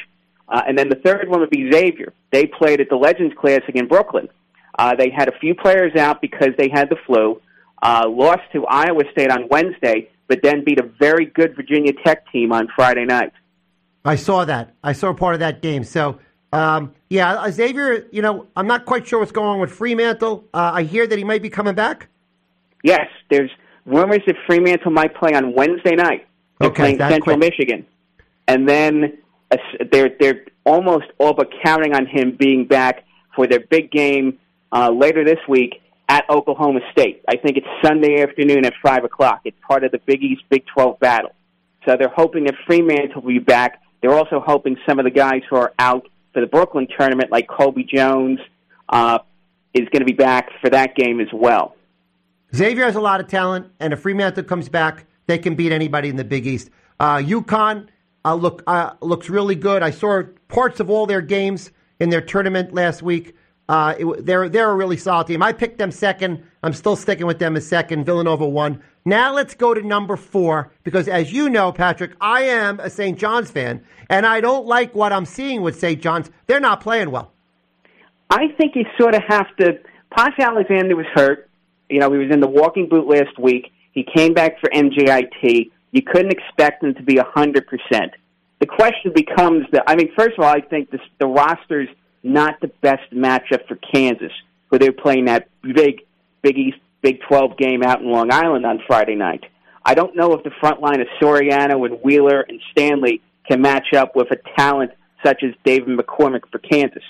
Uh, 0.48 0.62
and 0.66 0.76
then 0.78 0.88
the 0.88 0.96
third 0.96 1.28
one 1.28 1.40
would 1.40 1.50
be 1.50 1.70
Xavier. 1.72 2.12
They 2.30 2.46
played 2.46 2.80
at 2.80 2.88
the 2.88 2.96
Legends 2.96 3.34
Classic 3.38 3.74
in 3.74 3.88
Brooklyn. 3.88 4.28
Uh, 4.78 4.94
they 4.96 5.10
had 5.10 5.28
a 5.28 5.38
few 5.38 5.54
players 5.54 5.94
out 5.96 6.20
because 6.20 6.50
they 6.58 6.68
had 6.68 6.90
the 6.90 6.96
flu. 7.06 7.40
Uh, 7.82 8.04
lost 8.08 8.42
to 8.52 8.66
Iowa 8.66 9.02
State 9.12 9.30
on 9.30 9.48
Wednesday, 9.48 10.10
but 10.28 10.40
then 10.42 10.64
beat 10.64 10.78
a 10.80 10.84
very 10.98 11.26
good 11.26 11.54
Virginia 11.54 11.92
Tech 12.04 12.30
team 12.32 12.52
on 12.52 12.68
Friday 12.74 13.04
night. 13.04 13.32
I 14.04 14.16
saw 14.16 14.44
that. 14.44 14.74
I 14.82 14.92
saw 14.92 15.12
part 15.14 15.34
of 15.34 15.40
that 15.40 15.62
game. 15.62 15.84
So, 15.84 16.18
um, 16.52 16.94
yeah, 17.08 17.34
uh, 17.34 17.50
Xavier, 17.50 18.06
you 18.12 18.20
know, 18.22 18.46
I'm 18.56 18.66
not 18.66 18.84
quite 18.84 19.06
sure 19.06 19.18
what's 19.20 19.32
going 19.32 19.48
on 19.48 19.60
with 19.60 19.70
Freemantle. 19.70 20.44
Uh, 20.52 20.72
I 20.74 20.82
hear 20.82 21.06
that 21.06 21.16
he 21.18 21.24
might 21.24 21.42
be 21.42 21.50
coming 21.50 21.74
back. 21.74 22.08
Yes, 22.82 23.06
there's 23.30 23.50
rumors 23.86 24.20
that 24.26 24.36
Freemantle 24.48 24.92
might 24.92 25.14
play 25.14 25.32
on 25.34 25.54
Wednesday 25.54 25.94
night. 25.94 26.26
They're 26.58 26.68
Okay, 26.70 26.82
playing 26.82 26.98
Central 26.98 27.36
quick. 27.36 27.38
Michigan, 27.38 27.86
and 28.46 28.68
then 28.68 29.18
they're 29.90 30.10
they're 30.20 30.44
almost 30.64 31.06
all 31.18 31.34
but 31.34 31.48
counting 31.64 31.94
on 31.94 32.06
him 32.06 32.36
being 32.38 32.66
back 32.66 33.04
for 33.34 33.46
their 33.46 33.60
big 33.60 33.90
game 33.90 34.38
uh, 34.72 34.90
later 34.90 35.24
this 35.24 35.38
week 35.48 35.80
at 36.08 36.28
Oklahoma 36.28 36.80
State. 36.92 37.22
I 37.28 37.36
think 37.36 37.56
it's 37.56 37.66
Sunday 37.82 38.22
afternoon 38.22 38.64
at 38.64 38.74
five 38.82 39.04
o'clock. 39.04 39.42
It's 39.44 39.56
part 39.66 39.84
of 39.84 39.92
the 39.92 39.98
Big 39.98 40.22
East 40.22 40.42
Big 40.48 40.64
Twelve 40.66 40.98
battle. 41.00 41.32
So 41.86 41.96
they're 41.98 42.12
hoping 42.14 42.44
that 42.44 42.54
Freemantle 42.66 43.16
will 43.16 43.28
be 43.32 43.38
back. 43.38 43.82
They're 44.00 44.14
also 44.14 44.40
hoping 44.40 44.76
some 44.86 44.98
of 44.98 45.04
the 45.04 45.10
guys 45.10 45.42
who 45.48 45.56
are 45.56 45.72
out 45.78 46.08
for 46.32 46.40
the 46.40 46.46
Brooklyn 46.46 46.88
tournament, 46.98 47.30
like 47.30 47.46
Colby 47.48 47.84
Jones, 47.84 48.40
uh, 48.88 49.18
is 49.72 49.88
going 49.90 50.00
to 50.00 50.06
be 50.06 50.12
back 50.12 50.50
for 50.60 50.70
that 50.70 50.94
game 50.96 51.20
as 51.20 51.28
well. 51.32 51.76
Xavier 52.54 52.84
has 52.84 52.96
a 52.96 53.00
lot 53.00 53.20
of 53.20 53.28
talent, 53.28 53.66
and 53.80 53.92
if 53.92 54.02
Freemantle 54.02 54.46
comes 54.46 54.68
back, 54.68 55.06
they 55.26 55.38
can 55.38 55.54
beat 55.54 55.72
anybody 55.72 56.08
in 56.08 56.16
the 56.16 56.24
Big 56.24 56.46
East. 56.46 56.70
Uh, 57.00 57.16
UConn 57.16 57.88
uh, 58.24 58.34
look 58.34 58.62
uh, 58.66 58.94
looks 59.00 59.28
really 59.28 59.54
good. 59.54 59.82
I 59.82 59.90
saw 59.90 60.22
parts 60.48 60.80
of 60.80 60.90
all 60.90 61.06
their 61.06 61.20
games 61.20 61.70
in 62.00 62.10
their 62.10 62.20
tournament 62.20 62.72
last 62.72 63.02
week. 63.02 63.36
Uh, 63.68 63.94
it, 63.98 64.26
they're 64.26 64.48
they're 64.48 64.70
a 64.70 64.74
really 64.74 64.96
solid 64.96 65.26
team. 65.26 65.42
I 65.42 65.52
picked 65.52 65.78
them 65.78 65.90
second. 65.90 66.42
I'm 66.62 66.72
still 66.72 66.96
sticking 66.96 67.26
with 67.26 67.38
them 67.38 67.56
as 67.56 67.66
second. 67.66 68.04
Villanova 68.04 68.46
won. 68.46 68.82
Now 69.06 69.34
let's 69.34 69.54
go 69.54 69.74
to 69.74 69.82
number 69.82 70.16
four 70.16 70.72
because, 70.82 71.08
as 71.08 71.32
you 71.32 71.50
know, 71.50 71.72
Patrick, 71.72 72.12
I 72.20 72.42
am 72.42 72.80
a 72.80 72.88
St. 72.88 73.18
John's 73.18 73.50
fan, 73.50 73.84
and 74.08 74.24
I 74.24 74.40
don't 74.40 74.66
like 74.66 74.94
what 74.94 75.12
I'm 75.12 75.26
seeing 75.26 75.60
with 75.60 75.78
St. 75.78 76.00
John's. 76.00 76.30
They're 76.46 76.60
not 76.60 76.80
playing 76.80 77.10
well. 77.10 77.32
I 78.30 78.48
think 78.58 78.74
you 78.76 78.84
sort 78.98 79.14
of 79.14 79.22
have 79.28 79.54
to. 79.56 79.78
Posh 80.10 80.38
Alexander 80.38 80.96
was 80.96 81.06
hurt. 81.14 81.50
You 81.90 82.00
know, 82.00 82.10
he 82.12 82.18
was 82.18 82.30
in 82.30 82.40
the 82.40 82.48
walking 82.48 82.88
boot 82.88 83.06
last 83.06 83.38
week. 83.38 83.72
He 83.92 84.04
came 84.04 84.32
back 84.32 84.58
for 84.60 84.70
NJIT. 84.70 85.70
You 85.92 86.02
couldn't 86.02 86.32
expect 86.32 86.82
him 86.82 86.94
to 86.94 87.02
be 87.02 87.18
a 87.18 87.24
hundred 87.24 87.66
percent. 87.66 88.12
The 88.64 88.74
question 88.74 89.12
becomes 89.14 89.66
that 89.72 89.82
I 89.86 89.94
mean, 89.94 90.10
first 90.16 90.38
of 90.38 90.42
all, 90.42 90.50
I 90.50 90.62
think 90.62 90.90
this, 90.90 91.02
the 91.20 91.26
roster's 91.26 91.90
not 92.22 92.62
the 92.62 92.68
best 92.80 93.12
matchup 93.12 93.68
for 93.68 93.76
Kansas, 93.92 94.32
who 94.70 94.78
they're 94.78 94.90
playing 94.90 95.26
that 95.26 95.48
big 95.60 96.00
Big 96.40 96.56
East 96.56 96.78
Big 97.02 97.20
Twelve 97.28 97.58
game 97.58 97.82
out 97.82 98.00
in 98.00 98.10
Long 98.10 98.32
Island 98.32 98.64
on 98.64 98.80
Friday 98.86 99.16
night. 99.16 99.44
I 99.84 99.92
don't 99.92 100.16
know 100.16 100.32
if 100.32 100.44
the 100.44 100.50
front 100.60 100.80
line 100.80 101.02
of 101.02 101.08
Soriano 101.20 101.84
and 101.84 102.00
Wheeler 102.02 102.40
and 102.40 102.58
Stanley 102.70 103.20
can 103.46 103.60
match 103.60 103.92
up 103.94 104.16
with 104.16 104.28
a 104.30 104.38
talent 104.56 104.92
such 105.22 105.42
as 105.42 105.50
David 105.66 105.98
McCormack 105.98 106.50
for 106.50 106.58
Kansas. 106.58 107.04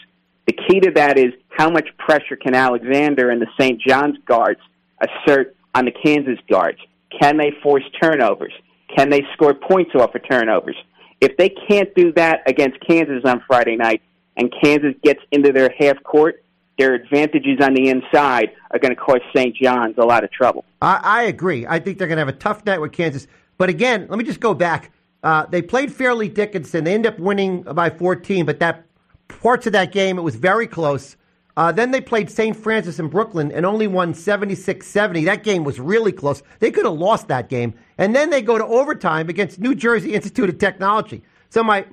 The 0.48 0.54
key 0.54 0.80
to 0.80 0.90
that 0.96 1.20
is 1.20 1.34
how 1.50 1.70
much 1.70 1.86
pressure 1.98 2.34
can 2.34 2.56
Alexander 2.56 3.30
and 3.30 3.40
the 3.40 3.46
St. 3.60 3.80
John's 3.80 4.18
guards 4.26 4.60
assert 5.00 5.54
on 5.72 5.84
the 5.84 5.92
Kansas 5.92 6.40
guards? 6.50 6.80
Can 7.20 7.36
they 7.36 7.52
force 7.62 7.84
turnovers? 8.02 8.52
Can 8.96 9.08
they 9.08 9.22
score 9.34 9.54
points 9.54 9.92
off 9.94 10.16
of 10.16 10.28
turnovers? 10.28 10.76
If 11.20 11.36
they 11.36 11.48
can't 11.48 11.94
do 11.94 12.12
that 12.14 12.42
against 12.46 12.78
Kansas 12.80 13.22
on 13.24 13.42
Friday 13.46 13.76
night 13.76 14.02
and 14.36 14.52
Kansas 14.62 14.94
gets 15.02 15.20
into 15.30 15.52
their 15.52 15.72
half 15.78 16.02
court, 16.02 16.44
their 16.78 16.94
advantages 16.94 17.58
on 17.62 17.74
the 17.74 17.88
inside 17.88 18.50
are 18.70 18.78
going 18.78 18.94
to 18.94 19.00
cause 19.00 19.20
St. 19.34 19.54
John's 19.56 19.96
a 19.96 20.04
lot 20.04 20.24
of 20.24 20.30
trouble. 20.32 20.64
I, 20.82 21.00
I 21.02 21.22
agree. 21.24 21.66
I 21.66 21.78
think 21.78 21.98
they're 21.98 22.08
going 22.08 22.16
to 22.16 22.22
have 22.24 22.28
a 22.28 22.32
tough 22.32 22.64
night 22.66 22.80
with 22.80 22.92
Kansas. 22.92 23.26
But 23.58 23.68
again, 23.68 24.06
let 24.08 24.18
me 24.18 24.24
just 24.24 24.40
go 24.40 24.54
back. 24.54 24.90
Uh, 25.22 25.46
they 25.46 25.62
played 25.62 25.92
Fairleigh 25.92 26.28
Dickinson. 26.28 26.84
They 26.84 26.94
ended 26.94 27.14
up 27.14 27.18
winning 27.18 27.62
by 27.62 27.90
14, 27.90 28.44
but 28.44 28.58
that 28.58 28.84
parts 29.28 29.66
of 29.66 29.72
that 29.72 29.92
game 29.92 30.18
it 30.18 30.22
was 30.22 30.36
very 30.36 30.66
close. 30.66 31.16
Uh, 31.56 31.70
then 31.70 31.92
they 31.92 32.00
played 32.00 32.30
St. 32.30 32.56
Francis 32.56 32.98
in 32.98 33.08
Brooklyn 33.08 33.52
and 33.52 33.64
only 33.64 33.86
won 33.86 34.12
76-70. 34.12 35.24
That 35.24 35.44
game 35.44 35.62
was 35.62 35.78
really 35.78 36.10
close. 36.10 36.42
They 36.58 36.70
could 36.70 36.84
have 36.84 36.94
lost 36.94 37.28
that 37.28 37.48
game. 37.48 37.74
And 37.96 38.14
then 38.14 38.30
they 38.30 38.42
go 38.42 38.58
to 38.58 38.64
overtime 38.64 39.28
against 39.28 39.60
New 39.60 39.74
Jersey 39.74 40.14
Institute 40.14 40.48
of 40.48 40.58
Technology. 40.58 41.22
So 41.50 41.62
my 41.62 41.86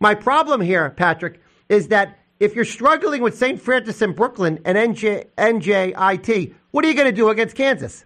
my 0.00 0.14
problem 0.14 0.60
here, 0.60 0.90
Patrick, 0.90 1.40
is 1.68 1.88
that 1.88 2.18
if 2.40 2.54
you're 2.54 2.64
struggling 2.64 3.22
with 3.22 3.36
St. 3.36 3.60
Francis 3.60 4.02
in 4.02 4.12
Brooklyn 4.12 4.60
and 4.64 4.76
NJ, 4.76 5.26
NJIT, 5.36 6.54
what 6.70 6.84
are 6.84 6.88
you 6.88 6.94
going 6.94 7.06
to 7.06 7.16
do 7.16 7.28
against 7.30 7.56
Kansas? 7.56 8.04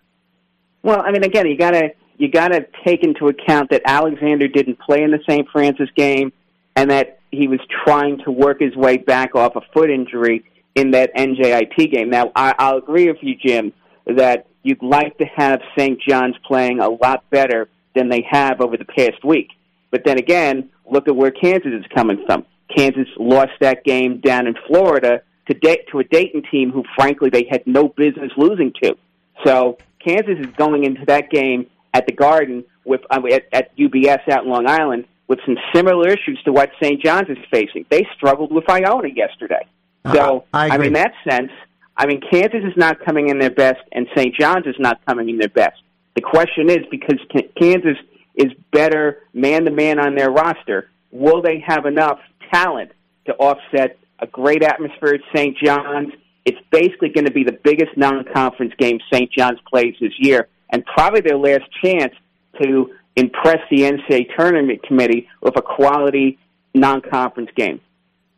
Well, 0.83 1.03
I 1.03 1.11
mean, 1.11 1.25
again, 1.25 1.47
you 1.47 1.57
gotta 1.57 1.91
you 2.19 2.31
gotta 2.31 2.67
take 2.85 3.03
into 3.03 3.29
account 3.29 3.71
that 3.71 3.83
Alexander 3.85 4.49
didn't 4.49 4.79
play 4.81 5.03
in 5.03 5.11
the 5.11 5.21
St. 5.29 5.49
Francis 5.49 5.89
game, 5.97 6.33
and 6.77 6.91
that 6.91 7.21
he 7.31 7.49
was 7.49 7.61
trying 7.85 8.19
to 8.25 8.31
work 8.31 8.61
his 8.61 8.75
way 8.77 8.97
back 8.99 9.35
off 9.35 9.57
a 9.57 9.61
foot 9.73 9.91
injury 9.91 10.45
in 10.75 10.93
that 10.93 11.15
NJIT 11.15 11.93
game. 11.93 12.11
Now, 12.11 12.33
I, 12.35 12.55
I'll 12.59 12.79
agree 12.79 13.09
with 13.09 13.19
you, 13.21 13.35
Jim, 13.37 13.73
that 14.07 14.47
you'd 14.63 14.83
like 14.83 15.17
to 15.19 15.25
have 15.25 15.61
St. 15.77 16.01
John's 16.01 16.37
playing 16.47 16.81
a 16.81 16.89
lot 16.89 17.29
better 17.31 17.69
than 17.95 18.09
they 18.09 18.27
have 18.31 18.61
over 18.61 18.77
the 18.77 18.85
past 18.85 19.25
week. 19.25 19.49
But 19.91 20.05
then 20.05 20.19
again, 20.19 20.71
look 20.91 21.09
at 21.09 21.15
where 21.15 21.31
Kansas 21.31 21.73
is 21.73 21.85
coming 21.95 22.25
from. 22.27 22.47
Kansas 22.75 23.09
lost 23.19 23.53
that 23.61 23.85
game 23.85 24.21
down 24.21 24.47
in 24.47 24.55
Florida 24.67 25.23
to 25.49 25.55
da- 25.55 25.85
to 25.91 25.99
a 25.99 26.05
Dayton 26.05 26.43
team 26.51 26.71
who, 26.71 26.85
frankly, 26.97 27.29
they 27.31 27.47
had 27.51 27.67
no 27.67 27.89
business 27.89 28.33
losing 28.37 28.73
to. 28.83 28.97
So 29.45 29.79
Kansas 30.05 30.39
is 30.39 30.55
going 30.57 30.85
into 30.85 31.05
that 31.07 31.31
game 31.31 31.67
at 31.93 32.07
the 32.07 32.13
Garden 32.13 32.65
with 32.85 33.03
um, 33.11 33.27
at, 33.27 33.45
at 33.53 33.77
UBS 33.77 34.29
out 34.31 34.45
in 34.45 34.51
Long 34.51 34.67
Island 34.67 35.05
with 35.29 35.41
some 35.45 35.57
similar 35.75 36.09
issues 36.09 36.41
to 36.45 36.53
what 36.53 36.71
St. 36.83 37.03
John's 37.03 37.29
is 37.29 37.39
facing. 37.51 37.85
They 37.91 38.07
struggled 38.15 38.53
with 38.53 38.69
Iona 38.69 39.09
yesterday. 39.09 39.67
So 40.13 40.45
Uh, 40.53 40.57
I 40.57 40.67
agree. 40.67 40.79
mean, 40.79 40.87
in 40.89 40.93
that 40.95 41.13
sense, 41.29 41.51
I 41.97 42.07
mean, 42.07 42.21
Kansas 42.31 42.65
is 42.65 42.77
not 42.77 43.01
coming 43.05 43.29
in 43.29 43.39
their 43.39 43.51
best, 43.51 43.81
and 43.93 44.07
St. 44.17 44.35
John's 44.35 44.67
is 44.67 44.77
not 44.79 45.01
coming 45.07 45.29
in 45.29 45.39
their 45.39 45.49
best. 45.49 45.81
The 46.15 46.23
question 46.23 46.71
is 46.71 46.81
because 46.91 47.19
Kansas 47.61 47.97
is 48.35 48.53
better 48.73 49.21
man 49.35 49.65
to 49.65 49.71
man 49.71 49.99
on 49.99 50.15
their 50.15 50.31
roster, 50.31 50.91
will 51.11 51.43
they 51.43 51.61
have 51.67 51.87
enough 51.87 52.19
talent 52.53 52.93
to 53.27 53.35
offset 53.35 53.99
a 54.19 54.27
great 54.27 54.63
atmosphere 54.63 55.15
at 55.15 55.21
St. 55.37 55.57
John's? 55.59 56.13
It's 56.45 56.59
basically 56.71 57.11
going 57.11 57.27
to 57.27 57.33
be 57.33 57.45
the 57.45 57.59
biggest 57.63 57.97
non-conference 57.97 58.73
game 58.79 58.99
St. 59.13 59.31
John's 59.31 59.61
plays 59.71 59.95
this 60.01 60.13
year, 60.19 60.49
and 60.71 60.85
probably 60.87 61.21
their 61.21 61.39
last 61.39 61.65
chance 61.85 62.15
to 62.63 62.91
impress 63.17 63.61
the 63.71 63.83
NCAA 63.83 64.35
tournament 64.37 64.83
committee 64.83 65.29
with 65.41 65.57
a 65.57 65.63
quality 65.63 66.39
non-conference 66.75 67.51
game. 67.55 67.81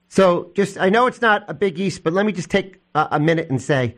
So, 0.08 0.52
just 0.54 0.78
I 0.78 0.90
know 0.90 1.06
it's 1.06 1.20
not 1.20 1.44
a 1.48 1.54
Big 1.54 1.78
East, 1.78 2.04
but 2.04 2.12
let 2.12 2.24
me 2.26 2.32
just 2.32 2.50
take 2.50 2.80
a, 2.94 3.08
a 3.12 3.20
minute 3.20 3.50
and 3.50 3.60
say, 3.60 3.96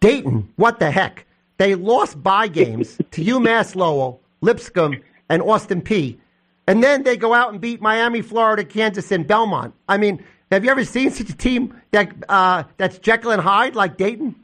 Dayton, 0.00 0.52
what 0.56 0.78
the 0.78 0.90
heck? 0.90 1.26
They 1.56 1.74
lost 1.74 2.22
by 2.22 2.48
games 2.48 2.96
to 3.12 3.24
UMass 3.24 3.74
Lowell, 3.74 4.20
Lipscomb, 4.40 5.02
and 5.28 5.42
Austin 5.42 5.82
Peay. 5.82 6.18
And 6.66 6.82
then 6.82 7.02
they 7.02 7.16
go 7.16 7.32
out 7.32 7.50
and 7.52 7.60
beat 7.60 7.80
Miami, 7.80 8.20
Florida, 8.20 8.62
Kansas, 8.64 9.10
and 9.10 9.26
Belmont. 9.26 9.74
I 9.88 9.96
mean, 9.96 10.22
have 10.52 10.64
you 10.64 10.70
ever 10.70 10.84
seen 10.84 11.10
such 11.10 11.30
a 11.30 11.36
team 11.36 11.80
that 11.90 12.12
uh, 12.28 12.64
that's 12.76 12.98
Jekyll 12.98 13.30
and 13.30 13.40
Hyde 13.40 13.74
like 13.74 13.96
Dayton? 13.96 14.34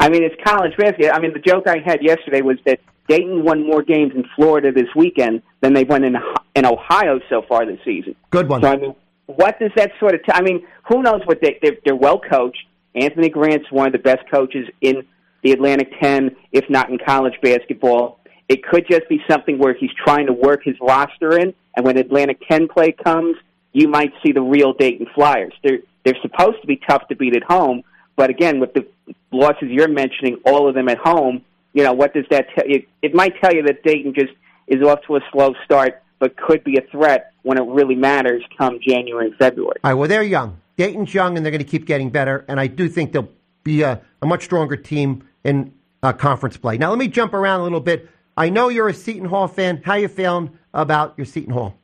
I 0.00 0.10
mean, 0.10 0.22
it's 0.22 0.34
college 0.44 0.76
basketball. 0.76 1.12
I 1.14 1.20
mean, 1.20 1.32
the 1.32 1.38
joke 1.38 1.66
I 1.66 1.78
had 1.78 2.02
yesterday 2.02 2.42
was 2.42 2.58
that 2.66 2.80
Dayton 3.08 3.44
won 3.44 3.66
more 3.66 3.82
games 3.82 4.12
in 4.14 4.24
Florida 4.36 4.72
this 4.72 4.88
weekend 4.94 5.42
than 5.60 5.72
they've 5.72 5.88
won 5.88 6.04
in 6.04 6.16
in 6.54 6.66
Ohio 6.66 7.20
so 7.28 7.42
far 7.42 7.66
this 7.66 7.78
season. 7.84 8.14
Good 8.30 8.48
one. 8.48 8.62
So 8.62 8.68
I 8.68 8.76
mean, 8.76 8.94
what 9.26 9.58
does 9.58 9.70
that 9.76 9.92
sort 9.98 10.14
of? 10.14 10.22
T- 10.24 10.32
I 10.32 10.42
mean, 10.42 10.66
who 10.88 11.02
knows 11.02 11.22
what 11.24 11.40
they 11.40 11.58
they're, 11.62 11.76
they're 11.84 11.96
well 11.96 12.20
coached. 12.20 12.66
Anthony 12.94 13.28
Grant's 13.28 13.70
one 13.70 13.86
of 13.86 13.92
the 13.92 13.98
best 13.98 14.28
coaches 14.30 14.68
in 14.80 15.04
the 15.42 15.52
Atlantic 15.52 15.90
Ten, 16.00 16.36
if 16.52 16.64
not 16.70 16.90
in 16.90 16.98
college 16.98 17.34
basketball. 17.42 18.20
It 18.48 18.62
could 18.62 18.86
just 18.88 19.08
be 19.08 19.20
something 19.28 19.58
where 19.58 19.74
he's 19.74 19.90
trying 20.04 20.26
to 20.26 20.32
work 20.32 20.60
his 20.64 20.76
roster 20.80 21.38
in, 21.38 21.54
and 21.76 21.84
when 21.84 21.96
Atlantic 21.96 22.40
Ten 22.48 22.68
play 22.68 22.92
comes, 22.92 23.36
you 23.72 23.88
might 23.88 24.12
see 24.24 24.32
the 24.32 24.42
real 24.42 24.72
Dayton 24.74 25.06
Flyers. 25.14 25.52
They're 25.62 25.80
they're 26.04 26.18
supposed 26.22 26.60
to 26.60 26.66
be 26.66 26.80
tough 26.88 27.08
to 27.08 27.16
beat 27.16 27.34
at 27.34 27.42
home, 27.44 27.82
but 28.16 28.30
again, 28.30 28.60
with 28.60 28.74
the 28.74 28.86
losses 29.32 29.68
you're 29.70 29.88
mentioning, 29.88 30.38
all 30.44 30.68
of 30.68 30.74
them 30.74 30.88
at 30.88 30.98
home, 30.98 31.42
you 31.72 31.82
know 31.82 31.92
what 31.92 32.14
does 32.14 32.26
that 32.30 32.46
tell 32.54 32.68
you? 32.68 32.86
It 33.02 33.14
might 33.14 33.40
tell 33.40 33.54
you 33.54 33.62
that 33.64 33.82
Dayton 33.82 34.14
just 34.14 34.32
is 34.66 34.82
off 34.82 35.00
to 35.06 35.16
a 35.16 35.20
slow 35.32 35.54
start, 35.64 36.02
but 36.18 36.36
could 36.36 36.64
be 36.64 36.76
a 36.76 36.82
threat 36.90 37.32
when 37.42 37.58
it 37.58 37.64
really 37.66 37.94
matters 37.94 38.42
come 38.56 38.78
January 38.86 39.28
and 39.28 39.36
February. 39.36 39.76
All 39.84 39.90
right, 39.90 39.94
well, 39.94 40.08
they're 40.08 40.22
young. 40.22 40.60
Dayton's 40.76 41.12
young, 41.14 41.36
and 41.36 41.44
they're 41.44 41.52
going 41.52 41.64
to 41.64 41.70
keep 41.70 41.86
getting 41.86 42.10
better. 42.10 42.44
And 42.48 42.58
I 42.58 42.66
do 42.66 42.88
think 42.88 43.12
they'll 43.12 43.28
be 43.62 43.82
a, 43.82 44.00
a 44.22 44.26
much 44.26 44.44
stronger 44.44 44.76
team 44.76 45.28
in 45.44 45.72
uh, 46.02 46.12
conference 46.12 46.56
play. 46.56 46.78
Now, 46.78 46.90
let 46.90 46.98
me 46.98 47.08
jump 47.08 47.32
around 47.32 47.60
a 47.60 47.62
little 47.62 47.80
bit. 47.80 48.08
I 48.36 48.50
know 48.50 48.68
you're 48.68 48.88
a 48.88 48.94
Seton 48.94 49.28
Hall 49.28 49.46
fan. 49.46 49.82
How 49.84 49.94
you 49.94 50.08
feeling 50.08 50.58
about 50.72 51.14
your 51.16 51.24
Seton 51.24 51.52
Hall? 51.52 51.76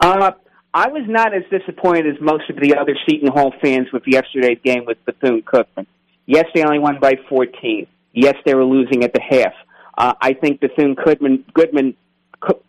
Uh, 0.00 0.32
I 0.74 0.88
was 0.88 1.04
not 1.06 1.34
as 1.34 1.42
disappointed 1.50 2.06
as 2.06 2.20
most 2.20 2.50
of 2.50 2.56
the 2.56 2.76
other 2.76 2.96
Seton 3.08 3.28
Hall 3.28 3.52
fans 3.62 3.88
with 3.92 4.02
yesterday's 4.06 4.58
game 4.64 4.84
with 4.86 4.98
Bethune 5.04 5.42
Cookman. 5.42 5.86
Yes, 6.26 6.46
they 6.54 6.64
only 6.64 6.78
won 6.78 6.98
by 7.00 7.14
14. 7.28 7.86
Yes, 8.12 8.34
they 8.44 8.54
were 8.54 8.64
losing 8.64 9.04
at 9.04 9.12
the 9.12 9.20
half. 9.20 9.52
Uh, 9.96 10.14
I 10.20 10.32
think 10.32 10.60
Bethune 10.60 10.94
Goodman, 10.94 11.44
Goodman, 11.52 11.94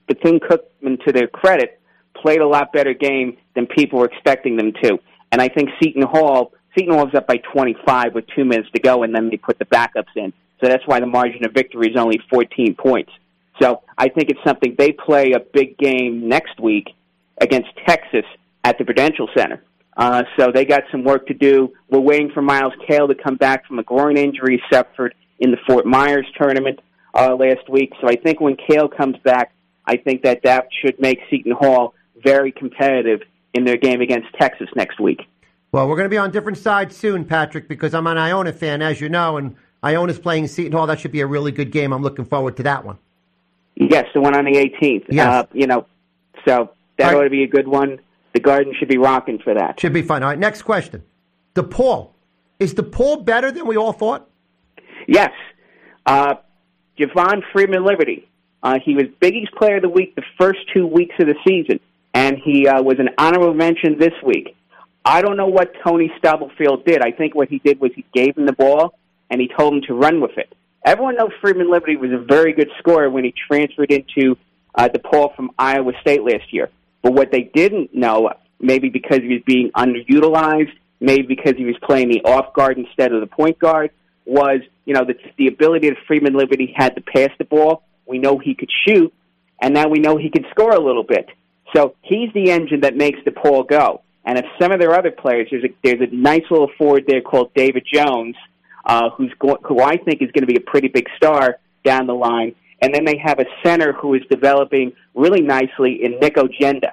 Bethune 0.08 0.40
Cookman, 0.40 1.04
to 1.06 1.12
their 1.12 1.28
credit, 1.28 1.80
played 2.16 2.40
a 2.40 2.48
lot 2.48 2.72
better 2.74 2.94
game 2.94 3.38
than 3.56 3.66
people 3.66 4.00
were 4.00 4.06
expecting 4.06 4.58
them 4.58 4.74
to. 4.82 5.00
And 5.32 5.42
I 5.42 5.48
think 5.50 5.70
Seton 5.82 6.04
Hall, 6.04 6.54
Seton 6.78 6.94
Hall 6.94 7.06
was 7.06 7.16
up 7.16 7.28
by 7.28 7.38
25 7.38 8.14
with 8.14 8.26
two 8.36 8.46
minutes 8.46 8.70
to 8.76 8.82
go, 8.82 9.04
and 9.04 9.14
then 9.14 9.30
they 9.30 9.38
put 9.38 9.60
the 9.60 9.66
backups 9.66 10.16
in. 10.16 10.34
So 10.62 10.70
that's 10.70 10.86
why 10.86 11.00
the 11.00 11.06
margin 11.06 11.46
of 11.46 11.54
victory 11.54 11.90
is 11.90 11.98
only 11.98 12.20
14 12.30 12.76
points. 12.76 13.12
So 13.62 13.82
I 13.98 14.10
think 14.10 14.30
it's 14.30 14.40
something 14.46 14.76
they 14.78 14.92
play 14.92 15.34
a 15.34 15.40
big 15.40 15.78
game 15.78 16.28
next 16.28 16.60
week 16.60 16.90
against 17.40 17.70
Texas 17.86 18.26
at 18.64 18.78
the 18.78 18.86
Prudential 18.86 19.28
Center. 19.36 19.64
Uh, 19.96 20.24
so 20.38 20.52
they 20.52 20.66
got 20.66 20.84
some 20.92 21.04
work 21.04 21.28
to 21.28 21.34
do. 21.34 21.72
We're 21.90 22.00
waiting 22.00 22.32
for 22.34 22.42
Myles 22.42 22.74
Cale 22.88 23.08
to 23.08 23.16
come 23.16 23.36
back 23.36 23.68
from 23.68 23.78
a 23.80 23.84
groin 23.84 24.18
injury 24.18 24.62
suffered 24.72 25.14
in 25.40 25.52
the 25.52 25.58
Fort 25.68 25.86
Myers 25.86 26.26
tournament 26.40 26.80
uh, 27.14 27.36
last 27.36 27.70
week. 27.70 27.94
So 28.02 28.08
I 28.08 28.16
think 28.16 28.42
when 28.42 28.56
Cale 28.56 28.88
comes 28.88 29.18
back, 29.24 29.54
I 29.86 29.98
think 29.98 30.24
that 30.24 30.42
that 30.44 30.68
should 30.82 31.00
make 31.00 31.20
Seton 31.30 31.54
Hall 31.54 31.94
very 32.24 32.52
competitive 32.52 33.22
in 33.54 33.66
their 33.66 33.78
game 33.78 34.02
against 34.02 34.28
Texas 34.40 34.68
next 34.76 35.00
week. 35.00 35.22
Well, 35.72 35.88
we're 35.88 35.96
going 35.96 36.06
to 36.06 36.10
be 36.10 36.18
on 36.18 36.32
different 36.32 36.58
sides 36.58 36.96
soon, 36.96 37.26
Patrick, 37.26 37.68
because 37.68 37.94
I'm 37.94 38.08
an 38.08 38.18
Iona 38.18 38.54
fan, 38.54 38.82
as 38.82 39.02
you 39.02 39.10
know, 39.10 39.38
and 39.38 39.56
Iona's 39.82 40.20
playing 40.20 40.48
Seton 40.48 40.72
Hall. 40.72 40.88
That 40.88 41.00
should 41.00 41.12
be 41.12 41.22
a 41.22 41.28
really 41.28 41.52
good 41.52 41.72
game. 41.72 41.92
I'm 41.92 42.04
looking 42.04 42.26
forward 42.26 42.58
to 42.58 42.64
that 42.64 42.86
one. 42.86 42.98
Yes, 43.76 44.06
the 44.14 44.22
one 44.22 44.36
on 44.36 44.46
the 44.46 44.52
18th. 44.52 45.06
Yes. 45.10 45.28
Uh, 45.28 45.44
you 45.52 45.66
know, 45.66 45.88
so 46.46 46.70
that 46.98 47.08
right. 47.08 47.16
ought 47.16 47.24
to 47.24 47.30
be 47.30 47.44
a 47.44 47.48
good 47.48 47.68
one. 47.68 48.00
The 48.34 48.40
Garden 48.40 48.74
should 48.78 48.88
be 48.88 48.98
rocking 48.98 49.40
for 49.40 49.54
that. 49.54 49.80
Should 49.80 49.94
be 49.94 50.02
fun. 50.02 50.24
All 50.24 50.30
right, 50.30 50.40
next 50.40 50.62
question. 50.62 51.04
DePaul. 51.56 52.10
Is 52.60 52.74
DePaul 52.74 53.26
better 53.26 53.52
than 53.52 53.68
we 53.68 53.76
all 53.76 53.94
thought? 53.94 54.30
Yes. 55.08 55.32
Uh, 56.06 56.36
Javon 56.98 57.42
Freeman 57.52 57.84
Liberty. 57.84 58.28
Uh, 58.64 58.80
he 58.84 58.96
was 58.96 59.06
Big 59.20 59.36
East 59.36 59.52
Player 59.54 59.76
of 59.76 59.82
the 59.82 59.90
Week 59.90 60.16
the 60.16 60.24
first 60.40 60.60
two 60.74 60.88
weeks 60.88 61.14
of 61.20 61.28
the 61.28 61.36
season, 61.46 61.80
and 62.14 62.38
he 62.44 62.68
uh, 62.68 62.82
was 62.82 62.98
an 62.98 63.10
honorable 63.18 63.54
mention 63.54 64.00
this 64.00 64.14
week. 64.24 64.56
I 65.06 65.22
don't 65.22 65.36
know 65.36 65.48
what 65.48 65.74
Tony 65.84 66.12
Stubblefield 66.18 66.86
did. 66.86 67.02
I 67.02 67.12
think 67.12 67.36
what 67.36 67.50
he 67.50 67.60
did 67.60 67.80
was 67.82 67.92
he 67.94 68.06
gave 68.14 68.38
him 68.38 68.46
the 68.46 68.54
ball 68.54 68.98
and 69.30 69.42
he 69.42 69.50
told 69.50 69.74
him 69.74 69.82
to 69.88 69.94
run 69.94 70.22
with 70.22 70.38
it. 70.38 70.54
Everyone 70.86 71.16
knows 71.16 71.32
Freeman 71.42 71.70
Liberty 71.70 71.98
was 71.98 72.12
a 72.12 72.18
very 72.18 72.54
good 72.54 72.70
scorer 72.80 73.10
when 73.10 73.24
he 73.24 73.34
transferred 73.48 73.92
into 73.92 74.38
uh, 74.76 74.88
DePaul 74.88 75.36
from 75.36 75.52
Iowa 75.58 75.92
State 76.02 76.24
last 76.24 76.54
year. 76.54 76.70
But 77.02 77.14
what 77.14 77.32
they 77.32 77.44
didn't 77.54 77.94
know, 77.94 78.32
maybe 78.60 78.90
because 78.90 79.20
he 79.20 79.28
was 79.28 79.42
being 79.46 79.72
underutilized, 79.72 80.72
maybe 81.00 81.24
because 81.24 81.56
he 81.58 81.66
was 81.66 81.76
playing 81.84 82.10
the 82.10 82.22
off 82.24 82.54
guard 82.54 82.78
instead 82.78 83.12
of 83.12 83.22
the 83.22 83.28
point 83.28 83.60
guard, 83.60 83.92
was 84.26 84.62
you 84.86 84.94
know 84.94 85.04
the, 85.04 85.16
the 85.38 85.48
ability 85.48 85.90
that 85.90 85.98
Freeman 86.08 86.34
Liberty 86.34 86.74
had 86.76 86.96
to 86.96 87.02
pass 87.02 87.30
the 87.38 87.46
ball. 87.46 87.84
We 88.06 88.20
know 88.20 88.38
he 88.38 88.56
could 88.56 88.70
shoot, 88.86 89.14
and 89.62 89.74
now 89.74 89.88
we 89.88 90.00
know 90.00 90.18
he 90.18 90.30
can 90.30 90.46
score 90.52 90.72
a 90.72 90.80
little 90.80 91.04
bit. 91.04 91.30
So 91.76 91.96
he's 92.02 92.32
the 92.34 92.52
engine 92.52 92.82
that 92.82 92.96
makes 92.96 93.20
DePaul 93.22 93.68
go. 93.68 94.02
And 94.26 94.38
if 94.38 94.46
some 94.62 94.72
of 94.72 94.80
their 94.80 94.94
other 94.94 95.12
players, 95.12 95.48
there's 95.52 95.64
a, 95.64 95.70
there's 95.84 96.02
a 96.02 96.16
nice 96.16 96.44
little 96.50 96.70
forward 96.78 97.06
there 97.08 97.22
called 97.22 97.54
David 97.54 97.86
Jones, 97.92 98.36
uh, 98.86 99.10
who's 99.12 99.34
go- 99.40 99.60
who 99.64 99.82
I 99.82 99.98
think 99.98 100.22
is 100.22 100.32
going 100.32 100.44
to 100.44 100.48
be 100.48 100.56
a 100.56 100.62
pretty 100.62 100.88
big 100.88 101.08
star 101.18 101.58
down 101.84 102.08
the 102.08 102.14
line. 102.14 102.56
And 102.82 102.94
then 102.94 103.06
they 103.06 103.18
have 103.18 103.40
a 103.40 103.46
center 103.64 103.94
who 103.94 104.14
is 104.14 104.22
developing 104.30 104.94
really 105.14 105.42
nicely 105.42 106.04
in 106.04 106.20
Nick 106.20 106.36
Ongenda. 106.36 106.92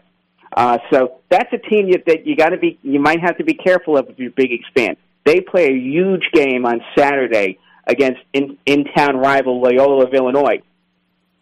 Uh, 0.56 0.78
so 0.92 1.20
that's 1.28 1.52
a 1.52 1.58
team 1.58 1.88
you, 1.88 2.02
that 2.06 2.26
you 2.26 2.36
got 2.36 2.48
to 2.50 2.56
be, 2.56 2.78
you 2.82 3.00
might 3.00 3.20
have 3.20 3.38
to 3.38 3.44
be 3.44 3.54
careful 3.54 3.96
of 3.96 4.08
if 4.08 4.18
you're 4.18 4.30
Big 4.30 4.52
expand. 4.52 4.96
They 5.24 5.40
play 5.40 5.68
a 5.68 5.76
huge 5.76 6.28
game 6.32 6.64
on 6.64 6.80
Saturday 6.96 7.58
against 7.86 8.20
in, 8.32 8.56
in-town 8.66 9.16
rival 9.16 9.60
Loyola 9.60 10.06
of 10.06 10.14
Illinois. 10.14 10.62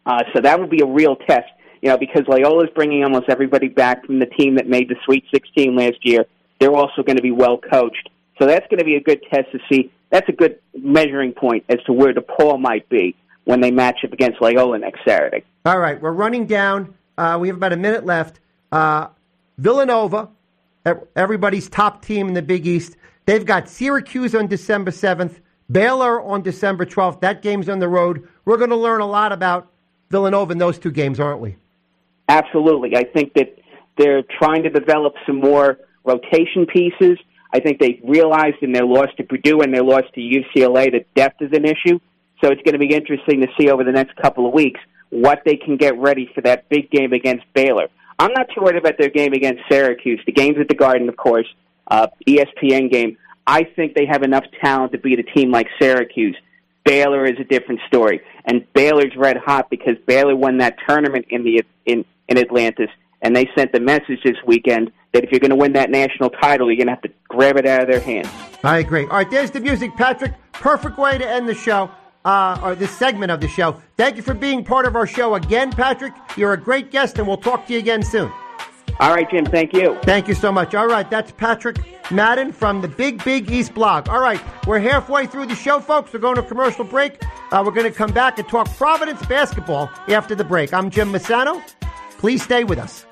Uh, 0.08 0.22
so 0.34 0.40
that 0.40 0.58
will 0.58 0.66
be 0.66 0.80
a 0.80 0.86
real 0.86 1.16
test, 1.16 1.50
you 1.82 1.90
know, 1.90 1.98
because 1.98 2.22
Loyola's 2.26 2.70
bringing 2.74 3.04
almost 3.04 3.28
everybody 3.28 3.68
back 3.68 4.06
from 4.06 4.18
the 4.18 4.26
team 4.26 4.54
that 4.54 4.66
made 4.66 4.88
the 4.88 4.96
Sweet 5.04 5.24
16 5.32 5.76
last 5.76 5.98
year. 6.02 6.24
They're 6.58 6.74
also 6.74 7.02
going 7.02 7.16
to 7.16 7.22
be 7.22 7.30
well 7.30 7.58
coached. 7.58 8.08
So 8.40 8.46
that's 8.46 8.66
going 8.68 8.78
to 8.78 8.84
be 8.84 8.96
a 8.96 9.00
good 9.00 9.22
test 9.30 9.52
to 9.52 9.58
see. 9.70 9.92
That's 10.10 10.28
a 10.28 10.32
good 10.32 10.58
measuring 10.74 11.32
point 11.32 11.66
as 11.68 11.78
to 11.84 11.92
where 11.92 12.14
DePaul 12.14 12.58
might 12.58 12.88
be 12.88 13.14
when 13.44 13.60
they 13.60 13.70
match 13.70 13.98
up 14.02 14.12
against 14.12 14.40
Loyola 14.40 14.78
next 14.78 15.00
Saturday. 15.06 15.44
All 15.66 15.78
right, 15.78 16.00
we're 16.00 16.12
running 16.12 16.46
down. 16.46 16.94
Uh, 17.18 17.36
we 17.38 17.48
have 17.48 17.58
about 17.58 17.74
a 17.74 17.76
minute 17.76 18.06
left. 18.06 18.40
Uh, 18.72 19.08
Villanova, 19.58 20.30
everybody's 21.16 21.68
top 21.68 22.02
team 22.02 22.28
in 22.28 22.34
the 22.34 22.42
Big 22.42 22.66
East. 22.66 22.96
They've 23.26 23.44
got 23.44 23.68
Syracuse 23.68 24.34
on 24.34 24.46
December 24.46 24.90
7th, 24.90 25.40
Baylor 25.70 26.22
on 26.22 26.40
December 26.40 26.86
12th. 26.86 27.20
That 27.20 27.42
game's 27.42 27.68
on 27.68 27.78
the 27.78 27.88
road. 27.88 28.26
We're 28.46 28.56
going 28.56 28.70
to 28.70 28.76
learn 28.76 29.02
a 29.02 29.06
lot 29.06 29.32
about 29.32 29.70
Villanova 30.10 30.52
in 30.52 30.58
those 30.58 30.78
two 30.78 30.90
games, 30.90 31.20
aren't 31.20 31.40
we? 31.40 31.56
Absolutely. 32.28 32.96
I 32.96 33.04
think 33.04 33.34
that 33.34 33.58
they're 33.96 34.22
trying 34.38 34.62
to 34.62 34.70
develop 34.70 35.14
some 35.26 35.40
more 35.40 35.78
rotation 36.04 36.66
pieces. 36.66 37.18
I 37.52 37.60
think 37.60 37.78
they 37.78 38.00
realized 38.04 38.56
in 38.62 38.72
their 38.72 38.84
loss 38.84 39.08
to 39.16 39.24
Purdue 39.24 39.62
and 39.62 39.72
their 39.72 39.82
loss 39.82 40.04
to 40.14 40.20
UCLA 40.20 40.92
that 40.92 41.06
depth 41.14 41.40
is 41.42 41.50
an 41.52 41.64
issue. 41.64 41.98
So 42.42 42.50
it's 42.50 42.62
going 42.62 42.74
to 42.74 42.78
be 42.78 42.94
interesting 42.94 43.40
to 43.40 43.48
see 43.58 43.70
over 43.70 43.84
the 43.84 43.92
next 43.92 44.16
couple 44.16 44.46
of 44.46 44.52
weeks 44.52 44.80
what 45.10 45.42
they 45.44 45.56
can 45.56 45.76
get 45.76 45.98
ready 45.98 46.30
for 46.34 46.42
that 46.42 46.68
big 46.68 46.90
game 46.90 47.12
against 47.12 47.44
Baylor. 47.54 47.88
I'm 48.18 48.32
not 48.32 48.48
too 48.54 48.62
worried 48.62 48.76
about 48.76 48.98
their 48.98 49.10
game 49.10 49.32
against 49.32 49.62
Syracuse. 49.70 50.20
The 50.26 50.32
game's 50.32 50.58
at 50.58 50.68
the 50.68 50.74
Garden, 50.74 51.08
of 51.08 51.16
course, 51.16 51.46
uh, 51.88 52.08
ESPN 52.26 52.90
game. 52.90 53.16
I 53.46 53.64
think 53.64 53.94
they 53.94 54.06
have 54.06 54.22
enough 54.22 54.44
talent 54.60 54.92
to 54.92 54.98
beat 54.98 55.18
a 55.18 55.22
team 55.22 55.50
like 55.50 55.68
Syracuse. 55.80 56.36
Baylor 56.88 57.26
is 57.26 57.38
a 57.38 57.44
different 57.44 57.82
story, 57.86 58.22
and 58.46 58.64
Baylor's 58.72 59.14
red 59.14 59.36
hot 59.36 59.68
because 59.68 59.96
Baylor 60.06 60.34
won 60.34 60.56
that 60.58 60.76
tournament 60.88 61.26
in 61.28 61.44
the 61.44 61.62
in 61.84 62.06
in 62.28 62.38
Atlantis, 62.38 62.88
and 63.20 63.36
they 63.36 63.46
sent 63.54 63.72
the 63.72 63.80
message 63.80 64.20
this 64.24 64.36
weekend 64.46 64.90
that 65.12 65.22
if 65.22 65.30
you're 65.30 65.38
going 65.38 65.50
to 65.50 65.56
win 65.56 65.74
that 65.74 65.90
national 65.90 66.30
title, 66.30 66.68
you're 66.68 66.78
going 66.78 66.86
to 66.86 66.94
have 66.94 67.02
to 67.02 67.10
grab 67.28 67.58
it 67.58 67.66
out 67.66 67.82
of 67.82 67.88
their 67.88 68.00
hands. 68.00 68.28
I 68.64 68.78
agree. 68.78 69.02
All 69.02 69.18
right, 69.18 69.30
there's 69.30 69.50
the 69.50 69.60
music, 69.60 69.94
Patrick. 69.96 70.32
Perfect 70.52 70.96
way 70.96 71.18
to 71.18 71.28
end 71.28 71.46
the 71.46 71.54
show, 71.54 71.90
uh, 72.24 72.58
or 72.62 72.74
this 72.74 72.90
segment 72.96 73.32
of 73.32 73.42
the 73.42 73.48
show. 73.48 73.82
Thank 73.98 74.16
you 74.16 74.22
for 74.22 74.32
being 74.32 74.64
part 74.64 74.86
of 74.86 74.96
our 74.96 75.06
show 75.06 75.34
again, 75.34 75.70
Patrick. 75.70 76.14
You're 76.38 76.54
a 76.54 76.60
great 76.60 76.90
guest, 76.90 77.18
and 77.18 77.28
we'll 77.28 77.36
talk 77.36 77.66
to 77.66 77.74
you 77.74 77.80
again 77.80 78.02
soon. 78.02 78.32
All 79.00 79.14
right, 79.14 79.30
Jim. 79.30 79.44
Thank 79.44 79.72
you. 79.72 79.96
Thank 80.02 80.26
you 80.26 80.34
so 80.34 80.50
much. 80.50 80.74
All 80.74 80.88
right, 80.88 81.08
that's 81.08 81.30
Patrick 81.30 81.78
Madden 82.10 82.52
from 82.52 82.80
the 82.80 82.88
Big 82.88 83.22
Big 83.24 83.50
East 83.50 83.74
blog. 83.74 84.08
All 84.08 84.20
right, 84.20 84.40
we're 84.66 84.80
halfway 84.80 85.26
through 85.26 85.46
the 85.46 85.54
show, 85.54 85.78
folks. 85.78 86.12
We're 86.12 86.18
going 86.18 86.36
to 86.36 86.42
commercial 86.42 86.84
break. 86.84 87.22
Uh, 87.52 87.62
we're 87.64 87.72
going 87.72 87.90
to 87.90 87.96
come 87.96 88.12
back 88.12 88.38
and 88.38 88.48
talk 88.48 88.68
Providence 88.76 89.24
basketball 89.26 89.88
after 90.08 90.34
the 90.34 90.44
break. 90.44 90.74
I'm 90.74 90.90
Jim 90.90 91.12
Massano. 91.12 91.62
Please 92.18 92.42
stay 92.42 92.64
with 92.64 92.78
us. 92.78 93.06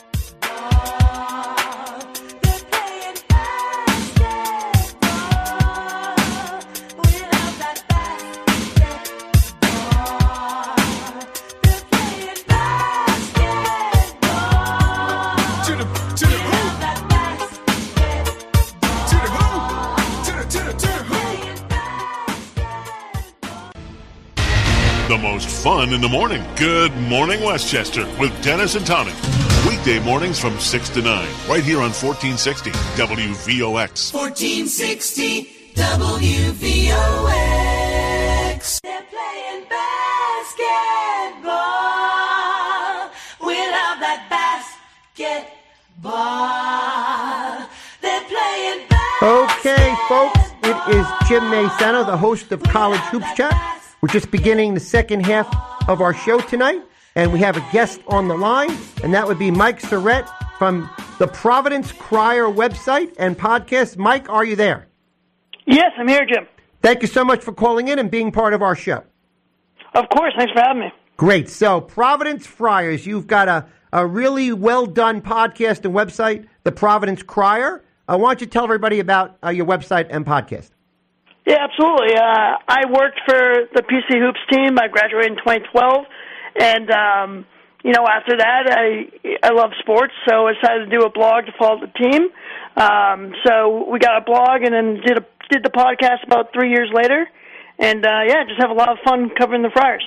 Fun 25.07 25.93
in 25.93 26.01
the 26.01 26.09
morning. 26.09 26.45
Good 26.57 26.93
morning, 26.97 27.41
Westchester, 27.41 28.07
with 28.19 28.33
Dennis 28.43 28.75
and 28.75 28.85
Tommy. 28.85 29.13
Weekday 29.69 30.01
mornings 30.01 30.41
from 30.41 30.59
6 30.59 30.89
to 30.91 31.01
9, 31.03 31.29
right 31.49 31.63
here 31.63 31.79
on 31.79 31.93
1460 31.93 32.71
WVOX. 32.71 34.13
1460 34.13 35.45
WVOX. 35.75 36.91
They're 38.83 39.03
playing 39.03 39.65
basketball. 39.69 41.51
We 43.47 43.59
love 43.59 44.01
that 44.03 44.27
basketball. 45.15 46.11
They're 48.03 48.25
playing 48.25 48.89
basketball. 48.89 49.45
Okay, 49.45 49.95
folks, 50.09 50.51
it 50.65 50.77
is 50.97 51.07
Jim 51.29 51.45
Massano, 51.45 52.05
the 52.05 52.17
host 52.17 52.51
of 52.51 52.61
College 52.65 53.01
Hoops 53.13 53.33
Chat. 53.35 53.55
We're 54.07 54.13
just 54.13 54.31
beginning 54.31 54.75
the 54.75 54.79
second 54.79 55.27
half 55.27 55.49
of 55.89 56.01
our 56.01 56.15
show 56.15 56.39
tonight, 56.39 56.81
and 57.17 57.33
we 57.33 57.41
have 57.41 57.57
a 57.57 57.73
guest 57.73 58.01
on 58.07 58.29
the 58.29 58.37
line, 58.37 58.71
and 59.03 59.13
that 59.13 59.27
would 59.27 59.37
be 59.37 59.51
Mike 59.51 59.81
Surratt 59.81 60.31
from 60.59 60.89
the 61.19 61.27
Providence 61.27 61.91
Crier 61.91 62.45
website 62.45 63.13
and 63.19 63.37
podcast. 63.37 63.97
Mike, 63.97 64.29
are 64.29 64.45
you 64.45 64.55
there? 64.55 64.87
Yes, 65.67 65.91
I'm 65.99 66.07
here, 66.07 66.25
Jim. 66.25 66.47
Thank 66.83 67.03
you 67.03 67.09
so 67.09 67.25
much 67.25 67.43
for 67.43 67.53
calling 67.53 67.89
in 67.89 67.99
and 67.99 68.09
being 68.09 68.31
part 68.31 68.55
of 68.55 68.63
our 68.63 68.77
show. 68.77 69.03
Of 69.97 70.09
course. 70.11 70.35
Thanks 70.39 70.53
for 70.53 70.61
having 70.61 70.83
me. 70.83 70.93
Great. 71.17 71.49
So, 71.49 71.81
Providence 71.81 72.47
Friars, 72.47 73.07
you've 73.07 73.27
got 73.27 73.49
a, 73.49 73.67
a 73.93 74.07
really 74.07 74.53
well 74.53 74.87
done 74.87 75.21
podcast 75.21 75.85
and 75.85 75.93
website, 75.93 76.47
The 76.63 76.71
Providence 76.71 77.25
Crier. 77.25 77.83
Uh, 78.09 78.19
why 78.19 78.29
don't 78.29 78.41
you 78.41 78.47
tell 78.47 78.63
everybody 78.63 79.01
about 79.01 79.37
uh, 79.43 79.49
your 79.49 79.67
website 79.67 80.07
and 80.11 80.25
podcast? 80.25 80.71
Yeah, 81.47 81.63
absolutely. 81.63 82.17
Uh, 82.17 82.59
I 82.67 82.83
worked 82.91 83.21
for 83.25 83.71
the 83.73 83.83
PC 83.83 84.19
Hoops 84.19 84.41
team. 84.51 84.79
I 84.79 84.89
graduated 84.89 85.33
in 85.33 85.39
2012, 85.39 86.05
and 86.59 86.91
um, 86.91 87.47
you 87.85 87.93
know, 87.93 88.05
after 88.05 88.37
that, 88.37 88.67
I 88.67 89.07
I 89.47 89.53
love 89.53 89.71
sports, 89.79 90.13
so 90.29 90.49
I 90.49 90.55
decided 90.55 90.91
to 90.91 90.99
do 90.99 91.05
a 91.05 91.11
blog 91.11 91.47
to 91.47 91.53
follow 91.57 91.81
the 91.81 91.93
team. 91.95 92.29
Um, 92.77 93.33
so 93.47 93.89
we 93.89 94.01
got 94.01 94.19
a 94.19 94.25
blog, 94.25 94.63
and 94.63 94.75
then 94.75 95.01
did 95.07 95.19
a 95.19 95.25
did 95.49 95.63
the 95.63 95.71
podcast 95.71 96.27
about 96.27 96.53
three 96.53 96.71
years 96.71 96.91
later, 96.93 97.29
and 97.79 98.05
uh, 98.05 98.27
yeah, 98.27 98.43
just 98.45 98.61
have 98.61 98.71
a 98.71 98.75
lot 98.75 98.89
of 98.89 98.99
fun 99.05 99.31
covering 99.39 99.63
the 99.63 99.71
Friars. 99.71 100.05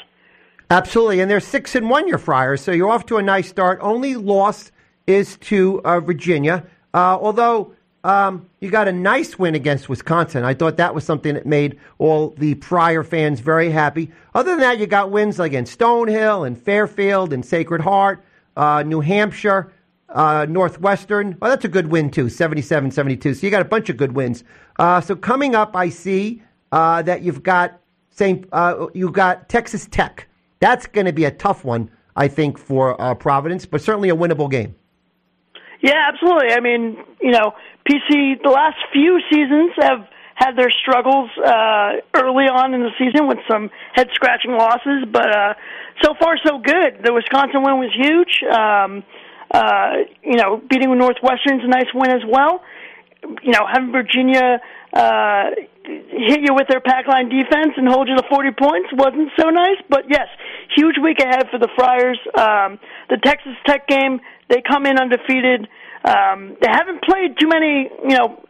Absolutely, 0.70 1.22
and 1.22 1.32
they're 1.32 1.40
six 1.40 1.74
and 1.74 1.90
one, 1.90 2.06
your 2.08 2.18
Friars. 2.18 2.60
So 2.60 2.74
you're 2.74 2.90
off 2.90 3.06
to 3.08 3.18
a 3.18 3.24
nice 3.24 3.48
start. 3.48 3.80
Only 3.82 4.16
loss 4.16 4.74
is 5.08 5.38
to 5.38 5.82
uh, 5.86 6.02
Virginia, 6.02 6.66
uh, 6.94 7.18
although 7.20 7.74
um, 8.04 8.50
you 8.60 8.70
got 8.70 8.88
a 8.88 8.92
nice 8.92 9.38
win 9.38 9.56
against 9.56 9.90
Wisconsin. 9.90 10.44
I 10.44 10.54
thought 10.54 10.78
that 10.78 10.96
was 10.96 11.04
something 11.04 11.34
that 11.34 11.46
made 11.46 11.78
all 11.98 12.30
the 12.38 12.54
Friar 12.56 13.04
fans 13.04 13.40
very 13.40 13.70
happy. 13.70 14.12
Other 14.34 14.52
than 14.52 14.60
that, 14.62 14.80
you 14.80 14.88
got 14.88 15.12
wins 15.12 15.40
against 15.40 15.78
Stonehill 15.78 16.48
and 16.48 16.58
Fairfield 16.58 17.34
and 17.34 17.46
Sacred 17.46 17.82
Heart, 17.82 18.24
uh, 18.56 18.84
New 18.84 19.02
Hampshire, 19.02 19.74
uh, 20.10 20.46
Northwestern. 20.50 21.38
Well, 21.42 21.52
that's 21.52 21.66
a 21.66 21.70
good 21.70 21.88
win 21.88 22.10
too, 22.10 22.26
77-72. 22.26 23.36
So 23.36 23.46
you 23.46 23.52
got 23.52 23.62
a 23.62 23.66
bunch 23.66 23.90
of 23.90 23.98
good 23.98 24.14
wins. 24.14 24.44
Uh, 24.78 25.02
so 25.02 25.16
coming 25.16 25.56
up, 25.56 25.76
I 25.76 25.90
see 25.90 26.42
uh, 26.72 27.02
that 27.02 27.22
you've 27.22 27.44
got 27.44 27.80
Saint, 28.12 28.48
uh, 28.52 28.88
you 28.94 29.12
got 29.12 29.50
Texas 29.50 29.88
Tech. 29.92 30.28
That's 30.60 30.88
going 30.88 31.06
to 31.06 31.14
be 31.14 31.26
a 31.26 31.32
tough 31.32 31.64
one, 31.64 31.90
I 32.16 32.28
think, 32.28 32.58
for 32.58 33.00
uh, 33.02 33.16
Providence, 33.16 33.66
but 33.66 33.82
certainly 33.82 34.10
a 34.10 34.16
winnable 34.16 34.50
game. 34.50 34.76
Yeah, 35.82 36.10
absolutely. 36.12 36.52
I 36.52 36.60
mean, 36.60 36.98
you 37.22 37.32
know, 37.32 37.54
PC 37.90 38.42
the 38.44 38.50
last 38.50 38.78
few 38.94 39.20
seasons 39.32 39.72
have 39.82 40.08
had 40.36 40.56
their 40.56 40.72
struggles 40.72 41.30
uh, 41.38 42.00
early 42.16 42.46
on 42.46 42.74
in 42.74 42.82
the 42.82 42.92
season 42.98 43.28
with 43.28 43.40
some 43.50 43.70
head 43.94 44.08
scratching 44.14 44.52
losses, 44.52 45.04
but 45.12 45.36
uh, 45.36 45.54
so 46.02 46.14
far 46.22 46.38
so 46.46 46.60
good. 46.60 47.04
The 47.04 47.12
Wisconsin 47.12 47.64
win 47.64 47.76
was 47.80 47.92
huge. 47.92 48.40
Um, 48.48 49.04
uh, 49.52 50.06
you 50.24 50.38
know, 50.38 50.62
beating 50.70 50.90
the 50.90 50.96
Northwestern's 50.96 51.64
a 51.64 51.68
nice 51.68 51.92
win 51.94 52.12
as 52.12 52.22
well. 52.30 52.62
You 53.44 53.52
know, 53.52 53.68
having 53.68 53.92
Virginia 53.92 54.62
uh, 54.94 55.44
hit 55.84 56.40
you 56.40 56.54
with 56.54 56.68
their 56.70 56.80
pack 56.80 57.08
line 57.08 57.28
defense 57.28 57.74
and 57.76 57.88
hold 57.88 58.08
you 58.08 58.16
to 58.16 58.24
40 58.30 58.52
points 58.52 58.90
wasn't 58.94 59.30
so 59.38 59.50
nice, 59.50 59.82
but 59.90 60.06
yes, 60.08 60.28
huge 60.76 60.96
week 61.04 61.20
ahead 61.20 61.50
for 61.52 61.60
the 61.60 61.68
Friars. 61.76 62.20
Um, 62.38 62.80
the 63.10 63.18
Texas 63.18 63.54
Tech 63.66 63.88
game, 63.88 64.22
they 64.48 64.62
come 64.62 64.86
in 64.86 64.98
undefeated. 64.98 65.68
Um, 66.04 66.56
they 66.62 66.70
haven't 66.70 67.04
played 67.04 67.38
too 67.40 67.48
many, 67.48 67.90
you 68.08 68.18
know, 68.18 68.44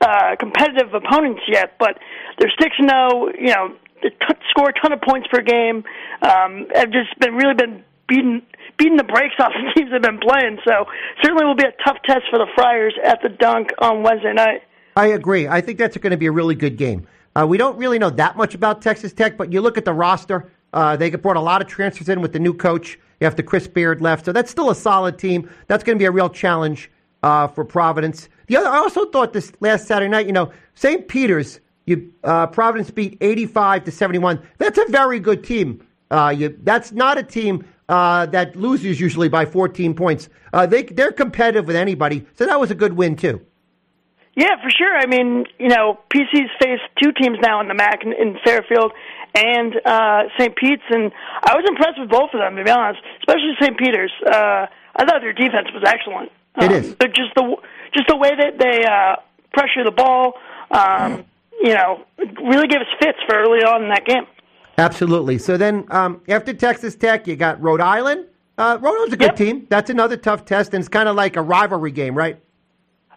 uh, 0.00 0.36
competitive 0.38 0.94
opponents 0.94 1.42
yet, 1.48 1.76
but 1.78 1.98
they're 2.38 2.52
six 2.60 2.76
and 2.78 2.90
zero. 2.90 3.28
You 3.38 3.54
know, 3.54 3.76
they 4.02 4.10
t- 4.10 4.40
score 4.50 4.68
a 4.68 4.80
ton 4.80 4.92
of 4.92 5.00
points 5.00 5.26
per 5.32 5.40
game. 5.40 5.84
Um, 6.22 6.66
have 6.74 6.90
just 6.92 7.18
been 7.18 7.34
really 7.34 7.54
been 7.54 7.82
beating 8.08 8.42
beating 8.78 8.96
the 8.96 9.04
brakes 9.04 9.34
off 9.38 9.52
the 9.52 9.72
teams 9.74 9.90
they've 9.90 10.02
been 10.02 10.20
playing. 10.20 10.58
So 10.66 10.86
certainly 11.22 11.44
will 11.44 11.54
be 11.54 11.64
a 11.64 11.74
tough 11.84 11.96
test 12.04 12.22
for 12.30 12.38
the 12.38 12.46
Friars 12.54 12.94
at 13.04 13.20
the 13.22 13.28
Dunk 13.28 13.70
on 13.78 14.02
Wednesday 14.02 14.32
night. 14.32 14.62
I 14.96 15.08
agree. 15.08 15.46
I 15.48 15.60
think 15.60 15.78
that's 15.78 15.96
going 15.96 16.12
to 16.12 16.16
be 16.16 16.26
a 16.26 16.32
really 16.32 16.54
good 16.54 16.76
game. 16.76 17.06
Uh, 17.34 17.46
we 17.46 17.58
don't 17.58 17.76
really 17.76 17.98
know 17.98 18.08
that 18.08 18.36
much 18.36 18.54
about 18.54 18.80
Texas 18.80 19.12
Tech, 19.12 19.36
but 19.36 19.52
you 19.52 19.60
look 19.60 19.76
at 19.76 19.84
the 19.84 19.92
roster. 19.92 20.50
Uh, 20.72 20.96
they 20.96 21.10
brought 21.10 21.36
a 21.36 21.40
lot 21.40 21.60
of 21.60 21.68
transfers 21.68 22.08
in 22.08 22.22
with 22.22 22.32
the 22.32 22.38
new 22.38 22.54
coach 22.54 22.98
after 23.20 23.42
Chris 23.42 23.66
Beard 23.66 24.00
left, 24.00 24.24
so 24.24 24.32
that's 24.32 24.50
still 24.50 24.70
a 24.70 24.74
solid 24.74 25.18
team. 25.18 25.50
That's 25.68 25.82
going 25.84 25.96
to 25.96 26.02
be 26.02 26.06
a 26.06 26.10
real 26.10 26.28
challenge 26.28 26.90
uh, 27.22 27.48
for 27.48 27.64
Providence. 27.64 28.28
The 28.46 28.56
other, 28.56 28.68
I 28.68 28.76
also 28.76 29.06
thought 29.06 29.32
this 29.32 29.52
last 29.60 29.86
Saturday 29.86 30.10
night, 30.10 30.26
you 30.26 30.32
know, 30.32 30.52
St. 30.74 31.08
Peter's, 31.08 31.60
you 31.86 32.12
uh, 32.24 32.46
Providence 32.46 32.90
beat 32.90 33.16
eighty-five 33.20 33.84
to 33.84 33.90
seventy-one. 33.90 34.42
That's 34.58 34.78
a 34.78 34.84
very 34.90 35.20
good 35.20 35.44
team. 35.44 35.86
Uh, 36.10 36.34
you, 36.36 36.58
that's 36.62 36.92
not 36.92 37.18
a 37.18 37.22
team 37.22 37.64
uh, 37.88 38.26
that 38.26 38.56
loses 38.56 39.00
usually 39.00 39.28
by 39.28 39.46
fourteen 39.46 39.94
points. 39.94 40.28
Uh, 40.52 40.66
they 40.66 40.82
they're 40.82 41.12
competitive 41.12 41.66
with 41.66 41.76
anybody, 41.76 42.26
so 42.34 42.44
that 42.46 42.58
was 42.60 42.70
a 42.70 42.74
good 42.74 42.92
win 42.92 43.16
too. 43.16 43.40
Yeah, 44.36 44.60
for 44.62 44.70
sure. 44.70 44.94
I 44.96 45.06
mean, 45.06 45.46
you 45.58 45.68
know, 45.68 45.98
PC's 46.10 46.50
faced 46.60 46.82
two 47.02 47.10
teams 47.12 47.38
now 47.42 47.60
in 47.60 47.68
the 47.68 47.74
MAAC 47.74 48.04
in, 48.04 48.12
in 48.12 48.38
Fairfield 48.44 48.92
and 49.34 49.74
uh, 49.84 50.24
St. 50.38 50.54
Pete's, 50.56 50.82
and 50.90 51.10
I 51.42 51.54
was 51.56 51.64
impressed 51.68 51.98
with 51.98 52.10
both 52.10 52.30
of 52.34 52.40
them, 52.40 52.54
to 52.56 52.62
be 52.64 52.70
honest. 52.70 53.00
Especially 53.20 53.52
St. 53.60 53.76
Peter's. 53.78 54.12
Uh, 54.26 54.66
I 54.96 55.04
thought 55.04 55.20
their 55.20 55.32
defense 55.32 55.68
was 55.74 55.82
excellent. 55.86 56.30
It 56.58 56.64
Um, 56.64 56.72
is. 56.72 56.94
They're 56.96 57.08
just 57.08 57.34
the 57.34 57.56
just 57.94 58.08
the 58.08 58.16
way 58.16 58.30
that 58.36 58.58
they 58.58 58.84
uh, 58.84 59.16
pressure 59.52 59.84
the 59.84 59.90
ball. 59.90 60.34
Um, 60.70 61.24
you 61.62 61.72
know, 61.74 62.04
really 62.18 62.66
gave 62.68 62.80
us 62.80 62.86
fits 63.00 63.18
for 63.26 63.36
early 63.36 63.60
on 63.64 63.84
in 63.84 63.88
that 63.88 64.04
game. 64.04 64.26
Absolutely. 64.78 65.38
So 65.38 65.56
then, 65.56 65.86
um, 65.90 66.20
after 66.28 66.52
Texas 66.52 66.94
Tech, 66.94 67.26
you 67.26 67.36
got 67.36 67.60
Rhode 67.62 67.80
Island. 67.80 68.26
Uh, 68.58 68.78
Rhode 68.80 68.94
Island's 68.96 69.14
a 69.14 69.16
good 69.16 69.24
Yep. 69.28 69.36
team. 69.36 69.66
That's 69.70 69.88
another 69.90 70.16
tough 70.18 70.44
test, 70.44 70.74
and 70.74 70.80
it's 70.80 70.88
kind 70.88 71.08
of 71.08 71.16
like 71.16 71.36
a 71.36 71.42
rivalry 71.42 71.92
game, 71.92 72.14
right? 72.14 72.38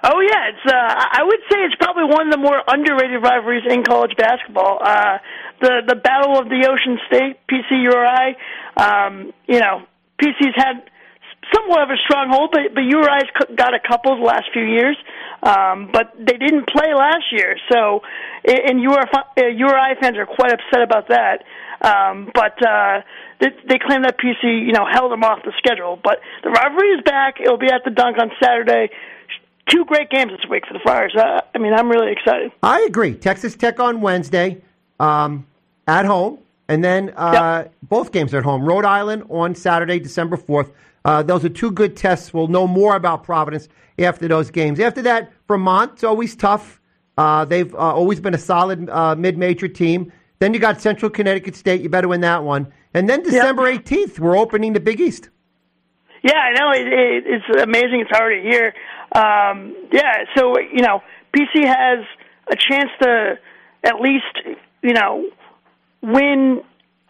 Oh 0.01 0.21
yeah, 0.21 0.55
it's. 0.55 0.65
Uh, 0.65 0.71
I 0.73 1.23
would 1.23 1.43
say 1.51 1.59
it's 1.67 1.75
probably 1.75 2.05
one 2.05 2.27
of 2.27 2.31
the 2.31 2.39
more 2.39 2.61
underrated 2.65 3.21
rivalries 3.21 3.63
in 3.67 3.83
college 3.83 4.15
basketball. 4.15 4.79
Uh, 4.81 5.17
the 5.59 5.81
the 5.87 5.95
battle 5.95 6.39
of 6.39 6.47
the 6.47 6.67
Ocean 6.71 6.97
State, 7.07 7.35
PC 7.51 7.83
URI. 7.83 8.37
Um, 8.77 9.33
you 9.47 9.59
know, 9.59 9.83
PC's 10.21 10.55
had 10.55 10.87
somewhat 11.53 11.83
of 11.83 11.89
a 11.89 11.99
stronghold, 12.07 12.51
but 12.53 12.73
but 12.73 12.87
URI's 12.87 13.27
got 13.57 13.73
a 13.75 13.79
couple 13.83 14.15
the 14.15 14.23
last 14.23 14.47
few 14.53 14.63
years. 14.63 14.95
Um, 15.43 15.89
but 15.91 16.15
they 16.17 16.35
didn't 16.35 16.67
play 16.67 16.93
last 16.95 17.31
year, 17.31 17.55
so 17.71 18.01
and 18.43 18.81
URI, 18.81 19.03
uh, 19.13 19.47
URI 19.47 19.95
fans 19.99 20.17
are 20.17 20.25
quite 20.25 20.51
upset 20.51 20.81
about 20.81 21.09
that. 21.09 21.43
Um, 21.81 22.31
but 22.35 22.55
uh, 22.65 23.01
they, 23.39 23.47
they 23.67 23.79
claim 23.79 24.03
that 24.03 24.19
PC, 24.19 24.43
you 24.43 24.73
know, 24.73 24.85
held 24.91 25.11
them 25.11 25.23
off 25.23 25.39
the 25.43 25.53
schedule. 25.57 25.97
But 26.01 26.19
the 26.43 26.49
rivalry 26.49 26.89
is 26.89 27.03
back. 27.05 27.39
It'll 27.39 27.57
be 27.57 27.71
at 27.71 27.83
the 27.85 27.91
Dunk 27.91 28.17
on 28.19 28.31
Saturday 28.43 28.91
two 29.69 29.85
great 29.85 30.09
games 30.09 30.31
this 30.31 30.49
week 30.49 30.65
for 30.67 30.73
the 30.73 30.79
Friars. 30.79 31.15
Uh, 31.15 31.41
I 31.53 31.57
mean, 31.57 31.73
I'm 31.73 31.89
really 31.89 32.11
excited. 32.11 32.51
I 32.61 32.81
agree. 32.81 33.13
Texas 33.13 33.55
Tech 33.55 33.79
on 33.79 34.01
Wednesday 34.01 34.61
um, 34.99 35.45
at 35.87 36.05
home, 36.05 36.39
and 36.67 36.83
then 36.83 37.13
uh, 37.15 37.67
both 37.83 38.11
games 38.11 38.33
are 38.33 38.39
at 38.39 38.43
home. 38.43 38.63
Rhode 38.63 38.85
Island 38.85 39.23
on 39.29 39.55
Saturday, 39.55 39.99
December 39.99 40.37
4th. 40.37 40.71
Uh, 41.05 41.23
those 41.23 41.45
are 41.45 41.49
two 41.49 41.71
good 41.71 41.95
tests. 41.95 42.33
We'll 42.33 42.47
know 42.47 42.67
more 42.67 42.95
about 42.95 43.23
Providence 43.23 43.69
after 43.97 44.27
those 44.27 44.51
games. 44.51 44.79
After 44.79 45.01
that, 45.03 45.31
Vermont's 45.47 46.03
always 46.03 46.35
tough. 46.35 46.81
Uh, 47.17 47.45
they've 47.45 47.73
uh, 47.73 47.77
always 47.77 48.19
been 48.19 48.33
a 48.33 48.39
solid 48.39 48.89
uh, 48.89 49.15
mid-major 49.15 49.67
team. 49.67 50.11
Then 50.39 50.53
you 50.53 50.59
got 50.59 50.81
Central 50.81 51.09
Connecticut 51.09 51.55
State. 51.55 51.81
You 51.81 51.89
better 51.89 52.07
win 52.07 52.21
that 52.21 52.43
one. 52.43 52.71
And 52.93 53.09
then 53.09 53.23
December 53.23 53.63
18th, 53.63 54.19
we're 54.19 54.37
opening 54.37 54.73
the 54.73 54.79
Big 54.79 54.99
East. 54.99 55.29
Yeah, 56.23 56.37
I 56.37 56.53
know. 56.53 56.71
It, 56.71 56.87
it, 56.87 57.23
it's 57.27 57.61
amazing. 57.61 58.01
It's 58.01 58.11
already 58.11 58.41
here. 58.41 58.73
Um, 59.15 59.75
yeah, 59.91 60.25
so 60.37 60.59
you 60.59 60.81
know, 60.81 61.01
PC 61.35 61.65
has 61.65 62.05
a 62.51 62.55
chance 62.55 62.89
to 63.01 63.35
at 63.83 63.95
least 64.01 64.59
you 64.81 64.93
know 64.93 65.25
win 66.01 66.61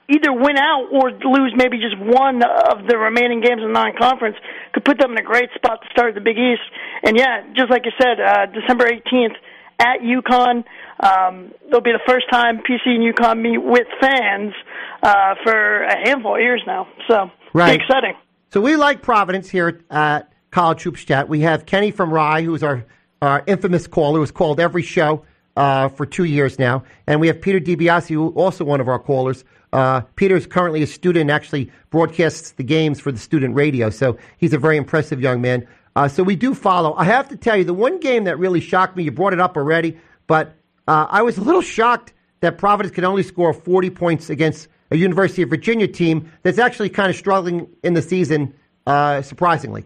either 0.10 0.34
win 0.34 0.58
out 0.58 0.88
or 0.92 1.12
lose 1.12 1.54
maybe 1.56 1.78
just 1.78 1.98
one 2.00 2.42
of 2.44 2.88
the 2.88 2.98
remaining 2.98 3.42
games 3.42 3.62
in 3.62 3.72
non-conference 3.72 4.36
could 4.74 4.84
put 4.84 4.98
them 4.98 5.12
in 5.12 5.20
a 5.20 5.24
great 5.24 5.50
spot 5.54 5.82
to 5.84 5.88
start 5.92 6.16
the 6.16 6.22
Big 6.22 6.38
East. 6.38 6.66
And 7.04 7.16
yeah, 7.16 7.44
just 7.56 7.70
like 7.70 7.86
you 7.86 7.92
said, 8.02 8.20
uh, 8.20 8.48
December 8.48 8.86
18th 8.86 9.36
at 9.80 10.00
UConn. 10.02 10.64
Um, 11.00 11.54
it'll 11.68 11.82
be 11.82 11.92
the 11.92 12.02
first 12.08 12.26
time 12.30 12.58
PC 12.58 12.88
and 12.88 13.14
UConn 13.14 13.42
meet 13.42 13.60
with 13.60 13.88
fans 14.02 14.54
uh, 15.02 15.36
for 15.44 15.84
a 15.84 15.96
handful 16.08 16.36
of 16.36 16.42
years 16.42 16.62
now. 16.68 16.88
So 17.08 17.32
Right. 17.54 17.80
exciting. 17.80 18.14
So 18.52 18.62
we 18.62 18.76
like 18.76 19.02
Providence 19.02 19.50
here 19.50 19.82
at 19.90 20.32
College 20.52 20.82
Hoops 20.84 21.04
Chat. 21.04 21.30
We 21.30 21.42
have 21.42 21.66
Kenny 21.66 21.92
from 21.92 22.12
Rye, 22.12 22.42
who's 22.42 22.64
our, 22.64 22.86
our 23.22 23.44
infamous 23.48 23.88
caller, 23.88 24.20
who's 24.20 24.32
called 24.32 24.60
every 24.60 24.84
show 24.84 25.24
uh, 25.56 25.90
for 25.90 26.06
two 26.06 26.24
years 26.24 26.58
now. 26.58 26.84
And 27.08 27.20
we 27.20 27.28
have 27.28 27.42
Peter 27.42 27.60
DiBiase, 27.60 28.08
who 28.08 28.30
also 28.30 28.64
one 28.64 28.82
of 28.82 28.88
our 28.88 29.00
callers. 29.00 29.44
Uh, 29.72 30.02
Peter 30.16 30.36
is 30.36 30.48
currently 30.48 30.82
a 30.82 30.88
student 30.88 31.30
actually 31.30 31.72
broadcasts 31.92 32.52
the 32.52 32.64
games 32.64 33.00
for 33.00 33.12
the 33.12 33.20
student 33.20 33.56
radio. 33.56 33.90
So 33.90 34.18
he's 34.38 34.54
a 34.54 34.58
very 34.58 34.78
impressive 34.78 35.22
young 35.22 35.42
man. 35.42 35.68
Uh, 35.96 36.08
so 36.08 36.24
we 36.24 36.36
do 36.36 36.54
follow. 36.54 36.94
I 36.96 37.04
have 37.04 37.30
to 37.30 37.38
tell 37.38 37.58
you, 37.58 37.64
the 37.64 37.74
one 37.74 38.00
game 38.00 38.24
that 38.24 38.40
really 38.40 38.62
shocked 38.62 38.96
me, 38.96 39.04
you 39.04 39.12
brought 39.12 39.34
it 39.34 39.40
up 39.40 39.58
already, 39.58 39.98
but 40.28 40.56
uh, 40.88 41.08
I 41.10 41.22
was 41.22 41.38
a 41.38 41.42
little 41.42 41.62
shocked 41.62 42.14
that 42.40 42.58
Providence 42.58 42.96
could 42.96 43.04
only 43.04 43.24
score 43.24 43.54
40 43.54 43.90
points 43.90 44.30
against 44.30 44.68
a 44.92 44.96
University 44.98 45.42
of 45.42 45.50
Virginia 45.50 45.88
team 45.88 46.32
that's 46.42 46.58
actually 46.58 46.90
kind 46.90 47.10
of 47.10 47.16
struggling 47.16 47.68
in 47.84 47.94
the 47.94 48.02
season, 48.02 48.54
uh, 48.88 49.22
surprisingly. 49.22 49.86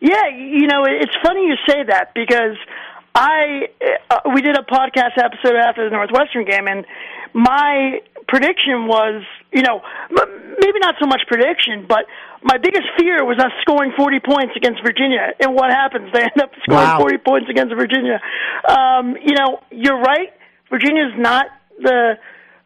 Yeah, 0.00 0.28
you 0.34 0.66
know, 0.66 0.84
it's 0.88 1.14
funny 1.22 1.46
you 1.46 1.56
say 1.68 1.84
that 1.88 2.14
because 2.14 2.56
I 3.14 3.68
uh, 4.10 4.20
we 4.34 4.40
did 4.40 4.56
a 4.56 4.62
podcast 4.62 5.18
episode 5.18 5.56
after 5.56 5.84
the 5.84 5.90
Northwestern 5.90 6.44
game, 6.44 6.66
and 6.68 6.86
my 7.34 8.00
prediction 8.28 8.86
was, 8.86 9.22
you 9.52 9.62
know, 9.62 9.80
m- 10.10 10.54
maybe 10.60 10.78
not 10.80 10.94
so 11.00 11.06
much 11.06 11.20
prediction, 11.26 11.84
but 11.88 12.06
my 12.42 12.56
biggest 12.56 12.86
fear 12.98 13.24
was 13.24 13.38
us 13.38 13.52
scoring 13.60 13.92
40 13.96 14.20
points 14.20 14.52
against 14.56 14.80
Virginia. 14.82 15.34
And 15.40 15.54
what 15.54 15.70
happens? 15.70 16.10
They 16.14 16.22
end 16.22 16.40
up 16.40 16.50
scoring 16.62 16.88
Wow. 16.88 16.98
40 17.00 17.18
points 17.18 17.50
against 17.50 17.74
Virginia. 17.74 18.20
Um, 18.66 19.16
you 19.22 19.34
know, 19.34 19.60
you're 19.70 19.98
right. 20.00 20.32
Virginia's 20.70 21.12
not 21.18 21.46
the 21.78 22.14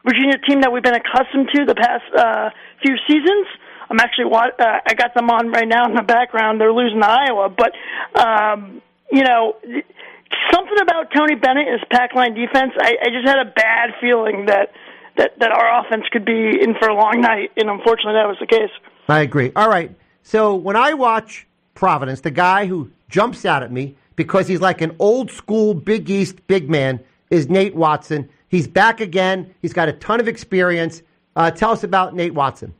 Virginia 0.05 0.37
team 0.47 0.61
that 0.61 0.71
we've 0.71 0.83
been 0.83 0.95
accustomed 0.95 1.49
to 1.53 1.65
the 1.65 1.75
past 1.75 2.05
uh, 2.15 2.49
few 2.85 2.95
seasons. 3.07 3.47
I'm 3.89 3.99
actually 3.99 4.33
uh, 4.33 4.79
I 4.85 4.93
got 4.95 5.13
them 5.13 5.29
on 5.29 5.49
right 5.49 5.67
now 5.67 5.85
in 5.85 5.95
the 5.95 6.03
background. 6.03 6.59
They're 6.59 6.73
losing 6.73 7.01
to 7.01 7.07
Iowa, 7.07 7.49
but 7.49 7.71
um, 8.19 8.81
you 9.11 9.23
know, 9.23 9.55
something 10.51 10.79
about 10.81 11.11
Tony 11.15 11.35
Bennett 11.35 11.67
and 11.67 11.79
his 11.79 11.87
pack 11.91 12.15
line 12.15 12.33
defense. 12.33 12.73
I, 12.79 12.95
I 13.01 13.09
just 13.09 13.27
had 13.27 13.39
a 13.39 13.51
bad 13.51 13.91
feeling 14.01 14.47
that 14.47 14.71
that 15.17 15.39
that 15.39 15.51
our 15.51 15.85
offense 15.85 16.05
could 16.11 16.25
be 16.25 16.59
in 16.61 16.75
for 16.79 16.89
a 16.89 16.95
long 16.95 17.21
night, 17.21 17.51
and 17.57 17.69
unfortunately, 17.69 18.13
that 18.13 18.27
was 18.27 18.37
the 18.39 18.47
case. 18.47 18.71
I 19.07 19.21
agree. 19.21 19.51
All 19.55 19.69
right. 19.69 19.95
So 20.23 20.55
when 20.55 20.75
I 20.75 20.93
watch 20.93 21.47
Providence, 21.75 22.21
the 22.21 22.31
guy 22.31 22.65
who 22.65 22.91
jumps 23.09 23.45
out 23.45 23.61
at 23.61 23.71
me 23.71 23.95
because 24.15 24.47
he's 24.47 24.61
like 24.61 24.81
an 24.81 24.95
old 24.99 25.29
school 25.29 25.73
Big 25.73 26.09
East 26.09 26.47
big 26.47 26.69
man 26.69 26.99
is 27.29 27.49
Nate 27.49 27.75
Watson. 27.75 28.29
He's 28.47 28.67
back 28.67 29.01
again. 29.01 29.53
He's 29.61 29.73
got 29.73 29.89
a 29.89 29.93
ton 29.93 30.19
of 30.19 30.27
experience. 30.27 31.01
Uh, 31.35 31.51
tell 31.51 31.71
us 31.71 31.83
about 31.83 32.15
Nate 32.15 32.33
Watson. 32.33 32.73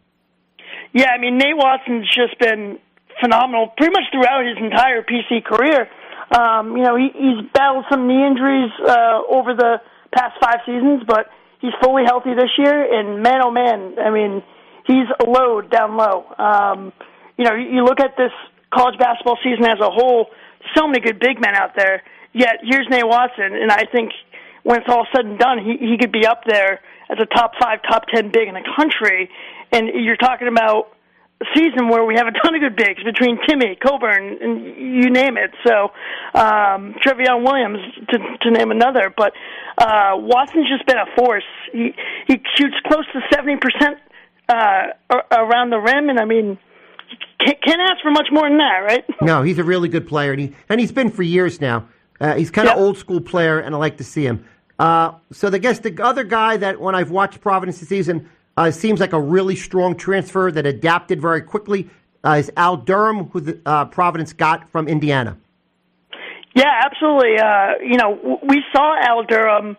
Yeah, 0.96 1.12
I 1.12 1.20
mean 1.20 1.38
Nate 1.38 1.58
Watson's 1.58 2.08
just 2.08 2.40
been 2.40 2.80
phenomenal 3.20 3.68
pretty 3.76 3.92
much 3.92 4.08
throughout 4.16 4.48
his 4.48 4.56
entire 4.58 5.04
PC 5.04 5.44
career. 5.44 5.90
Um, 6.32 6.78
you 6.78 6.84
know, 6.84 6.96
he, 6.96 7.12
he's 7.12 7.44
battled 7.54 7.84
some 7.92 8.08
knee 8.08 8.26
injuries 8.26 8.72
uh, 8.80 9.20
over 9.28 9.54
the 9.54 9.82
past 10.16 10.40
five 10.42 10.64
seasons, 10.66 11.04
but 11.06 11.28
he's 11.60 11.74
fully 11.84 12.04
healthy 12.06 12.34
this 12.34 12.50
year. 12.58 12.80
And 12.80 13.22
man, 13.22 13.42
oh 13.44 13.52
man, 13.52 14.00
I 14.00 14.10
mean, 14.10 14.42
he's 14.88 15.12
a 15.20 15.30
load 15.30 15.70
down 15.70 15.98
low. 15.98 16.32
Um, 16.40 16.94
you 17.38 17.44
know, 17.44 17.54
you, 17.54 17.76
you 17.76 17.84
look 17.84 18.00
at 18.00 18.16
this 18.18 18.32
college 18.74 18.98
basketball 18.98 19.38
season 19.44 19.66
as 19.66 19.80
a 19.82 19.92
whole. 19.92 20.28
So 20.76 20.88
many 20.88 21.02
good 21.02 21.20
big 21.20 21.42
men 21.42 21.56
out 21.56 21.72
there. 21.76 22.04
Yet 22.32 22.64
here's 22.64 22.88
Nate 22.90 23.06
Watson, 23.06 23.52
and 23.52 23.70
I 23.70 23.84
think 23.92 24.12
when 24.64 24.80
it's 24.80 24.90
all 24.90 25.06
said 25.14 25.26
and 25.26 25.38
done, 25.38 25.60
he 25.60 25.76
he 25.78 25.98
could 26.00 26.12
be 26.12 26.26
up 26.26 26.44
there 26.48 26.80
as 27.10 27.18
a 27.22 27.26
top 27.26 27.52
five, 27.62 27.80
top 27.84 28.08
ten 28.14 28.32
big 28.32 28.48
in 28.48 28.56
the 28.56 28.66
country. 28.76 29.30
And 29.76 29.90
you're 30.06 30.16
talking 30.16 30.48
about 30.48 30.96
a 31.42 31.46
season 31.54 31.90
where 31.90 32.06
we 32.06 32.16
have 32.16 32.28
a 32.28 32.32
ton 32.32 32.56
of 32.56 32.62
good 32.62 32.78
bigs 32.78 33.04
between 33.04 33.38
Timme, 33.46 33.78
Cockburn, 33.82 34.38
and 34.42 34.66
you 34.66 35.10
name 35.10 35.36
it. 35.38 35.52
So 35.68 35.92
um, 36.34 36.96
Trevion 37.04 37.44
Williams, 37.44 37.80
to 38.10 38.18
to 38.44 38.52
name 38.52 38.72
another. 38.72 39.14
But 39.16 39.34
uh, 39.78 40.14
Watson's 40.16 40.70
just 40.70 40.86
been 40.88 40.98
a 40.98 41.06
force. 41.18 41.44
He 41.74 41.94
he 42.28 42.36
shoots 42.56 42.76
close 42.88 43.06
to 43.14 43.20
seventy 43.34 43.58
percent 43.58 43.98
uh, 44.48 44.94
around 45.32 45.72
the 45.72 45.78
rim, 45.80 46.08
and 46.10 46.20
I 46.20 46.26
mean, 46.26 46.58
can't, 47.44 47.62
can't 47.64 47.82
ask 47.82 48.02
for 48.02 48.12
much 48.12 48.28
more 48.32 48.48
than 48.48 48.58
that, 48.60 48.80
right? 48.86 49.04
No, 49.22 49.42
he's 49.44 49.58
a 49.60 49.64
really 49.64 49.90
good 49.90 50.08
player, 50.08 50.32
and, 50.32 50.40
he, 50.42 50.56
and 50.70 50.80
he's 50.80 50.92
been 50.92 51.10
for 51.10 51.24
years 51.24 51.60
now. 51.60 51.88
Uh, 52.22 52.36
he's 52.36 52.52
kind 52.52 52.68
of 52.70 52.76
Yep. 52.78 52.82
old 52.82 52.98
school 52.98 53.20
player, 53.20 53.60
and 53.60 53.76
I 53.76 53.78
like 53.78 53.98
to 53.98 54.04
see 54.04 54.26
him. 54.26 54.46
Uh, 54.80 55.14
so 55.32 55.50
I 55.52 55.58
guess 55.58 55.80
the 55.80 56.02
other 56.02 56.24
guy 56.24 56.58
that 56.58 56.80
when 56.80 56.96
I've 56.96 57.12
watched 57.12 57.42
Providence 57.42 57.80
this 57.80 57.90
season 57.90 58.30
uh, 58.58 58.72
seems 58.72 59.00
like 59.00 59.14
a 59.14 59.22
really 59.22 59.56
strong 59.56 59.96
transfer 59.96 60.52
that 60.52 60.66
adapted 60.66 61.22
very 61.22 61.42
quickly 61.42 61.90
uh, 62.24 62.32
is 62.40 62.52
Al 62.58 62.78
Durham, 62.78 63.26
who 63.30 63.42
the, 63.42 63.62
uh, 63.66 63.86
Providence 63.86 64.34
got 64.34 64.70
from 64.70 64.88
Indiana. 64.88 65.38
Yeah, 66.56 66.72
absolutely. 66.86 67.38
Uh, 67.38 67.74
you 67.84 67.98
know, 67.98 68.40
we 68.48 68.64
saw 68.74 68.96
Al 69.02 69.24
Durham 69.24 69.78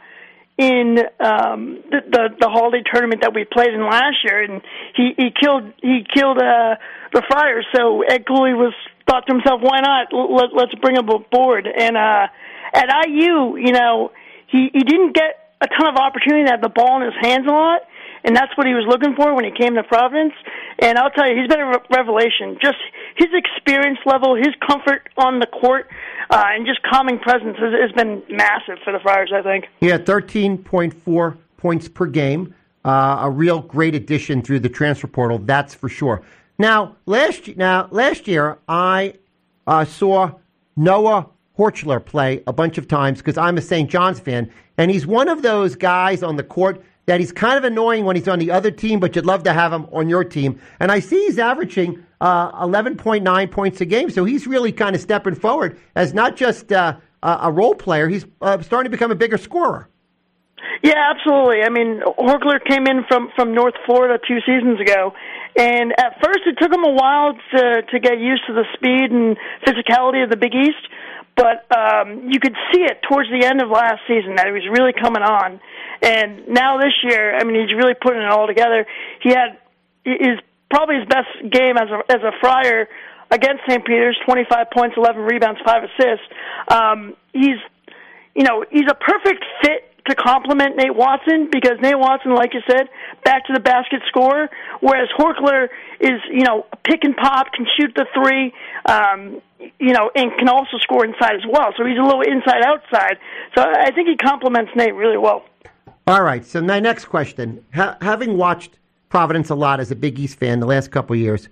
in 0.58 0.98
um, 1.20 1.82
the, 1.90 2.00
the 2.10 2.28
the 2.40 2.48
holiday 2.48 2.82
tournament 2.90 3.20
that 3.22 3.34
we 3.34 3.44
played 3.44 3.74
in 3.74 3.82
last 3.82 4.16
year, 4.24 4.42
and 4.42 4.62
he 4.94 5.12
he 5.16 5.28
killed 5.30 5.72
he 5.82 6.04
killed 6.14 6.38
uh, 6.38 6.76
the 7.12 7.22
Friars. 7.28 7.66
So 7.74 8.02
Ed 8.02 8.26
Cooley 8.26 8.54
was 8.54 8.74
thought 9.08 9.26
to 9.26 9.34
himself, 9.34 9.60
why 9.62 9.80
not? 9.80 10.08
Let, 10.12 10.54
let's 10.54 10.74
bring 10.80 10.96
him 10.96 11.08
aboard. 11.08 11.66
And 11.66 11.96
uh, 11.96 12.26
at 12.74 12.88
IU, 13.06 13.56
you 13.56 13.72
know, 13.72 14.12
he 14.48 14.68
he 14.72 14.80
didn't 14.80 15.14
get 15.14 15.56
a 15.60 15.66
ton 15.66 15.88
of 15.88 15.96
opportunity 15.96 16.44
to 16.44 16.50
have 16.50 16.60
the 16.60 16.68
ball 16.68 17.00
in 17.00 17.06
his 17.06 17.16
hands 17.20 17.46
a 17.48 17.52
lot. 17.52 17.80
And 18.26 18.34
that's 18.34 18.50
what 18.58 18.66
he 18.66 18.74
was 18.74 18.84
looking 18.88 19.14
for 19.14 19.34
when 19.34 19.44
he 19.44 19.52
came 19.52 19.76
to 19.76 19.84
Providence. 19.84 20.34
And 20.80 20.98
I'll 20.98 21.10
tell 21.10 21.28
you, 21.28 21.40
he's 21.40 21.48
been 21.48 21.60
a 21.60 21.68
re- 21.68 21.86
revelation. 21.94 22.58
Just 22.60 22.76
his 23.16 23.28
experience 23.32 23.98
level, 24.04 24.34
his 24.34 24.52
comfort 24.68 25.08
on 25.16 25.38
the 25.38 25.46
court, 25.46 25.88
uh, 26.28 26.44
and 26.48 26.66
just 26.66 26.82
calming 26.82 27.20
presence 27.20 27.56
has, 27.56 27.72
has 27.72 27.92
been 27.92 28.22
massive 28.28 28.78
for 28.84 28.92
the 28.92 28.98
Friars. 28.98 29.32
I 29.32 29.42
think. 29.42 29.66
Yeah, 29.80 29.98
13.4 29.98 31.36
points 31.56 31.88
per 31.88 32.06
game, 32.06 32.52
uh, 32.84 33.18
a 33.20 33.30
real 33.30 33.60
great 33.60 33.94
addition 33.94 34.42
through 34.42 34.60
the 34.60 34.68
transfer 34.68 35.06
portal, 35.06 35.38
that's 35.38 35.74
for 35.74 35.88
sure. 35.88 36.22
Now, 36.58 36.96
last 37.06 37.56
now 37.56 37.88
last 37.92 38.26
year 38.26 38.58
I 38.68 39.14
uh, 39.68 39.84
saw 39.84 40.32
Noah 40.74 41.28
Horchler 41.56 42.04
play 42.04 42.42
a 42.46 42.52
bunch 42.52 42.76
of 42.76 42.88
times 42.88 43.18
because 43.18 43.38
I'm 43.38 43.56
a 43.56 43.62
St. 43.62 43.88
John's 43.88 44.18
fan, 44.18 44.50
and 44.76 44.90
he's 44.90 45.06
one 45.06 45.28
of 45.28 45.42
those 45.42 45.76
guys 45.76 46.22
on 46.24 46.36
the 46.36 46.42
court 46.42 46.82
that 47.06 47.20
he's 47.20 47.32
kind 47.32 47.56
of 47.56 47.64
annoying 47.64 48.04
when 48.04 48.16
he's 48.16 48.28
on 48.28 48.38
the 48.38 48.50
other 48.50 48.70
team, 48.70 49.00
but 49.00 49.16
you'd 49.16 49.26
love 49.26 49.44
to 49.44 49.52
have 49.52 49.72
him 49.72 49.86
on 49.92 50.08
your 50.08 50.24
team. 50.24 50.60
And 50.80 50.90
I 50.90 51.00
see 51.00 51.24
he's 51.26 51.38
averaging 51.38 52.04
uh, 52.20 52.64
11.9 52.64 53.50
points 53.50 53.80
a 53.80 53.84
game, 53.86 54.10
so 54.10 54.24
he's 54.24 54.46
really 54.46 54.72
kind 54.72 54.94
of 54.94 55.00
stepping 55.00 55.34
forward 55.34 55.78
as 55.94 56.12
not 56.14 56.36
just 56.36 56.72
uh, 56.72 56.96
a 57.22 57.50
role 57.50 57.74
player, 57.74 58.08
he's 58.08 58.26
uh, 58.40 58.60
starting 58.62 58.90
to 58.90 58.96
become 58.96 59.10
a 59.10 59.16
bigger 59.16 59.38
scorer. 59.38 59.88
Yeah, 60.82 61.10
absolutely. 61.10 61.62
I 61.62 61.70
mean, 61.70 62.00
Horchler 62.18 62.62
came 62.64 62.86
in 62.86 63.04
from 63.08 63.28
from 63.34 63.54
North 63.54 63.74
Florida 63.86 64.18
two 64.26 64.38
seasons 64.46 64.80
ago, 64.80 65.12
and 65.56 65.92
at 65.98 66.20
first 66.22 66.40
it 66.46 66.56
took 66.60 66.72
him 66.72 66.84
a 66.84 66.92
while 66.92 67.32
to 67.32 67.82
to 67.82 67.98
get 67.98 68.18
used 68.18 68.42
to 68.46 68.52
the 68.52 68.64
speed 68.74 69.10
and 69.10 69.36
physicality 69.66 70.22
of 70.22 70.30
the 70.30 70.36
Big 70.36 70.54
East. 70.54 70.86
But 71.36 71.68
um, 71.76 72.28
you 72.30 72.40
could 72.40 72.56
see 72.72 72.80
it 72.80 73.02
towards 73.08 73.28
the 73.28 73.44
end 73.44 73.60
of 73.60 73.68
last 73.68 74.00
season 74.08 74.36
that 74.36 74.46
he 74.46 74.52
was 74.52 74.64
really 74.72 74.92
coming 74.92 75.22
on, 75.22 75.60
and 76.02 76.48
now 76.48 76.78
this 76.78 76.92
year, 77.02 77.36
I 77.36 77.44
mean, 77.44 77.60
he's 77.60 77.76
really 77.76 77.94
putting 77.94 78.22
it 78.22 78.28
all 78.28 78.46
together. 78.46 78.86
He 79.22 79.30
had 79.30 79.58
his 80.04 80.38
probably 80.70 80.96
his 80.96 81.08
best 81.08 81.28
game 81.50 81.76
as 81.76 81.88
a 81.90 82.12
as 82.12 82.22
a 82.22 82.32
Friar 82.40 82.88
against 83.30 83.62
St. 83.68 83.84
Peter's, 83.84 84.18
twenty 84.24 84.44
five 84.48 84.70
points, 84.70 84.96
eleven 84.96 85.22
rebounds, 85.22 85.60
five 85.64 85.84
assists. 85.84 86.26
Um, 86.68 87.16
he's 87.32 87.58
you 88.34 88.44
know, 88.44 88.64
he's 88.70 88.88
a 88.88 88.94
perfect 88.94 89.44
fit 89.62 89.90
to 90.08 90.14
complement 90.14 90.76
Nate 90.76 90.94
Watson 90.94 91.48
because 91.50 91.78
Nate 91.80 91.98
Watson, 91.98 92.34
like 92.34 92.54
you 92.54 92.60
said, 92.68 92.88
back 93.24 93.46
to 93.46 93.52
the 93.52 93.60
basket 93.60 94.02
scorer, 94.06 94.48
whereas 94.80 95.08
Horchler 95.18 95.68
is, 96.00 96.20
you 96.30 96.44
know, 96.44 96.66
pick 96.84 97.02
and 97.02 97.16
pop, 97.16 97.52
can 97.52 97.66
shoot 97.76 97.92
the 97.96 98.06
three, 98.14 98.52
um, 98.86 99.40
you 99.80 99.92
know, 99.92 100.10
and 100.14 100.30
can 100.38 100.48
also 100.48 100.78
score 100.78 101.04
inside 101.04 101.34
as 101.34 101.46
well. 101.48 101.72
So 101.76 101.84
he's 101.84 101.98
a 101.98 102.02
little 102.02 102.22
inside 102.22 102.62
outside. 102.64 103.18
So 103.56 103.62
I 103.62 103.90
think 103.90 104.08
he 104.08 104.16
complements 104.16 104.70
Nate 104.76 104.94
really 104.94 105.18
well. 105.18 105.44
All 106.08 106.22
right. 106.22 106.44
So 106.44 106.62
my 106.62 106.78
next 106.78 107.06
question: 107.06 107.64
ha- 107.74 107.96
having 108.00 108.36
watched 108.36 108.78
Providence 109.08 109.50
a 109.50 109.54
lot 109.54 109.80
as 109.80 109.90
a 109.90 109.96
Big 109.96 110.18
East 110.18 110.38
fan 110.38 110.60
the 110.60 110.66
last 110.66 110.90
couple 110.90 111.16
years, 111.16 111.48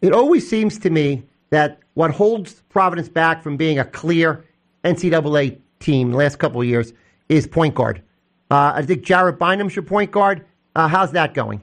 it 0.00 0.12
always 0.12 0.48
seems 0.48 0.78
to 0.78 0.90
me 0.90 1.24
that 1.50 1.78
what 1.94 2.10
holds 2.10 2.62
Providence 2.70 3.08
back 3.08 3.42
from 3.42 3.56
being 3.56 3.78
a 3.78 3.84
clear 3.84 4.44
NCAA 4.84 5.58
team 5.80 6.12
the 6.12 6.16
last 6.16 6.38
couple 6.38 6.62
years 6.64 6.92
is 7.28 7.46
point 7.46 7.74
guard. 7.74 8.02
Uh, 8.50 8.72
I 8.74 8.82
think 8.82 9.02
Jared 9.02 9.38
Bynum's 9.38 9.76
your 9.76 9.82
point 9.82 10.10
guard. 10.10 10.44
Uh, 10.74 10.88
how's 10.88 11.12
that 11.12 11.34
going? 11.34 11.62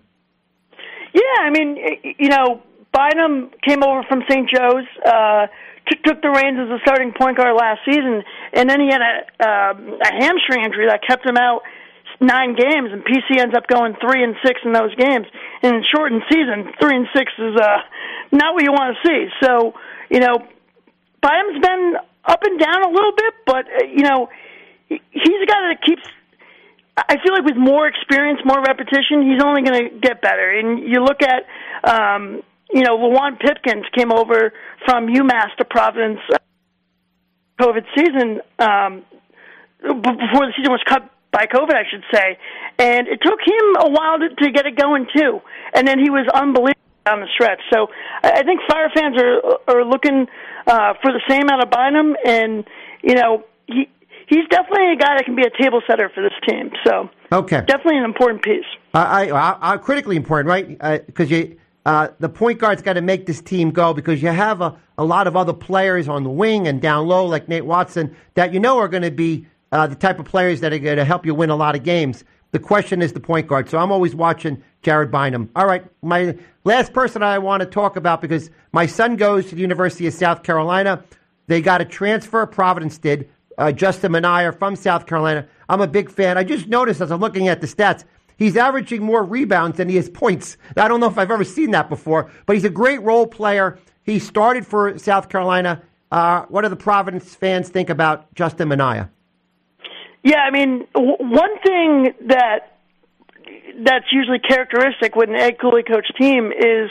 Yeah, 1.13 1.21
I 1.41 1.49
mean, 1.49 1.77
you 2.19 2.29
know, 2.29 2.61
Bynum 2.91 3.51
came 3.67 3.83
over 3.83 4.03
from 4.03 4.21
St. 4.29 4.47
Joe's, 4.49 4.85
uh, 5.05 5.47
t- 5.89 5.97
took 6.05 6.21
the 6.21 6.29
reins 6.29 6.59
as 6.59 6.69
a 6.69 6.79
starting 6.83 7.11
point 7.17 7.37
guard 7.37 7.55
last 7.55 7.79
season, 7.85 8.23
and 8.53 8.69
then 8.69 8.79
he 8.79 8.87
had 8.87 9.01
a 9.01 9.47
uh, 9.47 9.73
a 10.03 10.13
hamstring 10.13 10.63
injury 10.63 10.87
that 10.87 11.01
kept 11.07 11.25
him 11.25 11.37
out 11.37 11.61
nine 12.19 12.55
games, 12.55 12.89
and 12.91 13.03
PC 13.03 13.39
ends 13.39 13.55
up 13.55 13.67
going 13.67 13.95
three 14.01 14.23
and 14.23 14.35
six 14.45 14.59
in 14.63 14.73
those 14.73 14.93
games. 14.95 15.25
And 15.63 15.75
in 15.75 15.83
shortened 15.83 16.23
season, 16.29 16.71
three 16.79 16.95
and 16.95 17.07
six 17.15 17.31
is 17.37 17.55
uh, 17.55 17.77
not 18.31 18.53
what 18.53 18.63
you 18.63 18.71
want 18.71 18.95
to 18.95 19.07
see. 19.07 19.27
So, 19.43 19.73
you 20.09 20.19
know, 20.19 20.39
Bynum's 21.21 21.59
been 21.61 21.93
up 22.25 22.43
and 22.43 22.59
down 22.59 22.83
a 22.83 22.89
little 22.89 23.13
bit, 23.15 23.33
but 23.45 23.65
uh, 23.65 23.85
you 23.85 24.03
know, 24.03 24.29
he's 24.87 24.99
a 25.43 25.45
guy 25.45 25.73
that 25.73 25.81
keeps. 25.85 26.03
I 26.97 27.17
feel 27.21 27.33
like 27.33 27.43
with 27.43 27.57
more 27.57 27.87
experience, 27.87 28.39
more 28.45 28.61
repetition, 28.61 29.29
he's 29.29 29.43
only 29.43 29.63
going 29.63 29.89
to 29.89 29.99
get 29.99 30.21
better. 30.21 30.49
And 30.49 30.79
you 30.79 31.03
look 31.03 31.21
at, 31.21 31.43
um, 31.83 32.41
you 32.71 32.83
know, 32.83 32.97
Luwane 32.97 33.37
Pipkins 33.37 33.83
came 33.93 34.13
over 34.13 34.53
from 34.85 35.07
UMass 35.07 35.53
to 35.57 35.65
Providence 35.65 36.21
uh, 36.33 36.37
COVID 37.59 37.83
season 37.97 38.39
um, 38.59 39.03
before 39.81 40.47
the 40.47 40.53
season 40.55 40.71
was 40.71 40.81
cut 40.87 41.11
by 41.35 41.45
COVID, 41.47 41.75
I 41.75 41.83
should 41.91 42.03
say, 42.13 42.37
and 42.79 43.09
it 43.09 43.19
took 43.21 43.39
him 43.43 43.65
a 43.81 43.89
while 43.89 44.19
to, 44.19 44.29
to 44.33 44.51
get 44.51 44.65
it 44.65 44.77
going 44.77 45.05
too. 45.13 45.41
And 45.73 45.85
then 45.85 45.99
he 45.99 46.09
was 46.09 46.25
unbelievable 46.33 46.79
down 47.05 47.19
the 47.19 47.27
stretch. 47.35 47.59
So 47.73 47.87
I 48.23 48.41
think 48.43 48.61
Friar 48.69 48.89
fans 48.95 49.17
are 49.21 49.41
are 49.67 49.83
looking 49.83 50.27
uh, 50.65 50.93
for 51.01 51.11
the 51.11 51.21
same 51.27 51.49
out 51.49 51.61
of 51.61 51.69
Bynum, 51.69 52.15
and 52.25 52.63
you 53.03 53.15
know 53.15 53.43
he 53.67 53.89
he's 54.27 54.47
definitely 54.49 54.93
a 54.93 54.95
guy 54.95 55.15
that 55.17 55.25
can 55.25 55.35
be 55.35 55.43
a 55.43 55.51
table 55.61 55.81
setter 55.85 56.09
for 56.15 56.23
this 56.23 56.33
team. 56.47 56.71
So 56.85 57.09
Okay. 57.31 57.61
definitely 57.67 57.97
an 57.97 58.05
important 58.05 58.41
piece. 58.41 58.65
I, 58.93 59.29
I, 59.29 59.73
I, 59.73 59.77
critically 59.77 60.15
important, 60.15 60.47
right? 60.47 61.05
Because 61.05 61.29
you, 61.29 61.57
uh, 61.85 62.09
the 62.19 62.29
point 62.29 62.59
guard's 62.59 62.81
got 62.81 62.93
to 62.93 63.01
make 63.01 63.25
this 63.25 63.41
team 63.41 63.71
go 63.71 63.93
because 63.93 64.21
you 64.21 64.29
have 64.29 64.61
a, 64.61 64.77
a 64.97 65.03
lot 65.03 65.27
of 65.27 65.35
other 65.35 65.53
players 65.53 66.07
on 66.07 66.23
the 66.23 66.29
wing 66.29 66.67
and 66.67 66.81
down 66.81 67.07
low, 67.07 67.25
like 67.25 67.49
Nate 67.49 67.65
Watson, 67.65 68.15
that 68.35 68.53
you 68.53 68.59
know 68.59 68.77
are 68.77 68.87
going 68.87 69.03
to 69.03 69.11
be 69.11 69.47
uh, 69.75 69.85
the 69.85 69.95
type 69.95 70.19
of 70.19 70.25
players 70.25 70.61
that 70.61 70.71
are 70.71 70.79
going 70.79 70.95
to 70.95 71.03
help 71.03 71.25
you 71.25 71.35
win 71.35 71.49
a 71.49 71.55
lot 71.55 71.75
of 71.75 71.83
games. 71.83 72.23
The 72.51 72.59
question 72.59 73.01
is 73.01 73.11
the 73.11 73.19
point 73.19 73.47
guard. 73.47 73.69
So 73.69 73.77
I'm 73.77 73.91
always 73.91 74.15
watching 74.15 74.63
Jared 74.83 75.11
Bynum. 75.11 75.49
All 75.53 75.65
right, 75.67 75.83
my 76.01 76.37
last 76.63 76.93
person 76.93 77.21
I 77.21 77.39
want 77.39 77.59
to 77.59 77.65
talk 77.65 77.97
about 77.97 78.21
because 78.21 78.49
my 78.71 78.85
son 78.85 79.17
goes 79.17 79.47
to 79.49 79.55
the 79.55 79.59
University 79.61 80.07
of 80.07 80.13
South 80.13 80.43
Carolina. 80.43 81.03
They 81.47 81.61
got 81.61 81.81
a 81.81 81.85
transfer, 81.85 82.45
Providence 82.45 82.97
did. 82.97 83.29
Uh, 83.57 83.73
Justin 83.73 84.13
Minaya 84.13 84.53
from 84.53 84.77
South 84.77 85.07
Carolina. 85.07 85.45
I'm 85.67 85.81
a 85.81 85.87
big 85.87 86.09
fan. 86.09 86.37
I 86.37 86.45
just 86.45 86.67
noticed 86.67 87.01
as 87.01 87.11
I'm 87.11 87.19
looking 87.19 87.49
at 87.49 87.59
the 87.59 87.67
stats, 87.67 88.05
he's 88.37 88.55
averaging 88.55 89.03
more 89.03 89.25
rebounds 89.25 89.75
than 89.75 89.89
he 89.89 89.97
has 89.97 90.09
points. 90.09 90.55
I 90.77 90.87
don't 90.87 91.01
know 91.01 91.07
if 91.07 91.17
I've 91.17 91.31
ever 91.31 91.43
seen 91.43 91.71
that 91.71 91.89
before, 91.89 92.31
but 92.45 92.55
he's 92.55 92.65
a 92.65 92.69
great 92.69 93.01
role 93.01 93.27
player. 93.27 93.77
He 94.03 94.19
started 94.19 94.65
for 94.65 94.97
South 94.97 95.27
Carolina. 95.27 95.81
Uh, 96.11 96.45
what 96.47 96.61
do 96.61 96.69
the 96.69 96.77
Providence 96.77 97.35
fans 97.35 97.67
think 97.67 97.89
about 97.89 98.33
Justin 98.35 98.69
Minaya? 98.69 99.09
Yeah, 100.25 100.41
I 100.41 100.49
mean, 100.49 100.87
w- 100.95 101.21
one 101.21 101.59
thing 101.63 102.13
that 102.29 102.73
that's 103.85 104.05
usually 104.11 104.39
characteristic 104.39 105.15
with 105.15 105.29
an 105.29 105.35
Ed 105.35 105.59
Cooley 105.61 105.83
coach 105.83 106.07
team 106.19 106.51
is 106.51 106.89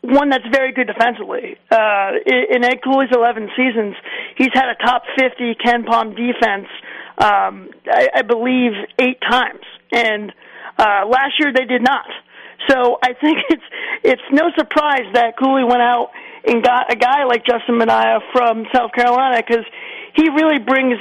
one 0.00 0.30
that's 0.30 0.46
very 0.50 0.72
good 0.72 0.86
defensively. 0.86 1.58
Uh, 1.70 2.12
in 2.24 2.64
Ed 2.64 2.80
Cooley's 2.82 3.10
11 3.12 3.50
seasons, 3.56 3.94
he's 4.38 4.54
had 4.54 4.70
a 4.70 4.74
top 4.82 5.02
50 5.18 5.56
KenPom 5.62 6.16
defense, 6.16 6.66
um, 7.18 7.68
I, 7.92 8.08
I 8.14 8.22
believe, 8.22 8.72
eight 9.00 9.20
times, 9.20 9.64
and 9.92 10.32
uh, 10.78 11.04
last 11.06 11.36
year 11.38 11.52
they 11.52 11.66
did 11.66 11.82
not. 11.82 12.06
So 12.70 12.96
I 13.02 13.12
think 13.20 13.36
it's 13.50 13.68
it's 14.02 14.22
no 14.32 14.48
surprise 14.56 15.04
that 15.12 15.36
Cooley 15.36 15.64
went 15.64 15.82
out 15.82 16.08
and 16.46 16.62
got 16.62 16.90
a 16.90 16.96
guy 16.96 17.24
like 17.24 17.44
Justin 17.44 17.76
Minaya 17.76 18.20
from 18.32 18.64
South 18.74 18.92
Carolina 18.92 19.42
because 19.46 19.64
he 20.14 20.30
really 20.30 20.58
brings 20.58 20.96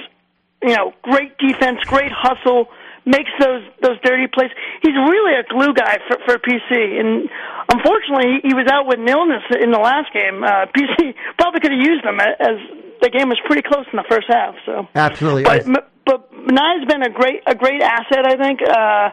you 0.64 0.76
know, 0.76 0.93
great 1.01 1.38
defense, 1.38 1.80
great 1.86 2.12
hustle, 2.12 2.68
makes 3.06 3.30
those 3.39 3.64
those 3.82 3.97
dirty 4.03 4.28
plays. 4.28 4.49
He's 4.82 4.95
really 4.95 5.38
a 5.39 5.43
glue 5.47 5.74
guy 5.74 5.99
for 6.08 6.18
for 6.26 6.38
PC, 6.39 6.99
and 6.99 7.30
unfortunately, 7.72 8.41
he 8.43 8.53
was 8.53 8.68
out 8.72 8.88
with 8.88 8.99
an 8.99 9.08
illness 9.08 9.43
in 9.62 9.72
the 9.72 9.80
last 9.80 10.12
game. 10.14 10.43
Uh, 10.43 10.66
PC 10.76 11.14
probably 11.38 11.62
could 11.62 11.72
have 11.72 11.86
used 11.86 12.03
him 12.03 12.20
as 12.20 12.58
the 13.01 13.10
game 13.10 13.30
was 13.30 13.39
pretty 13.45 13.62
close 13.62 13.86
in 13.91 13.97
the 13.97 14.08
first 14.10 14.28
half. 14.28 14.56
So, 14.66 14.88
Absolutely. 14.95 15.43
but 15.43 15.66
M- 15.66 15.88
but 16.06 16.32
Minaya's 16.34 16.86
been 16.88 17.03
a 17.03 17.10
great 17.10 17.41
a 17.47 17.56
great 17.56 17.82
asset, 17.82 18.26
I 18.26 18.36
think, 18.38 18.62
uh, 18.62 19.10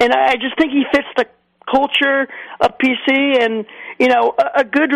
and 0.00 0.12
I 0.12 0.32
I 0.32 0.36
just 0.36 0.58
think 0.58 0.72
he 0.72 0.84
fits 0.92 1.08
the 1.16 1.26
culture 1.70 2.28
of 2.60 2.78
PC, 2.78 3.42
and 3.42 3.64
you 3.98 4.08
know, 4.08 4.34
a, 4.38 4.60
a 4.60 4.64
good 4.64 4.92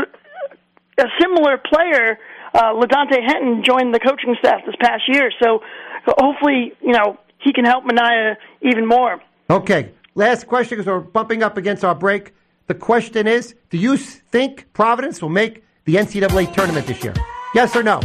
a 0.98 1.06
similar 1.20 1.58
player, 1.58 2.18
uh, 2.54 2.74
LaDontae 2.74 3.26
Henton, 3.26 3.64
joined 3.64 3.94
the 3.94 4.00
coaching 4.00 4.36
staff 4.38 4.60
this 4.66 4.76
past 4.80 5.02
year. 5.08 5.30
So 5.42 5.62
hopefully, 6.06 6.72
you 6.80 6.92
know, 6.92 7.18
he 7.38 7.52
can 7.52 7.64
help 7.64 7.84
Minaya 7.84 8.36
even 8.62 8.86
more. 8.86 9.20
Okay, 9.48 9.90
last 10.14 10.46
question 10.46 10.78
because 10.78 10.86
we're 10.86 11.00
bumping 11.00 11.42
up 11.42 11.56
against 11.56 11.84
our 11.84 11.94
break. 11.94 12.34
The 12.66 12.74
question 12.74 13.26
is 13.26 13.54
Do 13.70 13.78
you 13.78 13.96
think 13.96 14.72
Providence 14.72 15.20
will 15.20 15.28
make 15.28 15.64
the 15.84 15.96
NCAA 15.96 16.52
tournament 16.54 16.86
this 16.86 17.02
year? 17.02 17.14
Yes 17.54 17.74
or 17.74 17.82
no? 17.82 18.00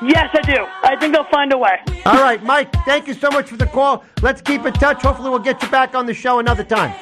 Yes, 0.00 0.30
I 0.32 0.40
do. 0.42 0.64
I 0.84 0.96
think 0.96 1.12
they'll 1.12 1.24
find 1.24 1.52
a 1.52 1.58
way. 1.58 1.80
All 2.06 2.22
right, 2.22 2.42
Mike, 2.44 2.72
thank 2.84 3.08
you 3.08 3.14
so 3.14 3.30
much 3.30 3.48
for 3.48 3.56
the 3.56 3.66
call. 3.66 4.04
Let's 4.22 4.40
keep 4.40 4.64
in 4.64 4.72
touch. 4.74 5.02
Hopefully, 5.02 5.28
we'll 5.28 5.40
get 5.40 5.60
you 5.60 5.68
back 5.70 5.96
on 5.96 6.06
the 6.06 6.14
show 6.14 6.38
another 6.38 6.62
time. 6.62 6.94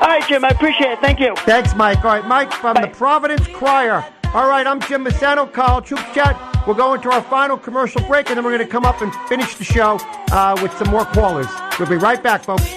All 0.00 0.06
right, 0.06 0.22
Jim, 0.28 0.44
I 0.44 0.48
appreciate 0.48 0.92
it. 0.92 1.00
Thank 1.00 1.20
you. 1.20 1.34
Thanks, 1.38 1.74
Mike. 1.74 2.04
All 2.04 2.12
right, 2.12 2.26
Mike 2.26 2.52
from 2.52 2.74
Bye. 2.74 2.82
the 2.82 2.88
Providence 2.88 3.46
Crier. 3.48 4.04
All 4.34 4.46
right, 4.46 4.66
I'm 4.66 4.78
Jim 4.82 5.06
Massano, 5.06 5.50
College 5.50 5.88
Hoops 5.88 6.02
Chat. 6.12 6.66
We're 6.66 6.74
going 6.74 7.00
to 7.00 7.10
our 7.10 7.22
final 7.22 7.56
commercial 7.56 8.02
break, 8.02 8.28
and 8.28 8.36
then 8.36 8.44
we're 8.44 8.54
going 8.54 8.66
to 8.66 8.70
come 8.70 8.84
up 8.84 9.00
and 9.00 9.10
finish 9.26 9.54
the 9.54 9.64
show 9.64 9.98
uh, 10.30 10.54
with 10.62 10.70
some 10.76 10.88
more 10.88 11.06
callers. 11.06 11.46
We'll 11.78 11.88
be 11.88 11.96
right 11.96 12.22
back, 12.22 12.44
folks. 12.44 12.74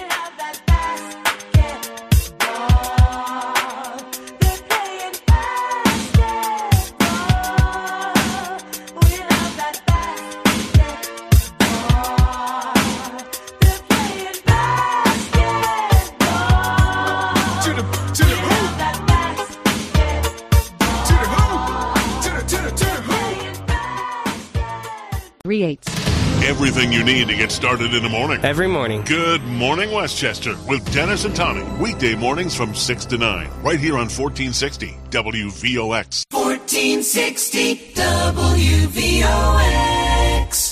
Everything 26.52 26.92
you 26.92 27.02
need 27.02 27.28
to 27.28 27.34
get 27.34 27.50
started 27.50 27.94
in 27.94 28.02
the 28.02 28.10
morning. 28.10 28.44
Every 28.44 28.68
morning. 28.68 29.00
Good 29.06 29.42
morning, 29.42 29.90
Westchester, 29.90 30.54
with 30.68 30.84
Dennis 30.92 31.24
and 31.24 31.34
Tommy. 31.34 31.62
Weekday 31.80 32.14
mornings 32.14 32.54
from 32.54 32.74
6 32.74 33.06
to 33.06 33.16
9, 33.16 33.48
right 33.62 33.80
here 33.80 33.94
on 33.94 34.10
1460 34.10 34.94
WVOX. 35.08 36.24
1460 36.30 37.94
WVOX. 37.94 39.24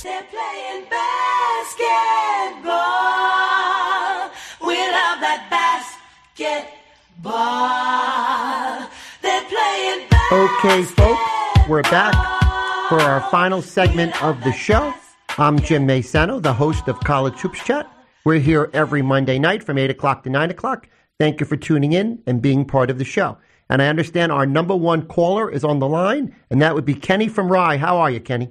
They're 0.02 0.22
playing 0.24 0.84
basketball. 0.90 2.76
We 4.60 4.76
love 4.76 5.20
that 5.24 5.48
basketball. 6.36 6.60
They're 9.22 9.46
playing 9.48 10.08
Okay, 10.30 10.82
folks, 10.82 11.22
we're 11.70 11.80
back 11.84 12.12
for 12.90 13.00
our 13.00 13.22
final 13.30 13.62
segment 13.62 14.22
of 14.22 14.44
the 14.44 14.52
show. 14.52 14.92
I'm 15.38 15.58
Jim 15.60 15.86
Massano, 15.86 16.42
the 16.42 16.52
host 16.52 16.88
of 16.88 16.98
College 17.00 17.38
Hoops 17.40 17.62
Chat. 17.64 17.90
We're 18.24 18.40
here 18.40 18.68
every 18.72 19.00
Monday 19.00 19.38
night 19.38 19.62
from 19.62 19.78
8 19.78 19.88
o'clock 19.88 20.24
to 20.24 20.30
9 20.30 20.50
o'clock. 20.50 20.88
Thank 21.18 21.40
you 21.40 21.46
for 21.46 21.56
tuning 21.56 21.92
in 21.92 22.22
and 22.26 22.42
being 22.42 22.64
part 22.64 22.90
of 22.90 22.98
the 22.98 23.04
show. 23.04 23.38
And 23.68 23.80
I 23.80 23.86
understand 23.86 24.32
our 24.32 24.44
number 24.44 24.74
one 24.74 25.06
caller 25.06 25.50
is 25.50 25.64
on 25.64 25.78
the 25.78 25.88
line, 25.88 26.34
and 26.50 26.60
that 26.60 26.74
would 26.74 26.84
be 26.84 26.94
Kenny 26.94 27.28
from 27.28 27.50
Rye. 27.50 27.76
How 27.76 27.98
are 27.98 28.10
you, 28.10 28.20
Kenny? 28.20 28.50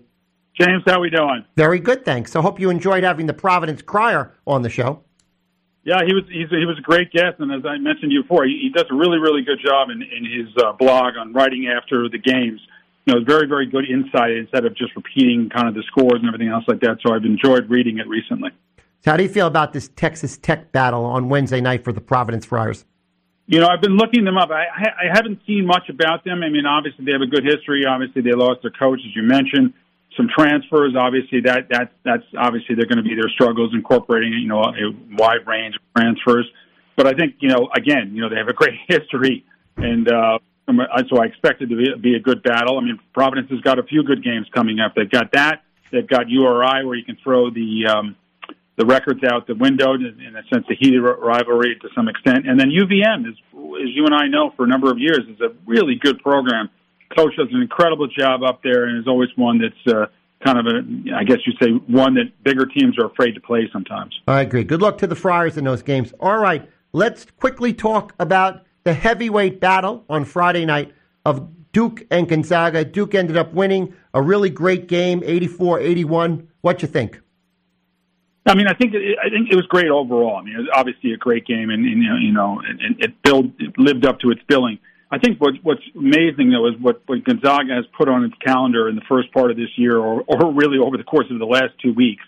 James, 0.60 0.84
how 0.86 0.98
are 0.98 1.02
we 1.02 1.10
doing? 1.10 1.46
Very 1.56 1.80
good, 1.80 2.06
thanks. 2.06 2.36
I 2.36 2.42
hope 2.42 2.60
you 2.60 2.70
enjoyed 2.70 3.04
having 3.04 3.26
the 3.26 3.34
Providence 3.34 3.82
Crier 3.82 4.34
on 4.48 4.62
the 4.62 4.70
show. 4.70 5.04
Yeah, 5.84 6.02
he 6.06 6.14
was 6.14 6.24
he's, 6.28 6.50
he 6.50 6.66
was 6.66 6.78
a 6.78 6.82
great 6.82 7.12
guest, 7.12 7.40
and 7.40 7.52
as 7.52 7.66
I 7.66 7.78
mentioned 7.78 8.12
to 8.12 8.14
you 8.14 8.22
before, 8.24 8.46
he, 8.46 8.60
he 8.62 8.70
does 8.70 8.86
a 8.92 8.96
really 8.96 9.18
really 9.18 9.44
good 9.44 9.60
job 9.64 9.90
in, 9.90 10.02
in 10.02 10.26
his 10.26 10.54
uh, 10.58 10.74
blog 10.74 11.16
on 11.18 11.34
writing 11.34 11.68
after 11.68 12.10
the 12.10 12.18
games. 12.18 12.60
You 13.06 13.16
know, 13.16 13.24
very 13.26 13.48
very 13.48 13.66
good 13.66 13.86
insight 13.90 14.32
instead 14.32 14.66
of 14.66 14.76
just 14.76 14.96
repeating 14.96 15.50
kind 15.50 15.68
of 15.68 15.74
the 15.74 15.84
scores 15.88 16.20
and 16.20 16.28
everything 16.28 16.50
else 16.50 16.64
like 16.68 16.80
that. 16.82 16.98
So 17.06 17.14
I've 17.14 17.26
enjoyed 17.26 17.70
reading 17.70 17.98
it 18.00 18.08
recently. 18.08 18.52
So 19.02 19.12
how 19.12 19.18
do 19.18 19.24
you 19.24 19.30
feel 19.30 19.48
about 19.48 19.74
this 19.74 19.90
Texas 19.96 20.38
Tech 20.38 20.72
battle 20.72 21.06
on 21.06 21.30
Wednesday 21.30 21.62
night 21.62 21.84
for 21.84 21.94
the 21.94 22.02
Providence 22.02 22.46
Friars? 22.46 22.86
You 23.48 23.60
know, 23.60 23.68
I've 23.68 23.82
been 23.82 23.98
looking 23.98 24.26
them 24.26 24.38
up. 24.38 24.52
I, 24.52 24.66
I 24.70 25.10
haven't 25.12 25.40
seen 25.48 25.66
much 25.66 25.90
about 25.90 26.24
them. 26.24 26.44
I 26.44 26.50
mean, 26.50 26.68
obviously 26.68 27.06
they 27.06 27.14
have 27.14 27.22
a 27.22 27.26
good 27.26 27.44
history. 27.44 27.84
Obviously 27.84 28.22
they 28.22 28.34
lost 28.34 28.62
their 28.62 28.72
coach, 28.72 29.00
as 29.00 29.16
you 29.16 29.24
mentioned. 29.24 29.74
Some 30.18 30.28
transfers. 30.38 30.94
Obviously 30.96 31.42
that 31.42 31.70
that 31.70 31.94
that's 32.04 32.24
obviously 32.38 32.76
they're 32.76 32.86
going 32.86 33.02
to 33.02 33.08
be 33.08 33.16
their 33.16 33.30
struggles 33.30 33.74
incorporating 33.74 34.34
you 34.34 34.48
know 34.48 34.62
a 34.62 34.94
wide 35.18 35.48
range 35.48 35.76
of 35.76 35.82
transfers. 35.96 36.46
But 36.98 37.08
I 37.08 37.14
think 37.14 37.36
you 37.40 37.50
know 37.50 37.70
again 37.76 38.12
you 38.14 38.22
know 38.22 38.30
they 38.30 38.36
have 38.36 38.50
a 38.50 38.54
great 38.54 38.76
history, 38.88 39.46
and 39.78 40.12
uh, 40.12 40.40
So 41.10 41.22
I 41.22 41.26
expect 41.26 41.62
it 41.62 41.68
to 41.68 41.98
be, 41.98 42.16
a 42.16 42.20
good 42.20 42.44
battle. 42.44 42.78
I 42.78 42.82
mean, 42.82 43.00
Providence 43.14 43.50
has 43.52 43.62
got 43.62 43.80
a 43.80 43.84
few 43.84 44.04
good 44.04 44.24
games 44.24 44.48
coming 44.54 44.80
up. 44.80 44.94
They've 44.96 45.10
got 45.10 45.32
that. 45.34 45.64
They've 45.92 46.08
got 46.08 46.30
URI 46.30 46.86
where 46.86 46.96
you 46.96 47.04
can 47.04 47.18
throw 47.24 47.50
the 47.50 47.88
um, 47.88 48.16
the 48.78 48.86
records 48.86 49.22
out 49.26 49.46
the 49.46 49.56
window 49.56 49.94
in 49.94 50.06
a 50.06 50.44
sense, 50.54 50.66
the 50.70 50.76
heated 50.80 51.02
rivalry 51.02 51.78
to 51.82 51.90
some 51.94 52.08
extent. 52.08 52.48
And 52.48 52.58
then 52.58 52.70
UVM 52.70 53.28
is, 53.28 53.36
as 53.54 53.90
you 53.94 54.06
and 54.06 54.16
I 54.16 54.28
know, 54.28 54.54
for 54.56 54.64
a 54.64 54.68
number 54.68 54.90
of 54.90 54.98
years, 54.98 55.20
is 55.28 55.42
a 55.42 55.50
really 55.66 55.96
good 55.96 56.20
program. 56.20 56.70
Coach 57.16 57.36
does 57.36 57.50
an 57.52 57.62
incredible 57.62 58.08
job 58.08 58.42
up 58.44 58.64
there, 58.64 58.86
and 58.86 58.98
is 58.98 59.08
always 59.08 59.30
one 59.36 59.60
that's 59.60 59.96
uh, 59.96 60.06
kind 60.46 60.60
of 60.60 60.66
a, 60.68 61.14
I 61.14 61.26
guess 61.26 61.40
you'd 61.46 61.58
say, 61.62 61.72
one 61.92 62.14
that 62.16 62.44
bigger 62.44 62.66
teams 62.66 62.98
are 62.98 63.08
afraid 63.08 63.34
to 63.34 63.42
play 63.42 63.70
sometimes. 63.74 64.18
I 64.28 64.42
agree. 64.42 64.64
Good 64.64 64.82
luck 64.82 64.98
to 65.00 65.08
the 65.08 65.16
Friars 65.16 65.58
in 65.58 65.66
those 65.66 65.84
games. 65.84 66.14
All 66.20 66.38
right, 66.38 66.70
let's 66.94 67.26
quickly 67.38 67.74
talk 67.74 68.14
about 68.18 68.64
the 68.84 68.94
heavyweight 68.94 69.60
battle 69.60 70.06
on 70.10 70.26
Friday 70.26 70.66
night 70.66 70.94
of 71.26 71.50
Duke 71.72 72.06
and 72.10 72.28
Gonzaga. 72.28 72.84
Duke 72.84 73.16
ended 73.16 73.38
up 73.38 73.54
winning 73.54 73.94
a 74.14 74.22
really 74.22 74.50
great 74.50 74.88
game, 74.88 75.22
84-81. 75.22 76.48
What 76.62 76.80
do 76.80 76.88
you 76.88 76.92
think? 76.92 77.22
I 78.46 78.56
mean, 78.56 78.68
I 78.68 78.74
think 78.74 78.94
it, 78.94 79.18
I 79.24 79.30
think 79.30 79.52
it 79.52 79.56
was 79.56 79.68
great 79.68 79.90
overall. 79.90 80.38
I 80.38 80.44
mean, 80.44 80.56
it 80.56 80.60
was 80.60 80.70
obviously 80.74 81.14
a 81.14 81.18
great 81.18 81.46
game, 81.46 81.70
and, 81.70 81.86
and 81.86 82.24
you 82.24 82.32
know, 82.32 82.60
and, 82.66 82.82
and 82.82 83.04
it 83.04 83.22
built, 83.22 83.46
it 83.60 83.78
lived 83.78 84.06
up 84.06 84.20
to 84.22 84.32
its 84.32 84.42
billing. 84.48 84.80
I 85.12 85.18
think 85.18 85.40
what, 85.40 85.54
what's 85.64 85.82
amazing 85.96 86.52
though 86.52 86.68
is 86.68 86.76
what, 86.80 87.02
what 87.08 87.24
Gonzaga 87.24 87.74
has 87.74 87.86
put 87.98 88.08
on 88.08 88.24
its 88.24 88.36
calendar 88.46 88.90
in 88.90 88.96
the 88.96 89.02
first 89.10 89.32
part 89.34 89.52
of 89.52 89.58
this 89.58 89.70
year, 89.76 89.98
or, 89.98 90.24
or 90.28 90.54
really 90.54 90.78
over 90.78 90.98
the 90.98 91.04
course 91.04 91.28
of 91.32 91.40
the 91.40 91.46
last 91.46 91.74
two 91.82 91.94
weeks. 91.94 92.24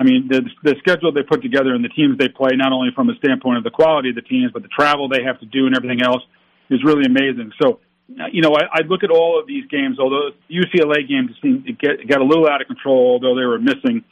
I 0.00 0.02
mean, 0.02 0.28
the, 0.28 0.40
the 0.64 0.76
schedule 0.78 1.12
they 1.12 1.22
put 1.22 1.42
together 1.42 1.74
and 1.74 1.84
the 1.84 1.90
teams 1.90 2.16
they 2.16 2.28
play, 2.28 2.56
not 2.56 2.72
only 2.72 2.88
from 2.94 3.10
a 3.10 3.16
standpoint 3.16 3.58
of 3.58 3.64
the 3.64 3.70
quality 3.70 4.08
of 4.08 4.14
the 4.14 4.22
teams, 4.22 4.50
but 4.50 4.62
the 4.62 4.68
travel 4.68 5.10
they 5.10 5.22
have 5.22 5.38
to 5.40 5.46
do 5.46 5.66
and 5.66 5.76
everything 5.76 6.02
else, 6.02 6.22
is 6.70 6.82
really 6.82 7.04
amazing. 7.04 7.52
So, 7.60 7.80
uh, 8.18 8.24
you 8.32 8.40
know, 8.40 8.54
I, 8.54 8.80
I 8.80 8.80
look 8.88 9.04
at 9.04 9.10
all 9.10 9.38
of 9.38 9.46
these 9.46 9.66
games. 9.66 9.98
Although 10.00 10.30
UCLA 10.50 11.06
game 11.06 11.28
seemed 11.42 11.66
to 11.66 11.72
get 11.72 12.08
got 12.08 12.22
a 12.22 12.24
little 12.24 12.48
out 12.48 12.62
of 12.62 12.66
control, 12.66 13.20
although 13.20 13.38
they 13.38 13.44
were 13.44 13.58
missing 13.58 14.02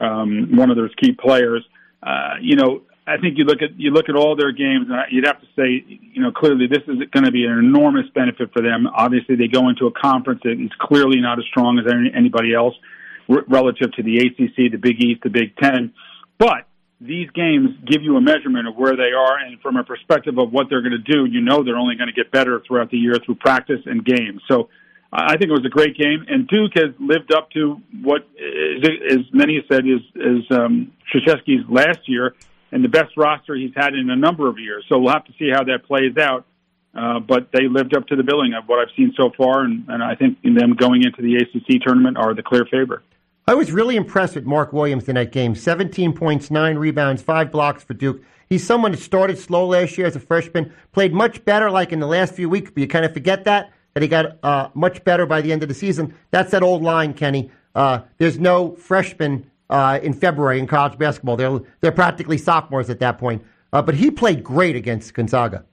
um, 0.00 0.56
one 0.56 0.70
of 0.70 0.76
their 0.76 0.88
key 0.88 1.12
players. 1.12 1.62
Uh, 2.02 2.36
you 2.40 2.56
know, 2.56 2.82
I 3.06 3.18
think 3.18 3.36
you 3.36 3.44
look 3.44 3.60
at 3.60 3.78
you 3.78 3.90
look 3.90 4.08
at 4.08 4.16
all 4.16 4.36
their 4.36 4.52
games, 4.52 4.86
and 4.88 4.96
you'd 5.10 5.26
have 5.26 5.40
to 5.40 5.46
say, 5.54 5.84
you 5.86 6.22
know, 6.22 6.32
clearly 6.32 6.66
this 6.66 6.82
is 6.88 6.96
going 7.12 7.24
to 7.24 7.32
be 7.32 7.44
an 7.44 7.58
enormous 7.58 8.06
benefit 8.14 8.50
for 8.52 8.62
them. 8.62 8.86
Obviously, 8.86 9.36
they 9.36 9.48
go 9.48 9.68
into 9.68 9.86
a 9.86 9.92
conference 9.92 10.40
that 10.44 10.52
is 10.58 10.70
clearly 10.80 11.20
not 11.20 11.38
as 11.38 11.44
strong 11.44 11.78
as 11.78 11.84
any, 11.92 12.10
anybody 12.14 12.54
else 12.54 12.74
r- 12.74 12.80
relative 13.28 13.92
to 13.92 14.02
the 14.02 14.18
ACC, 14.18 14.70
the 14.70 14.78
Big 14.78 15.02
East, 15.02 15.22
the 15.22 15.30
Big 15.30 15.56
Ten, 15.56 15.92
but 16.38 16.66
these 17.00 17.28
games 17.30 17.70
give 17.84 18.02
you 18.02 18.16
a 18.16 18.20
measurement 18.20 18.68
of 18.68 18.76
where 18.76 18.96
they 18.96 19.12
are, 19.12 19.38
and 19.38 19.60
from 19.60 19.76
a 19.76 19.84
perspective 19.84 20.38
of 20.38 20.52
what 20.52 20.68
they're 20.70 20.82
going 20.82 20.92
to 20.92 21.12
do, 21.12 21.26
you 21.26 21.40
know 21.40 21.62
they're 21.62 21.76
only 21.76 21.96
going 21.96 22.08
to 22.08 22.14
get 22.14 22.30
better 22.30 22.62
throughout 22.66 22.90
the 22.90 22.96
year 22.96 23.14
through 23.24 23.34
practice 23.34 23.80
and 23.84 24.04
games. 24.04 24.40
So 24.48 24.68
I 25.12 25.36
think 25.36 25.50
it 25.50 25.52
was 25.52 25.66
a 25.66 25.70
great 25.70 25.96
game, 25.96 26.24
and 26.28 26.48
Duke 26.48 26.72
has 26.76 26.94
lived 26.98 27.32
up 27.32 27.50
to 27.50 27.80
what, 28.02 28.22
as 28.38 29.20
many 29.32 29.56
have 29.56 29.64
said, 29.70 29.84
is, 29.86 30.00
is 30.14 30.44
um, 30.50 30.92
Krzyzewski's 31.12 31.68
last 31.68 32.08
year 32.08 32.34
and 32.72 32.82
the 32.82 32.88
best 32.88 33.16
roster 33.16 33.54
he's 33.54 33.70
had 33.76 33.94
in 33.94 34.10
a 34.10 34.16
number 34.16 34.48
of 34.48 34.58
years. 34.58 34.84
So 34.88 34.98
we'll 34.98 35.12
have 35.12 35.24
to 35.26 35.32
see 35.38 35.48
how 35.52 35.62
that 35.64 35.84
plays 35.86 36.16
out. 36.18 36.44
Uh, 36.92 37.18
but 37.18 37.48
they 37.52 37.66
lived 37.68 37.96
up 37.96 38.06
to 38.06 38.16
the 38.16 38.22
billing 38.22 38.54
of 38.54 38.68
what 38.68 38.78
I've 38.78 38.94
seen 38.96 39.12
so 39.16 39.30
far, 39.36 39.62
and, 39.62 39.84
and 39.88 40.02
I 40.02 40.14
think 40.14 40.38
in 40.44 40.54
them 40.54 40.74
going 40.74 41.02
into 41.02 41.22
the 41.22 41.36
ACC 41.36 41.82
tournament 41.82 42.16
are 42.16 42.34
the 42.34 42.42
clear 42.42 42.64
favorite. 42.70 43.02
I 43.46 43.54
was 43.54 43.70
really 43.70 43.96
impressed 43.96 44.36
with 44.36 44.46
Mark 44.46 44.72
Williams 44.72 45.06
in 45.06 45.16
that 45.16 45.30
game. 45.30 45.54
17 45.54 46.14
points, 46.14 46.50
9 46.50 46.78
rebounds, 46.78 47.20
5 47.20 47.52
blocks 47.52 47.84
for 47.84 47.92
Duke. 47.92 48.22
He's 48.48 48.66
someone 48.66 48.92
that 48.92 49.00
started 49.00 49.38
slow 49.38 49.66
last 49.66 49.98
year 49.98 50.06
as 50.06 50.16
a 50.16 50.20
freshman, 50.20 50.72
played 50.92 51.12
much 51.12 51.44
better 51.44 51.70
like 51.70 51.92
in 51.92 52.00
the 52.00 52.06
last 52.06 52.34
few 52.34 52.48
weeks, 52.48 52.70
but 52.70 52.80
you 52.80 52.86
kind 52.86 53.04
of 53.04 53.12
forget 53.12 53.44
that, 53.44 53.70
that 53.92 54.02
he 54.02 54.08
got 54.08 54.38
uh, 54.42 54.70
much 54.72 55.04
better 55.04 55.26
by 55.26 55.42
the 55.42 55.52
end 55.52 55.62
of 55.62 55.68
the 55.68 55.74
season. 55.74 56.14
That's 56.30 56.52
that 56.52 56.62
old 56.62 56.82
line, 56.82 57.12
Kenny. 57.12 57.50
Uh, 57.74 58.00
there's 58.16 58.38
no 58.38 58.76
freshman 58.76 59.50
uh, 59.68 59.98
in 60.02 60.14
February 60.14 60.58
in 60.58 60.66
college 60.66 60.96
basketball. 60.96 61.36
They're, 61.36 61.60
they're 61.82 61.92
practically 61.92 62.38
sophomores 62.38 62.88
at 62.88 62.98
that 63.00 63.18
point. 63.18 63.44
Uh, 63.74 63.82
but 63.82 63.94
he 63.94 64.10
played 64.10 64.42
great 64.42 64.74
against 64.74 65.12
Gonzaga. 65.12 65.64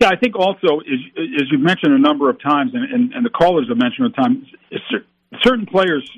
Yeah, 0.00 0.08
I 0.08 0.16
think 0.16 0.36
also, 0.36 0.80
as, 0.80 1.00
as 1.18 1.50
you've 1.50 1.60
mentioned 1.60 1.92
a 1.92 1.98
number 1.98 2.30
of 2.30 2.40
times, 2.40 2.72
and, 2.72 2.90
and, 2.90 3.12
and 3.12 3.26
the 3.26 3.30
callers 3.30 3.68
have 3.68 3.76
mentioned 3.76 4.06
a 4.06 4.10
time, 4.10 4.46
certain 5.42 5.66
players 5.66 6.08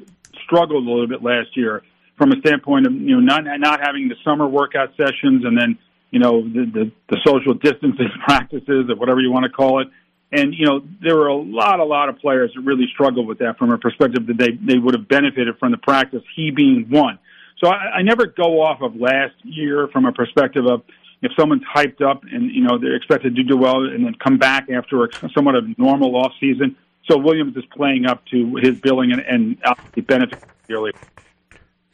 struggled 0.46 0.86
a 0.86 0.90
little 0.90 1.08
bit 1.08 1.22
last 1.22 1.56
year 1.56 1.82
from 2.16 2.32
a 2.32 2.36
standpoint 2.40 2.86
of 2.86 2.92
you 2.94 3.14
know 3.16 3.20
not 3.20 3.44
not 3.58 3.80
having 3.80 4.08
the 4.08 4.16
summer 4.24 4.46
workout 4.46 4.90
sessions 4.96 5.44
and 5.44 5.58
then 5.58 5.78
you 6.10 6.18
know 6.18 6.42
the 6.42 6.64
the, 6.72 6.92
the 7.10 7.18
social 7.26 7.54
distancing 7.54 8.08
practices 8.26 8.86
or 8.88 8.96
whatever 8.96 9.20
you 9.20 9.30
want 9.30 9.44
to 9.44 9.50
call 9.50 9.82
it. 9.82 9.88
And 10.32 10.54
you 10.54 10.66
know 10.66 10.80
there 11.02 11.14
were 11.16 11.28
a 11.28 11.36
lot, 11.36 11.80
a 11.80 11.84
lot 11.84 12.08
of 12.08 12.18
players 12.18 12.50
that 12.54 12.62
really 12.62 12.86
struggled 12.92 13.26
with 13.26 13.38
that 13.38 13.58
from 13.58 13.70
a 13.70 13.78
perspective 13.78 14.26
that 14.26 14.38
they 14.38 14.52
they 14.52 14.78
would 14.78 14.94
have 14.94 15.08
benefited 15.08 15.58
from 15.58 15.72
the 15.72 15.78
practice. 15.78 16.22
He 16.34 16.50
being 16.50 16.86
one. 16.88 17.18
So 17.62 17.70
I, 17.70 17.98
I 17.98 18.02
never 18.02 18.26
go 18.26 18.60
off 18.62 18.82
of 18.82 18.96
last 18.96 19.34
year 19.42 19.88
from 19.92 20.04
a 20.04 20.12
perspective 20.12 20.66
of 20.66 20.82
if 21.22 21.32
someone's 21.38 21.62
hyped 21.74 22.02
up 22.02 22.22
and 22.30 22.50
you 22.50 22.62
know 22.62 22.78
they're 22.78 22.96
expected 22.96 23.36
to 23.36 23.42
do 23.42 23.56
well 23.56 23.84
and 23.84 24.04
then 24.04 24.14
come 24.22 24.38
back 24.38 24.68
after 24.70 25.04
a 25.04 25.08
somewhat 25.34 25.54
of 25.54 25.78
normal 25.78 26.16
off 26.16 26.32
season. 26.40 26.76
So 27.08 27.16
Williams 27.16 27.56
is 27.56 27.64
playing 27.66 28.06
up 28.06 28.24
to 28.26 28.56
his 28.56 28.80
billing 28.80 29.12
and, 29.12 29.20
and 29.22 29.58
obviously 29.64 30.02
benefits 30.02 30.44
yearly. 30.68 30.92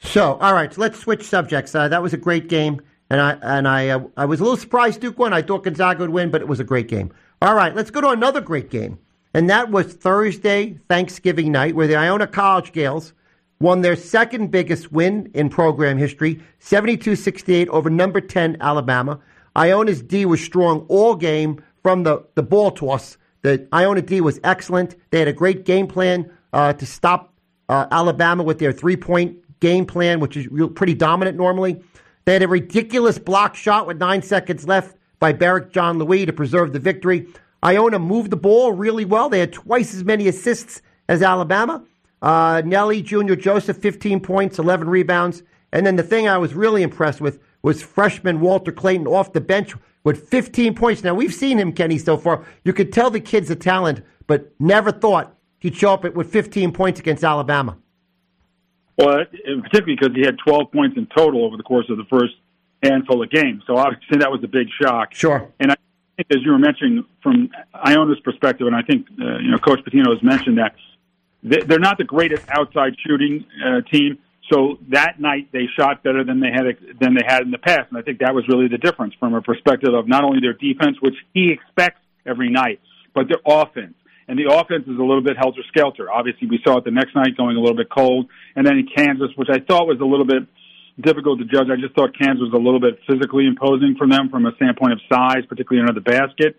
So, 0.00 0.34
all 0.34 0.54
right, 0.54 0.76
let's 0.78 0.98
switch 0.98 1.22
subjects. 1.22 1.74
Uh, 1.74 1.88
that 1.88 2.02
was 2.02 2.12
a 2.12 2.16
great 2.16 2.48
game, 2.48 2.80
and 3.08 3.20
I 3.20 3.38
and 3.42 3.68
I 3.68 3.88
uh, 3.90 4.04
I 4.16 4.24
was 4.24 4.40
a 4.40 4.42
little 4.42 4.56
surprised 4.56 5.00
Duke 5.00 5.18
won. 5.18 5.32
I 5.32 5.42
thought 5.42 5.64
Gonzaga 5.64 6.00
would 6.00 6.10
win, 6.10 6.30
but 6.30 6.40
it 6.40 6.48
was 6.48 6.60
a 6.60 6.64
great 6.64 6.88
game. 6.88 7.12
All 7.40 7.54
right, 7.54 7.74
let's 7.74 7.90
go 7.90 8.00
to 8.00 8.08
another 8.08 8.40
great 8.40 8.68
game, 8.70 8.98
and 9.32 9.48
that 9.48 9.70
was 9.70 9.94
Thursday, 9.94 10.78
Thanksgiving 10.88 11.52
night, 11.52 11.76
where 11.76 11.86
the 11.86 11.96
Iona 11.96 12.26
College 12.26 12.72
Gales 12.72 13.12
won 13.60 13.82
their 13.82 13.94
second 13.94 14.50
biggest 14.50 14.90
win 14.90 15.30
in 15.34 15.48
program 15.48 15.96
history, 15.96 16.42
72-68 16.60 17.68
over 17.68 17.88
number 17.88 18.20
10 18.20 18.56
Alabama. 18.60 19.20
Iona's 19.54 20.02
D 20.02 20.26
was 20.26 20.42
strong 20.42 20.84
all 20.88 21.14
game 21.14 21.62
from 21.82 22.02
the, 22.02 22.24
the 22.34 22.42
ball 22.42 22.72
toss. 22.72 23.16
The 23.42 23.66
Iona 23.72 24.02
D 24.02 24.20
was 24.20 24.40
excellent. 24.44 24.96
They 25.10 25.18
had 25.18 25.28
a 25.28 25.32
great 25.32 25.64
game 25.64 25.86
plan 25.86 26.30
uh, 26.52 26.72
to 26.74 26.86
stop 26.86 27.34
uh, 27.68 27.86
Alabama 27.90 28.42
with 28.42 28.58
their 28.58 28.72
three 28.72 28.96
point 28.96 29.38
game 29.60 29.86
plan, 29.86 30.20
which 30.20 30.36
is 30.36 30.48
real, 30.48 30.68
pretty 30.68 30.94
dominant 30.94 31.36
normally. 31.36 31.82
They 32.24 32.34
had 32.34 32.42
a 32.42 32.48
ridiculous 32.48 33.18
block 33.18 33.56
shot 33.56 33.86
with 33.86 33.98
nine 33.98 34.22
seconds 34.22 34.66
left 34.66 34.96
by 35.18 35.32
Berrick 35.32 35.72
JeanLouis 35.72 36.26
to 36.26 36.32
preserve 36.32 36.72
the 36.72 36.78
victory. 36.78 37.26
Iona 37.64 37.98
moved 37.98 38.30
the 38.30 38.36
ball 38.36 38.72
really 38.72 39.04
well. 39.04 39.28
They 39.28 39.40
had 39.40 39.52
twice 39.52 39.94
as 39.94 40.04
many 40.04 40.28
assists 40.28 40.82
as 41.08 41.22
Alabama. 41.22 41.84
Uh, 42.20 42.62
Nelly 42.64 43.02
Jr. 43.02 43.34
Joseph, 43.34 43.76
15 43.76 44.20
points, 44.20 44.58
11 44.58 44.88
rebounds. 44.88 45.42
And 45.72 45.86
then 45.86 45.96
the 45.96 46.02
thing 46.02 46.28
I 46.28 46.38
was 46.38 46.54
really 46.54 46.82
impressed 46.82 47.20
with 47.20 47.40
was 47.62 47.82
freshman 47.82 48.40
Walter 48.40 48.72
Clayton 48.72 49.06
off 49.06 49.32
the 49.32 49.40
bench 49.40 49.74
with 50.04 50.28
15 50.28 50.74
points. 50.74 51.04
Now, 51.04 51.14
we've 51.14 51.34
seen 51.34 51.58
him, 51.58 51.72
Kenny, 51.72 51.98
so 51.98 52.16
far. 52.16 52.44
You 52.64 52.72
could 52.72 52.92
tell 52.92 53.10
the 53.10 53.20
kid's 53.20 53.50
a 53.50 53.56
talent, 53.56 54.02
but 54.26 54.52
never 54.58 54.90
thought 54.92 55.36
he'd 55.60 55.76
show 55.76 55.92
up 55.94 56.04
with 56.14 56.30
15 56.32 56.72
points 56.72 57.00
against 57.00 57.22
Alabama. 57.24 57.76
Well, 58.98 59.24
particularly 59.62 59.96
because 60.00 60.14
he 60.14 60.22
had 60.24 60.36
12 60.46 60.70
points 60.72 60.96
in 60.96 61.06
total 61.16 61.44
over 61.44 61.56
the 61.56 61.62
course 61.62 61.86
of 61.88 61.96
the 61.96 62.04
first 62.10 62.34
handful 62.82 63.22
of 63.22 63.30
games. 63.30 63.62
So 63.66 63.76
obviously 63.76 64.18
that 64.18 64.30
was 64.30 64.42
a 64.44 64.48
big 64.48 64.68
shock. 64.80 65.14
Sure. 65.14 65.48
And 65.60 65.72
I 65.72 65.76
think, 66.16 66.28
as 66.30 66.44
you 66.44 66.50
were 66.52 66.58
mentioning, 66.58 67.04
from 67.22 67.50
Iona's 67.72 68.20
perspective, 68.20 68.66
and 68.66 68.76
I 68.76 68.82
think 68.82 69.06
uh, 69.20 69.38
you 69.38 69.50
know 69.50 69.58
Coach 69.58 69.80
Pitino 69.80 70.12
has 70.12 70.22
mentioned 70.22 70.58
that 70.58 70.74
they- 71.42 71.62
they're 71.62 71.78
not 71.78 71.96
the 71.98 72.04
greatest 72.04 72.44
outside 72.50 72.94
shooting 73.06 73.44
uh, 73.64 73.80
team. 73.82 74.18
So 74.50 74.78
that 74.90 75.20
night 75.20 75.48
they 75.52 75.66
shot 75.78 76.02
better 76.02 76.24
than 76.24 76.40
they 76.40 76.50
had 76.50 76.64
than 77.00 77.14
they 77.14 77.24
had 77.26 77.42
in 77.42 77.50
the 77.50 77.58
past, 77.58 77.90
and 77.90 77.98
I 77.98 78.02
think 78.02 78.18
that 78.18 78.34
was 78.34 78.44
really 78.48 78.68
the 78.68 78.78
difference 78.78 79.14
from 79.18 79.34
a 79.34 79.42
perspective 79.42 79.94
of 79.94 80.08
not 80.08 80.24
only 80.24 80.40
their 80.40 80.52
defense, 80.52 80.96
which 81.00 81.14
he 81.32 81.52
expects 81.52 82.00
every 82.26 82.50
night, 82.50 82.80
but 83.14 83.28
their 83.28 83.40
offense. 83.46 83.94
And 84.28 84.38
the 84.38 84.52
offense 84.52 84.84
is 84.86 84.98
a 84.98 85.02
little 85.02 85.22
bit 85.22 85.36
helter 85.36 85.62
skelter. 85.68 86.10
Obviously, 86.10 86.48
we 86.48 86.60
saw 86.64 86.78
it 86.78 86.84
the 86.84 86.90
next 86.90 87.14
night 87.14 87.36
going 87.36 87.56
a 87.56 87.60
little 87.60 87.76
bit 87.76 87.90
cold, 87.90 88.28
and 88.56 88.66
then 88.66 88.78
in 88.78 88.88
Kansas, 88.88 89.30
which 89.36 89.48
I 89.50 89.60
thought 89.60 89.86
was 89.86 90.00
a 90.00 90.04
little 90.04 90.26
bit 90.26 90.44
difficult 91.00 91.38
to 91.38 91.44
judge. 91.44 91.68
I 91.70 91.80
just 91.80 91.94
thought 91.94 92.16
Kansas 92.18 92.40
was 92.40 92.52
a 92.52 92.62
little 92.62 92.80
bit 92.80 92.98
physically 93.08 93.46
imposing 93.46 93.94
for 93.96 94.06
them 94.06 94.28
from 94.28 94.46
a 94.46 94.54
standpoint 94.56 94.92
of 94.92 95.00
size, 95.08 95.44
particularly 95.48 95.86
under 95.86 95.98
the 95.98 96.04
basket. 96.04 96.56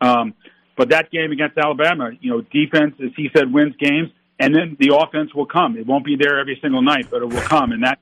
Um, 0.00 0.34
but 0.76 0.90
that 0.90 1.10
game 1.10 1.30
against 1.30 1.58
Alabama, 1.58 2.10
you 2.20 2.30
know, 2.30 2.40
defense, 2.40 2.94
as 3.02 3.10
he 3.16 3.28
said, 3.36 3.52
wins 3.52 3.74
games, 3.78 4.10
and 4.38 4.54
then 4.54 4.76
the 4.78 4.94
offense 4.96 5.34
will 5.34 5.46
come. 5.46 5.76
It 5.76 5.86
won't 5.86 6.04
be 6.04 6.16
there 6.16 6.38
every 6.38 6.58
single 6.60 6.82
night, 6.82 7.08
but 7.10 7.22
it 7.22 7.28
will 7.28 7.42
come, 7.42 7.72
and 7.72 7.82
that 7.84 7.98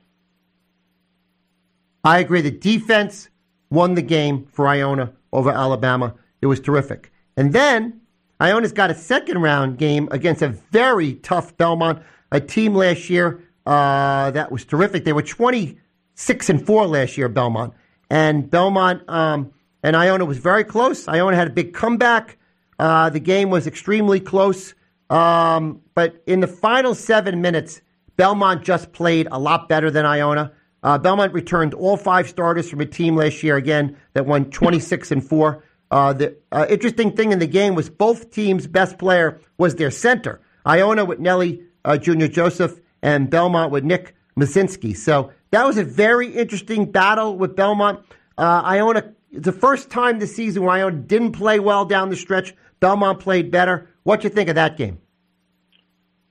I 2.03 2.19
agree. 2.19 2.41
The 2.41 2.51
defense 2.51 3.29
won 3.69 3.95
the 3.95 4.01
game 4.01 4.45
for 4.51 4.67
Iona 4.67 5.13
over 5.31 5.51
Alabama. 5.51 6.15
It 6.41 6.47
was 6.47 6.59
terrific. 6.59 7.11
And 7.37 7.53
then 7.53 8.01
Iona's 8.39 8.73
got 8.73 8.91
a 8.91 8.95
second 8.95 9.41
round 9.41 9.77
game 9.77 10.09
against 10.11 10.41
a 10.41 10.49
very 10.49 11.13
tough 11.15 11.55
Belmont, 11.55 12.03
a 12.31 12.41
team 12.41 12.75
last 12.75 13.09
year 13.09 13.41
uh, 13.65 14.31
that 14.31 14.51
was 14.51 14.65
terrific. 14.65 15.05
They 15.05 15.13
were 15.13 15.21
26 15.21 16.49
and 16.49 16.65
4 16.65 16.87
last 16.87 17.17
year, 17.17 17.29
Belmont. 17.29 17.73
And 18.09 18.49
Belmont 18.49 19.07
um, 19.07 19.53
and 19.81 19.95
Iona 19.95 20.25
was 20.25 20.37
very 20.37 20.63
close. 20.63 21.07
Iona 21.07 21.35
had 21.35 21.47
a 21.47 21.51
big 21.51 21.73
comeback. 21.73 22.37
Uh, 22.77 23.09
the 23.09 23.19
game 23.19 23.49
was 23.49 23.65
extremely 23.65 24.19
close, 24.19 24.73
um, 25.09 25.81
but 25.93 26.23
in 26.25 26.39
the 26.39 26.47
final 26.47 26.95
seven 26.95 27.41
minutes, 27.41 27.81
Belmont 28.15 28.63
just 28.63 28.91
played 28.93 29.27
a 29.31 29.39
lot 29.39 29.67
better 29.69 29.89
than 29.89 30.05
Iona. 30.05 30.51
Uh, 30.81 30.97
Belmont 30.97 31.33
returned 31.33 31.73
all 31.73 31.97
five 31.97 32.27
starters 32.27 32.69
from 32.69 32.81
a 32.81 32.85
team 32.85 33.15
last 33.15 33.41
year 33.41 33.55
again 33.55 33.97
that 34.13 34.25
won 34.25 34.49
26 34.51 35.11
and 35.11 35.27
four. 35.27 35.63
Uh, 35.89 36.11
the 36.13 36.35
uh, 36.51 36.65
interesting 36.69 37.11
thing 37.11 37.31
in 37.31 37.39
the 37.39 37.47
game 37.47 37.75
was 37.75 37.89
both 37.89 38.31
teams' 38.31 38.67
best 38.67 38.97
player 38.97 39.39
was 39.57 39.75
their 39.75 39.91
center. 39.91 40.41
Iona 40.65 41.05
with 41.05 41.19
Nelly 41.19 41.63
uh, 41.85 41.97
Junior 41.97 42.27
Joseph 42.27 42.79
and 43.01 43.29
Belmont 43.29 43.71
with 43.71 43.83
Nick 43.83 44.15
Muszynski. 44.37 44.95
So 44.95 45.31
that 45.51 45.65
was 45.65 45.77
a 45.77 45.83
very 45.83 46.29
interesting 46.29 46.91
battle 46.91 47.37
with 47.37 47.55
Belmont. 47.55 47.99
Uh, 48.37 48.61
Iona, 48.65 49.13
the 49.31 49.51
first 49.51 49.89
time 49.89 50.19
this 50.19 50.35
season 50.35 50.63
where 50.63 50.71
Iona 50.77 50.97
didn't 50.97 51.33
play 51.33 51.59
well 51.59 51.85
down 51.85 52.09
the 52.09 52.15
stretch. 52.15 52.55
Belmont 52.79 53.19
played 53.19 53.51
better. 53.51 53.89
What 54.03 54.21
do 54.21 54.27
you 54.27 54.33
think 54.33 54.49
of 54.49 54.55
that 54.55 54.77
game? 54.77 54.99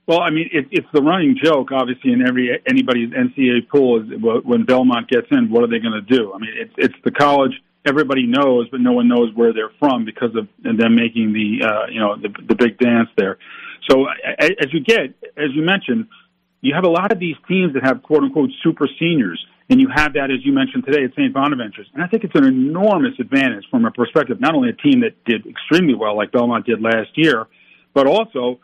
Well, 0.05 0.19
I 0.19 0.31
mean, 0.31 0.49
it, 0.51 0.67
it's 0.69 0.87
the 0.93 1.01
running 1.01 1.37
joke, 1.41 1.71
obviously, 1.71 2.11
in 2.11 2.27
every 2.27 2.61
anybody's 2.67 3.09
NCAA 3.11 3.69
pool 3.69 4.01
is 4.01 4.21
when 4.43 4.65
Belmont 4.65 5.07
gets 5.07 5.27
in, 5.31 5.49
what 5.49 5.63
are 5.63 5.67
they 5.67 5.79
going 5.79 5.93
to 5.93 6.01
do? 6.01 6.33
I 6.33 6.39
mean, 6.39 6.51
it's 6.55 6.73
it's 6.77 6.95
the 7.03 7.11
college 7.11 7.53
everybody 7.85 8.25
knows, 8.25 8.67
but 8.69 8.79
no 8.79 8.93
one 8.93 9.07
knows 9.07 9.33
where 9.35 9.53
they're 9.53 9.71
from 9.79 10.05
because 10.05 10.35
of 10.35 10.47
them 10.63 10.95
making 10.95 11.33
the 11.33 11.65
uh, 11.65 11.87
you 11.89 11.99
know 11.99 12.15
the, 12.17 12.29
the 12.47 12.55
big 12.55 12.77
dance 12.77 13.09
there. 13.17 13.37
So 13.89 14.05
as 14.39 14.71
you 14.71 14.81
get, 14.81 15.13
as 15.37 15.51
you 15.53 15.61
mentioned, 15.61 16.07
you 16.61 16.73
have 16.73 16.85
a 16.85 16.89
lot 16.89 17.11
of 17.11 17.19
these 17.19 17.35
teams 17.47 17.73
that 17.73 17.83
have 17.83 18.03
quote 18.03 18.23
unquote 18.23 18.49
super 18.63 18.87
seniors, 18.99 19.43
and 19.69 19.79
you 19.79 19.89
have 19.93 20.13
that 20.13 20.31
as 20.31 20.45
you 20.45 20.53
mentioned 20.53 20.85
today 20.85 21.03
at 21.03 21.11
St. 21.11 21.33
Bonaventure's, 21.33 21.87
and 21.93 22.03
I 22.03 22.07
think 22.07 22.23
it's 22.23 22.35
an 22.35 22.45
enormous 22.45 23.13
advantage 23.19 23.65
from 23.69 23.85
a 23.85 23.91
perspective 23.91 24.39
not 24.39 24.55
only 24.55 24.69
a 24.69 24.73
team 24.73 25.01
that 25.01 25.23
did 25.25 25.45
extremely 25.45 25.93
well 25.93 26.15
like 26.15 26.31
Belmont 26.31 26.65
did 26.65 26.81
last 26.81 27.09
year, 27.15 27.47
but 27.93 28.07
also 28.07 28.59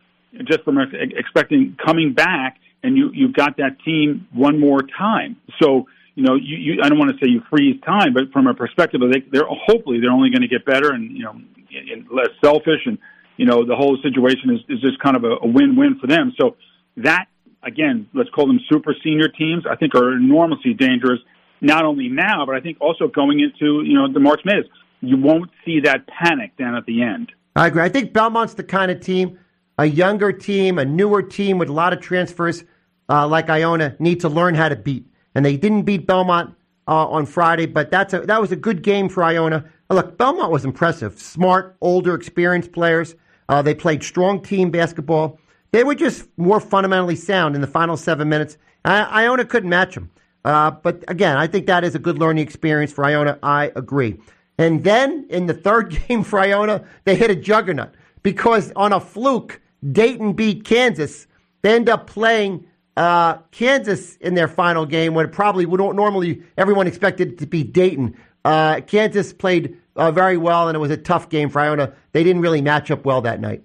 just 0.46 0.64
from 0.64 0.78
expecting 0.78 1.76
coming 1.84 2.14
back 2.14 2.58
and 2.84 2.98
you 2.98 3.12
you've 3.14 3.34
got 3.34 3.58
that 3.58 3.78
team 3.84 4.28
one 4.34 4.60
more 4.60 4.82
time. 4.98 5.38
So 5.62 5.86
you 6.16 6.24
know 6.24 6.36
you, 6.36 6.58
you 6.58 6.82
I 6.84 6.90
don't 6.90 7.00
want 7.00 7.12
to 7.12 7.18
say 7.24 7.30
you 7.30 7.42
freeze 7.50 7.80
time, 7.86 8.14
but 8.14 8.32
from 8.32 8.48
a 8.48 8.54
perspective 8.54 9.02
of 9.02 9.12
they, 9.12 9.22
they're 9.32 9.48
hopefully 9.48 10.00
they're 10.00 10.12
only 10.12 10.30
going 10.30 10.42
to 10.42 10.48
get 10.48 10.66
better 10.66 10.92
and 10.92 11.16
you 11.16 11.24
know 11.24 11.32
and 11.32 12.08
less 12.12 12.30
selfish 12.44 12.86
and 12.86 12.98
you 13.38 13.46
know 13.46 13.66
the 13.66 13.76
whole 13.76 13.98
situation 14.02 14.50
is 14.52 14.60
is 14.70 14.82
just 14.82 15.00
kind 15.00 15.16
of 15.16 15.24
a, 15.24 15.38
a 15.42 15.48
win-win 15.48 16.00
for 16.00 16.08
them. 16.08 16.34
So 16.40 16.56
that 16.98 17.26
again, 17.64 18.08
let's 18.14 18.30
call 18.30 18.48
them 18.48 18.60
super 18.72 18.96
senior 19.04 19.28
teams. 19.28 19.66
I 19.70 19.76
think 19.76 19.96
are 19.96 20.14
enormously 20.14 20.74
dangerous. 20.74 21.20
Not 21.62 21.84
only 21.84 22.08
now, 22.08 22.46
but 22.46 22.56
I 22.56 22.62
think 22.62 22.78
also 22.80 23.08
going 23.08 23.40
into 23.40 23.84
you 23.84 23.96
know 23.96 24.12
the 24.12 24.20
March 24.20 24.42
Madness, 24.46 24.68
you 25.02 25.18
won't 25.18 25.52
see 25.66 25.82
that 25.82 26.08
panic 26.08 26.56
down 26.58 26.76
at 26.76 26.86
the 26.86 27.02
end. 27.02 27.32
I 27.56 27.68
agree. 27.68 27.82
I 27.82 27.90
think 27.90 28.14
Belmont's 28.14 28.54
the 28.54 28.64
kind 28.64 28.92
of 28.92 29.00
team 29.02 29.38
a 29.80 29.86
younger 29.86 30.34
team, 30.34 30.78
a 30.78 30.84
newer 30.84 31.22
team 31.24 31.58
with 31.58 31.70
a 31.70 31.74
lot 31.74 31.94
of 31.94 32.02
transfers 32.02 32.66
uh, 33.08 33.26
like 33.26 33.50
Iona 33.50 33.96
need 33.98 34.20
to 34.20 34.30
learn 34.30 34.54
how 34.54 34.68
to 34.68 34.76
beat. 34.76 35.06
And 35.34 35.46
they 35.46 35.56
didn't 35.56 35.84
beat 35.84 36.06
Belmont 36.06 36.54
uh, 36.86 37.08
on 37.08 37.26
Friday, 37.26 37.66
but 37.66 37.90
that's 37.90 38.14
a, 38.14 38.20
that 38.22 38.42
was 38.42 38.52
a 38.52 38.58
good 38.58 38.82
game 38.82 39.08
for 39.08 39.24
Iona. 39.24 39.64
Look, 39.90 40.18
Belmont 40.18 40.52
was 40.52 40.66
impressive. 40.66 41.18
Smart, 41.18 41.78
older, 41.80 42.14
experienced 42.14 42.74
players. 42.74 43.16
Uh, 43.48 43.62
they 43.62 43.74
played 43.74 44.04
strong 44.04 44.42
team 44.42 44.70
basketball. 44.70 45.40
They 45.72 45.86
were 45.86 45.96
just 45.96 46.28
more 46.36 46.60
fundamentally 46.60 47.16
sound 47.16 47.56
in 47.56 47.62
the 47.62 47.68
final 47.68 47.96
seven 47.96 48.28
minutes. 48.28 48.58
I- 48.84 49.24
Iona 49.24 49.46
couldn't 49.46 49.70
match 49.70 49.96
them. 49.96 50.12
Uh, 50.44 50.72
but 50.72 51.06
again, 51.08 51.38
I 51.38 51.48
think 51.48 51.68
that 51.68 51.86
is 51.86 51.96
a 51.96 52.00
good 52.00 52.20
learning 52.20 52.44
experience 52.44 52.92
for 52.92 53.06
Iona. 53.06 53.40
I 53.42 53.72
agree. 53.78 54.20
And 54.60 54.84
then 54.84 55.26
in 55.30 55.48
the 55.48 55.54
third 55.56 55.98
game 56.08 56.24
for 56.24 56.38
Iona, 56.40 56.84
they 57.06 57.16
hit 57.16 57.32
a 57.32 57.36
juggernaut 57.36 57.96
because 58.22 58.72
on 58.76 58.94
a 58.94 59.00
fluke, 59.00 59.60
Dayton 59.90 60.34
beat 60.34 60.66
Kansas. 60.66 61.26
They 61.64 61.74
end 61.74 61.90
up 61.90 62.06
playing 62.06 62.66
uh, 62.96 63.38
Kansas 63.52 64.18
in 64.18 64.36
their 64.36 64.50
final 64.50 64.86
game 64.86 65.14
when 65.14 65.32
probably 65.32 65.66
would 65.66 65.80
normally 65.80 66.44
everyone 66.58 66.86
expected 66.86 67.30
it 67.30 67.38
to 67.40 67.48
be 67.48 67.64
Dayton. 67.64 68.18
Uh, 68.44 68.82
Kansas 68.82 69.34
played 69.34 69.78
uh, 69.96 70.12
very 70.12 70.38
well, 70.38 70.68
and 70.68 70.76
it 70.76 70.80
was 70.80 70.92
a 70.92 70.98
tough 70.98 71.30
game 71.30 71.50
for 71.50 71.60
Iona. 71.60 71.94
They 72.12 72.24
didn't 72.24 72.42
really 72.42 72.62
match 72.62 72.92
up 72.92 73.06
well 73.06 73.22
that 73.22 73.40
night. 73.40 73.64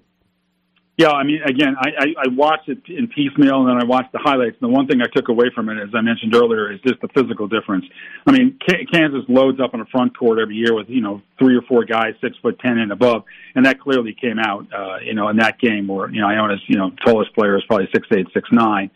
Yeah, 0.96 1.10
I 1.10 1.24
mean, 1.24 1.40
again, 1.42 1.74
I, 1.76 1.88
I, 1.98 2.06
I 2.22 2.28
watched 2.30 2.68
it 2.68 2.78
in 2.86 3.08
piecemeal, 3.08 3.66
and 3.66 3.68
then 3.68 3.82
I 3.82 3.84
watched 3.84 4.12
the 4.12 4.20
highlights. 4.22 4.56
And 4.60 4.70
the 4.70 4.72
one 4.72 4.86
thing 4.86 5.02
I 5.02 5.10
took 5.12 5.28
away 5.28 5.46
from 5.52 5.68
it, 5.68 5.82
as 5.82 5.88
I 5.92 6.00
mentioned 6.02 6.36
earlier, 6.36 6.70
is 6.70 6.78
just 6.86 7.00
the 7.00 7.08
physical 7.08 7.48
difference. 7.48 7.84
I 8.28 8.30
mean, 8.30 8.56
K- 8.64 8.86
Kansas 8.92 9.24
loads 9.28 9.58
up 9.58 9.74
on 9.74 9.80
the 9.80 9.86
front 9.86 10.16
court 10.16 10.38
every 10.38 10.54
year 10.54 10.72
with 10.72 10.88
you 10.88 11.00
know 11.00 11.20
three 11.36 11.56
or 11.56 11.62
four 11.62 11.84
guys 11.84 12.14
six 12.20 12.36
foot 12.40 12.60
ten 12.60 12.78
and 12.78 12.92
above, 12.92 13.24
and 13.56 13.66
that 13.66 13.80
clearly 13.80 14.14
came 14.14 14.38
out, 14.38 14.68
uh, 14.72 14.98
you 15.04 15.14
know, 15.14 15.28
in 15.30 15.38
that 15.38 15.58
game 15.58 15.88
where 15.88 16.08
you 16.10 16.20
know 16.20 16.28
Iona's 16.28 16.62
you 16.68 16.78
know 16.78 16.92
tallest 17.04 17.34
player 17.34 17.56
is 17.56 17.64
probably 17.66 17.88
six 17.92 18.06
eight 18.16 18.28
six 18.32 18.48
nine. 18.52 18.88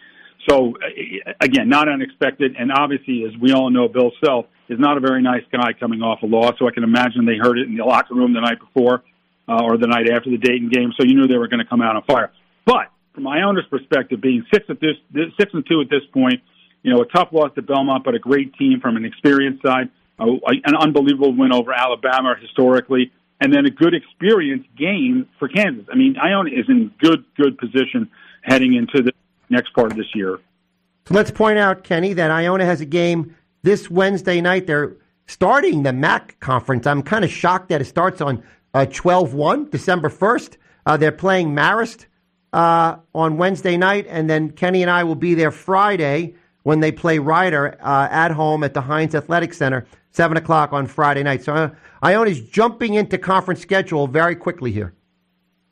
So 0.49 0.75
again, 1.41 1.69
not 1.69 1.89
unexpected, 1.89 2.55
and 2.57 2.71
obviously, 2.71 3.25
as 3.25 3.37
we 3.41 3.53
all 3.53 3.71
know, 3.71 3.89
Bill 3.89 4.13
Self 4.25 4.47
is 4.69 4.79
not 4.79 4.99
a 4.99 5.01
very 5.01 5.21
nice 5.21 5.43
guy 5.51 5.73
coming 5.73 6.01
off 6.03 6.23
a 6.23 6.27
loss. 6.27 6.55
So 6.61 6.69
I 6.69 6.71
can 6.71 6.85
imagine 6.85 7.27
they 7.27 7.39
heard 7.43 7.59
it 7.59 7.67
in 7.67 7.77
the 7.77 7.85
locker 7.85 8.15
room 8.15 8.35
the 8.35 8.41
night 8.41 8.61
before 8.61 9.03
uh, 9.49 9.63
or 9.65 9.79
the 9.79 9.87
night 9.87 10.09
after 10.11 10.31
the 10.31 10.37
Dayton 10.37 10.69
game, 10.69 10.93
so 10.99 11.05
you 11.07 11.15
knew 11.15 11.27
they 11.27 11.39
were 11.39 11.49
going 11.49 11.61
to 11.61 11.69
come 11.69 11.81
out 11.81 11.97
on 11.97 12.03
fire. 12.05 12.31
But 12.65 12.93
from 13.15 13.27
Iona's 13.27 13.65
perspective, 13.71 14.21
being 14.21 14.45
six 14.53 14.67
at 14.69 14.81
this, 14.81 14.97
this 15.13 15.27
six 15.39 15.53
and 15.55 15.65
two 15.67 15.81
at 15.81 15.89
this 15.89 16.03
point, 16.13 16.43
you 16.83 16.93
know, 16.93 17.01
a 17.01 17.07
tough 17.07 17.29
loss 17.33 17.53
to 17.55 17.63
Belmont, 17.63 18.05
but 18.05 18.15
a 18.15 18.19
great 18.19 18.55
team 18.55 18.81
from 18.81 18.97
an 18.97 19.05
experienced 19.05 19.63
side, 19.63 19.91
uh, 20.19 20.27
an 20.65 20.77
unbelievable 20.77 21.35
win 21.35 21.53
over 21.53 21.73
Alabama 21.73 22.35
historically, 22.41 23.11
and 23.41 23.53
then 23.53 23.67
a 23.67 23.71
good 23.71 23.95
experience 23.95 24.67
game 24.77 25.29
for 25.39 25.49
Kansas. 25.49 25.87
I 25.91 25.97
mean, 25.97 26.17
Iona 26.19 26.51
is 26.51 26.67
in 26.69 26.93
good 27.01 27.25
good 27.37 27.59
position 27.59 28.11
heading 28.43 28.75
into 28.75 29.03
the 29.03 29.13
next 29.49 29.73
part 29.75 29.91
of 29.91 29.97
this 29.97 30.15
year. 30.15 30.39
Let's 31.11 31.31
point 31.31 31.59
out, 31.59 31.85
Kenny, 31.85 32.13
that 32.13 32.31
Iona 32.31 32.67
has 32.67 32.81
a 32.81 32.87
game 32.87 33.35
this 33.63 33.91
Wednesday 33.91 34.41
night. 34.41 34.67
They're 34.67 34.93
starting 35.27 35.83
the 35.83 35.91
MAAC 35.93 36.39
conference. 36.41 36.87
I'm 36.87 37.03
kind 37.03 37.25
of 37.25 37.31
shocked 37.31 37.71
that 37.71 37.81
it 37.81 37.87
starts 37.87 38.21
on 38.21 38.43
12 38.87 39.35
1, 39.35 39.71
December 39.71 40.09
1st. 40.09 40.57
Uh, 40.87 40.97
they're 40.97 41.13
playing 41.13 41.55
Marist 41.55 42.07
uh, 42.53 42.97
on 43.15 43.37
Wednesday 43.37 43.77
night, 43.77 44.07
and 44.09 44.29
then 44.29 44.51
Kenny 44.51 44.83
and 44.83 44.91
I 44.91 45.05
will 45.05 45.15
be 45.15 45.35
there 45.35 45.51
Friday 45.51 46.35
when 46.63 46.81
they 46.81 46.93
play 46.93 47.19
Rider 47.19 47.79
uh, 47.81 48.09
at 48.11 48.31
home 48.31 48.65
at 48.65 48.75
the 48.75 48.83
Hynes 48.83 49.15
Athletic 49.15 49.55
Center, 49.55 49.87
7 50.11 50.37
o'clock 50.37 50.73
on 50.73 50.87
Friday 50.87 51.23
night. 51.23 51.43
So 51.43 51.55
uh, 51.55 51.71
Iona's 52.03 52.41
jumping 52.41 52.95
into 52.95 53.19
conference 53.19 53.61
schedule 53.61 54.07
very 54.07 54.37
quickly 54.37 54.73
here. 54.73 54.95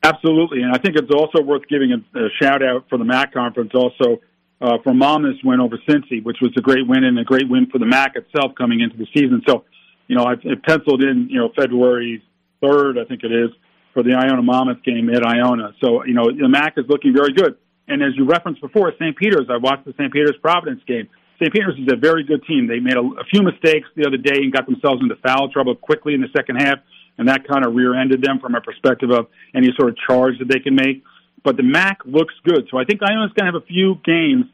Absolutely, 0.03 0.61
and 0.61 0.71
I 0.73 0.77
think 0.77 0.95
it's 0.95 1.11
also 1.11 1.41
worth 1.41 1.67
giving 1.67 1.91
a, 1.91 2.19
a 2.19 2.29
shout 2.41 2.63
out 2.63 2.85
for 2.89 2.97
the 2.97 3.03
MAAC 3.03 3.33
conference 3.33 3.71
also 3.73 4.21
uh, 4.61 4.77
for 4.83 4.93
Monmouth's 4.93 5.43
win 5.43 5.59
over 5.59 5.77
Cincy, 5.87 6.23
which 6.23 6.37
was 6.41 6.51
a 6.57 6.61
great 6.61 6.87
win 6.87 7.03
and 7.03 7.19
a 7.19 7.23
great 7.23 7.49
win 7.49 7.67
for 7.67 7.77
the 7.79 7.85
MAAC 7.85 8.15
itself 8.15 8.53
coming 8.57 8.79
into 8.81 8.97
the 8.97 9.07
season. 9.13 9.41
So, 9.47 9.65
you 10.07 10.15
know, 10.15 10.23
I've, 10.23 10.39
I've 10.49 10.61
penciled 10.63 11.03
in, 11.03 11.27
you 11.29 11.39
know, 11.39 11.51
February 11.55 12.23
third, 12.61 12.97
I 12.97 13.05
think 13.05 13.23
it 13.23 13.31
is, 13.31 13.49
for 13.93 14.03
the 14.03 14.13
Iona 14.13 14.41
Monmouth 14.41 14.83
game 14.83 15.09
at 15.09 15.25
Iona. 15.25 15.73
So, 15.83 16.05
you 16.05 16.13
know, 16.13 16.25
the 16.25 16.47
MAAC 16.47 16.77
is 16.77 16.85
looking 16.87 17.13
very 17.13 17.33
good. 17.33 17.57
And 17.87 18.03
as 18.03 18.11
you 18.15 18.25
referenced 18.25 18.61
before, 18.61 18.91
St. 18.99 19.15
Peter's, 19.15 19.47
I 19.49 19.57
watched 19.57 19.85
the 19.85 19.93
St. 19.93 20.11
Peter's 20.11 20.35
Providence 20.41 20.81
game. 20.87 21.07
St. 21.39 21.53
Peter's 21.53 21.77
is 21.79 21.87
a 21.91 21.95
very 21.95 22.23
good 22.23 22.43
team. 22.45 22.67
They 22.67 22.79
made 22.79 22.97
a, 22.97 23.01
a 23.01 23.23
few 23.31 23.43
mistakes 23.43 23.87
the 23.95 24.05
other 24.05 24.17
day 24.17 24.41
and 24.43 24.51
got 24.51 24.65
themselves 24.65 25.01
into 25.01 25.15
foul 25.25 25.49
trouble 25.49 25.75
quickly 25.75 26.13
in 26.13 26.21
the 26.21 26.27
second 26.35 26.57
half, 26.57 26.79
and 27.17 27.27
that 27.27 27.47
kind 27.47 27.65
of 27.65 27.75
rear-ended 27.75 28.21
them 28.21 28.39
from 28.39 28.55
a 28.55 28.61
perspective 28.61 29.11
of 29.11 29.27
any 29.55 29.69
sort 29.77 29.89
of 29.89 29.97
charge 30.07 30.37
that 30.39 30.47
they 30.47 30.59
can 30.59 30.75
make. 30.75 31.03
But 31.43 31.55
the 31.55 31.63
MAAC 31.63 31.97
looks 32.05 32.33
good, 32.43 32.67
so 32.69 32.77
I 32.77 32.83
think 32.83 33.01
Iona's 33.01 33.31
going 33.33 33.45
to 33.45 33.53
have 33.53 33.61
a 33.61 33.65
few 33.65 33.95
games 34.03 34.45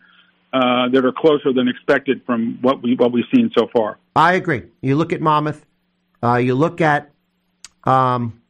uh, 0.54 0.90
that 0.90 1.04
are 1.04 1.12
closer 1.12 1.52
than 1.54 1.68
expected 1.68 2.22
from 2.26 2.60
what 2.62 2.84
we 2.84 2.96
what 2.96 3.12
we've 3.12 3.26
seen 3.34 3.50
so 3.58 3.68
far. 3.76 3.98
I 4.16 4.34
agree. 4.34 4.64
You 4.82 4.96
look 4.96 5.12
at 5.12 5.20
Monmouth, 5.20 5.66
uh, 6.22 6.36
you 6.36 6.54
look 6.54 6.82
at 6.82 7.13
um, 7.86 8.42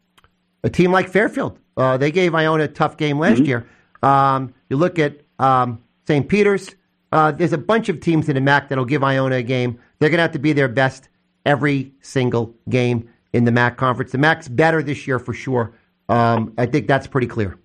a 0.63 0.69
team 0.69 0.91
like 0.91 1.09
Fairfield. 1.09 1.59
Uh, 1.75 1.97
they 1.97 2.11
gave 2.11 2.35
Iona 2.35 2.65
a 2.65 2.67
tough 2.67 2.97
game 2.97 3.19
last 3.19 3.37
mm-hmm. 3.37 3.45
year. 3.45 3.67
Um, 4.01 4.53
you 4.69 4.77
look 4.77 4.99
at 4.99 5.21
um, 5.39 5.83
St. 6.07 6.27
Peter's. 6.27 6.75
Uh, 7.11 7.31
there's 7.31 7.53
a 7.53 7.57
bunch 7.57 7.89
of 7.89 7.99
teams 7.99 8.27
in 8.29 8.35
the 8.35 8.41
MAAC 8.41 8.69
that'll 8.69 8.85
give 8.85 9.03
Iona 9.03 9.35
a 9.35 9.43
game. 9.43 9.79
They're 9.99 10.09
going 10.09 10.17
to 10.17 10.23
have 10.23 10.31
to 10.31 10.39
be 10.39 10.53
their 10.53 10.67
best 10.67 11.09
every 11.45 11.93
single 12.01 12.55
game 12.69 13.09
in 13.33 13.43
the 13.43 13.51
MAAC 13.51 13.77
conference. 13.77 14.11
The 14.11 14.17
MAAC's 14.17 14.49
better 14.49 14.81
this 14.81 15.07
year 15.07 15.19
for 15.19 15.33
sure. 15.33 15.73
Um, 16.09 16.53
I 16.57 16.65
think 16.65 16.87
that's 16.87 17.07
pretty 17.07 17.27
clear. 17.27 17.57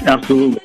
Absolutely. 0.00 0.60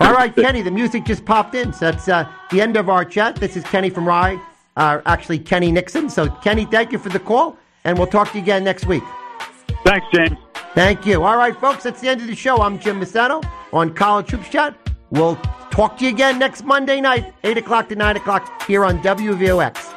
All 0.00 0.12
right, 0.12 0.34
Kenny, 0.34 0.60
the 0.60 0.70
music 0.70 1.04
just 1.04 1.24
popped 1.24 1.54
in. 1.54 1.72
So 1.72 1.90
that's 1.90 2.08
uh, 2.08 2.30
the 2.50 2.60
end 2.60 2.76
of 2.76 2.88
our 2.88 3.04
chat. 3.04 3.36
This 3.36 3.56
is 3.56 3.64
Kenny 3.64 3.90
from 3.90 4.06
Rye, 4.06 4.40
uh, 4.76 5.00
actually, 5.06 5.38
Kenny 5.38 5.72
Nixon. 5.72 6.10
So, 6.10 6.28
Kenny, 6.28 6.66
thank 6.66 6.92
you 6.92 6.98
for 6.98 7.08
the 7.08 7.18
call, 7.18 7.56
and 7.84 7.96
we'll 7.96 8.06
talk 8.06 8.30
to 8.32 8.38
you 8.38 8.42
again 8.42 8.62
next 8.62 8.86
week. 8.86 9.02
Thanks, 9.86 10.08
James. 10.12 10.36
Thank 10.74 11.06
you. 11.06 11.22
All 11.22 11.36
right, 11.36 11.56
folks, 11.56 11.84
that's 11.84 12.00
the 12.00 12.08
end 12.08 12.20
of 12.20 12.26
the 12.26 12.34
show. 12.34 12.60
I'm 12.60 12.76
Jim 12.80 13.00
Massano 13.00 13.48
on 13.72 13.94
College 13.94 14.28
Hoops 14.30 14.48
Chat. 14.48 14.76
We'll 15.10 15.36
talk 15.70 15.96
to 15.98 16.04
you 16.04 16.10
again 16.10 16.40
next 16.40 16.64
Monday 16.64 17.00
night, 17.00 17.32
8 17.44 17.58
o'clock 17.58 17.88
to 17.90 17.94
9 17.94 18.16
o'clock 18.16 18.62
here 18.66 18.84
on 18.84 18.98
WVOX. 18.98 19.95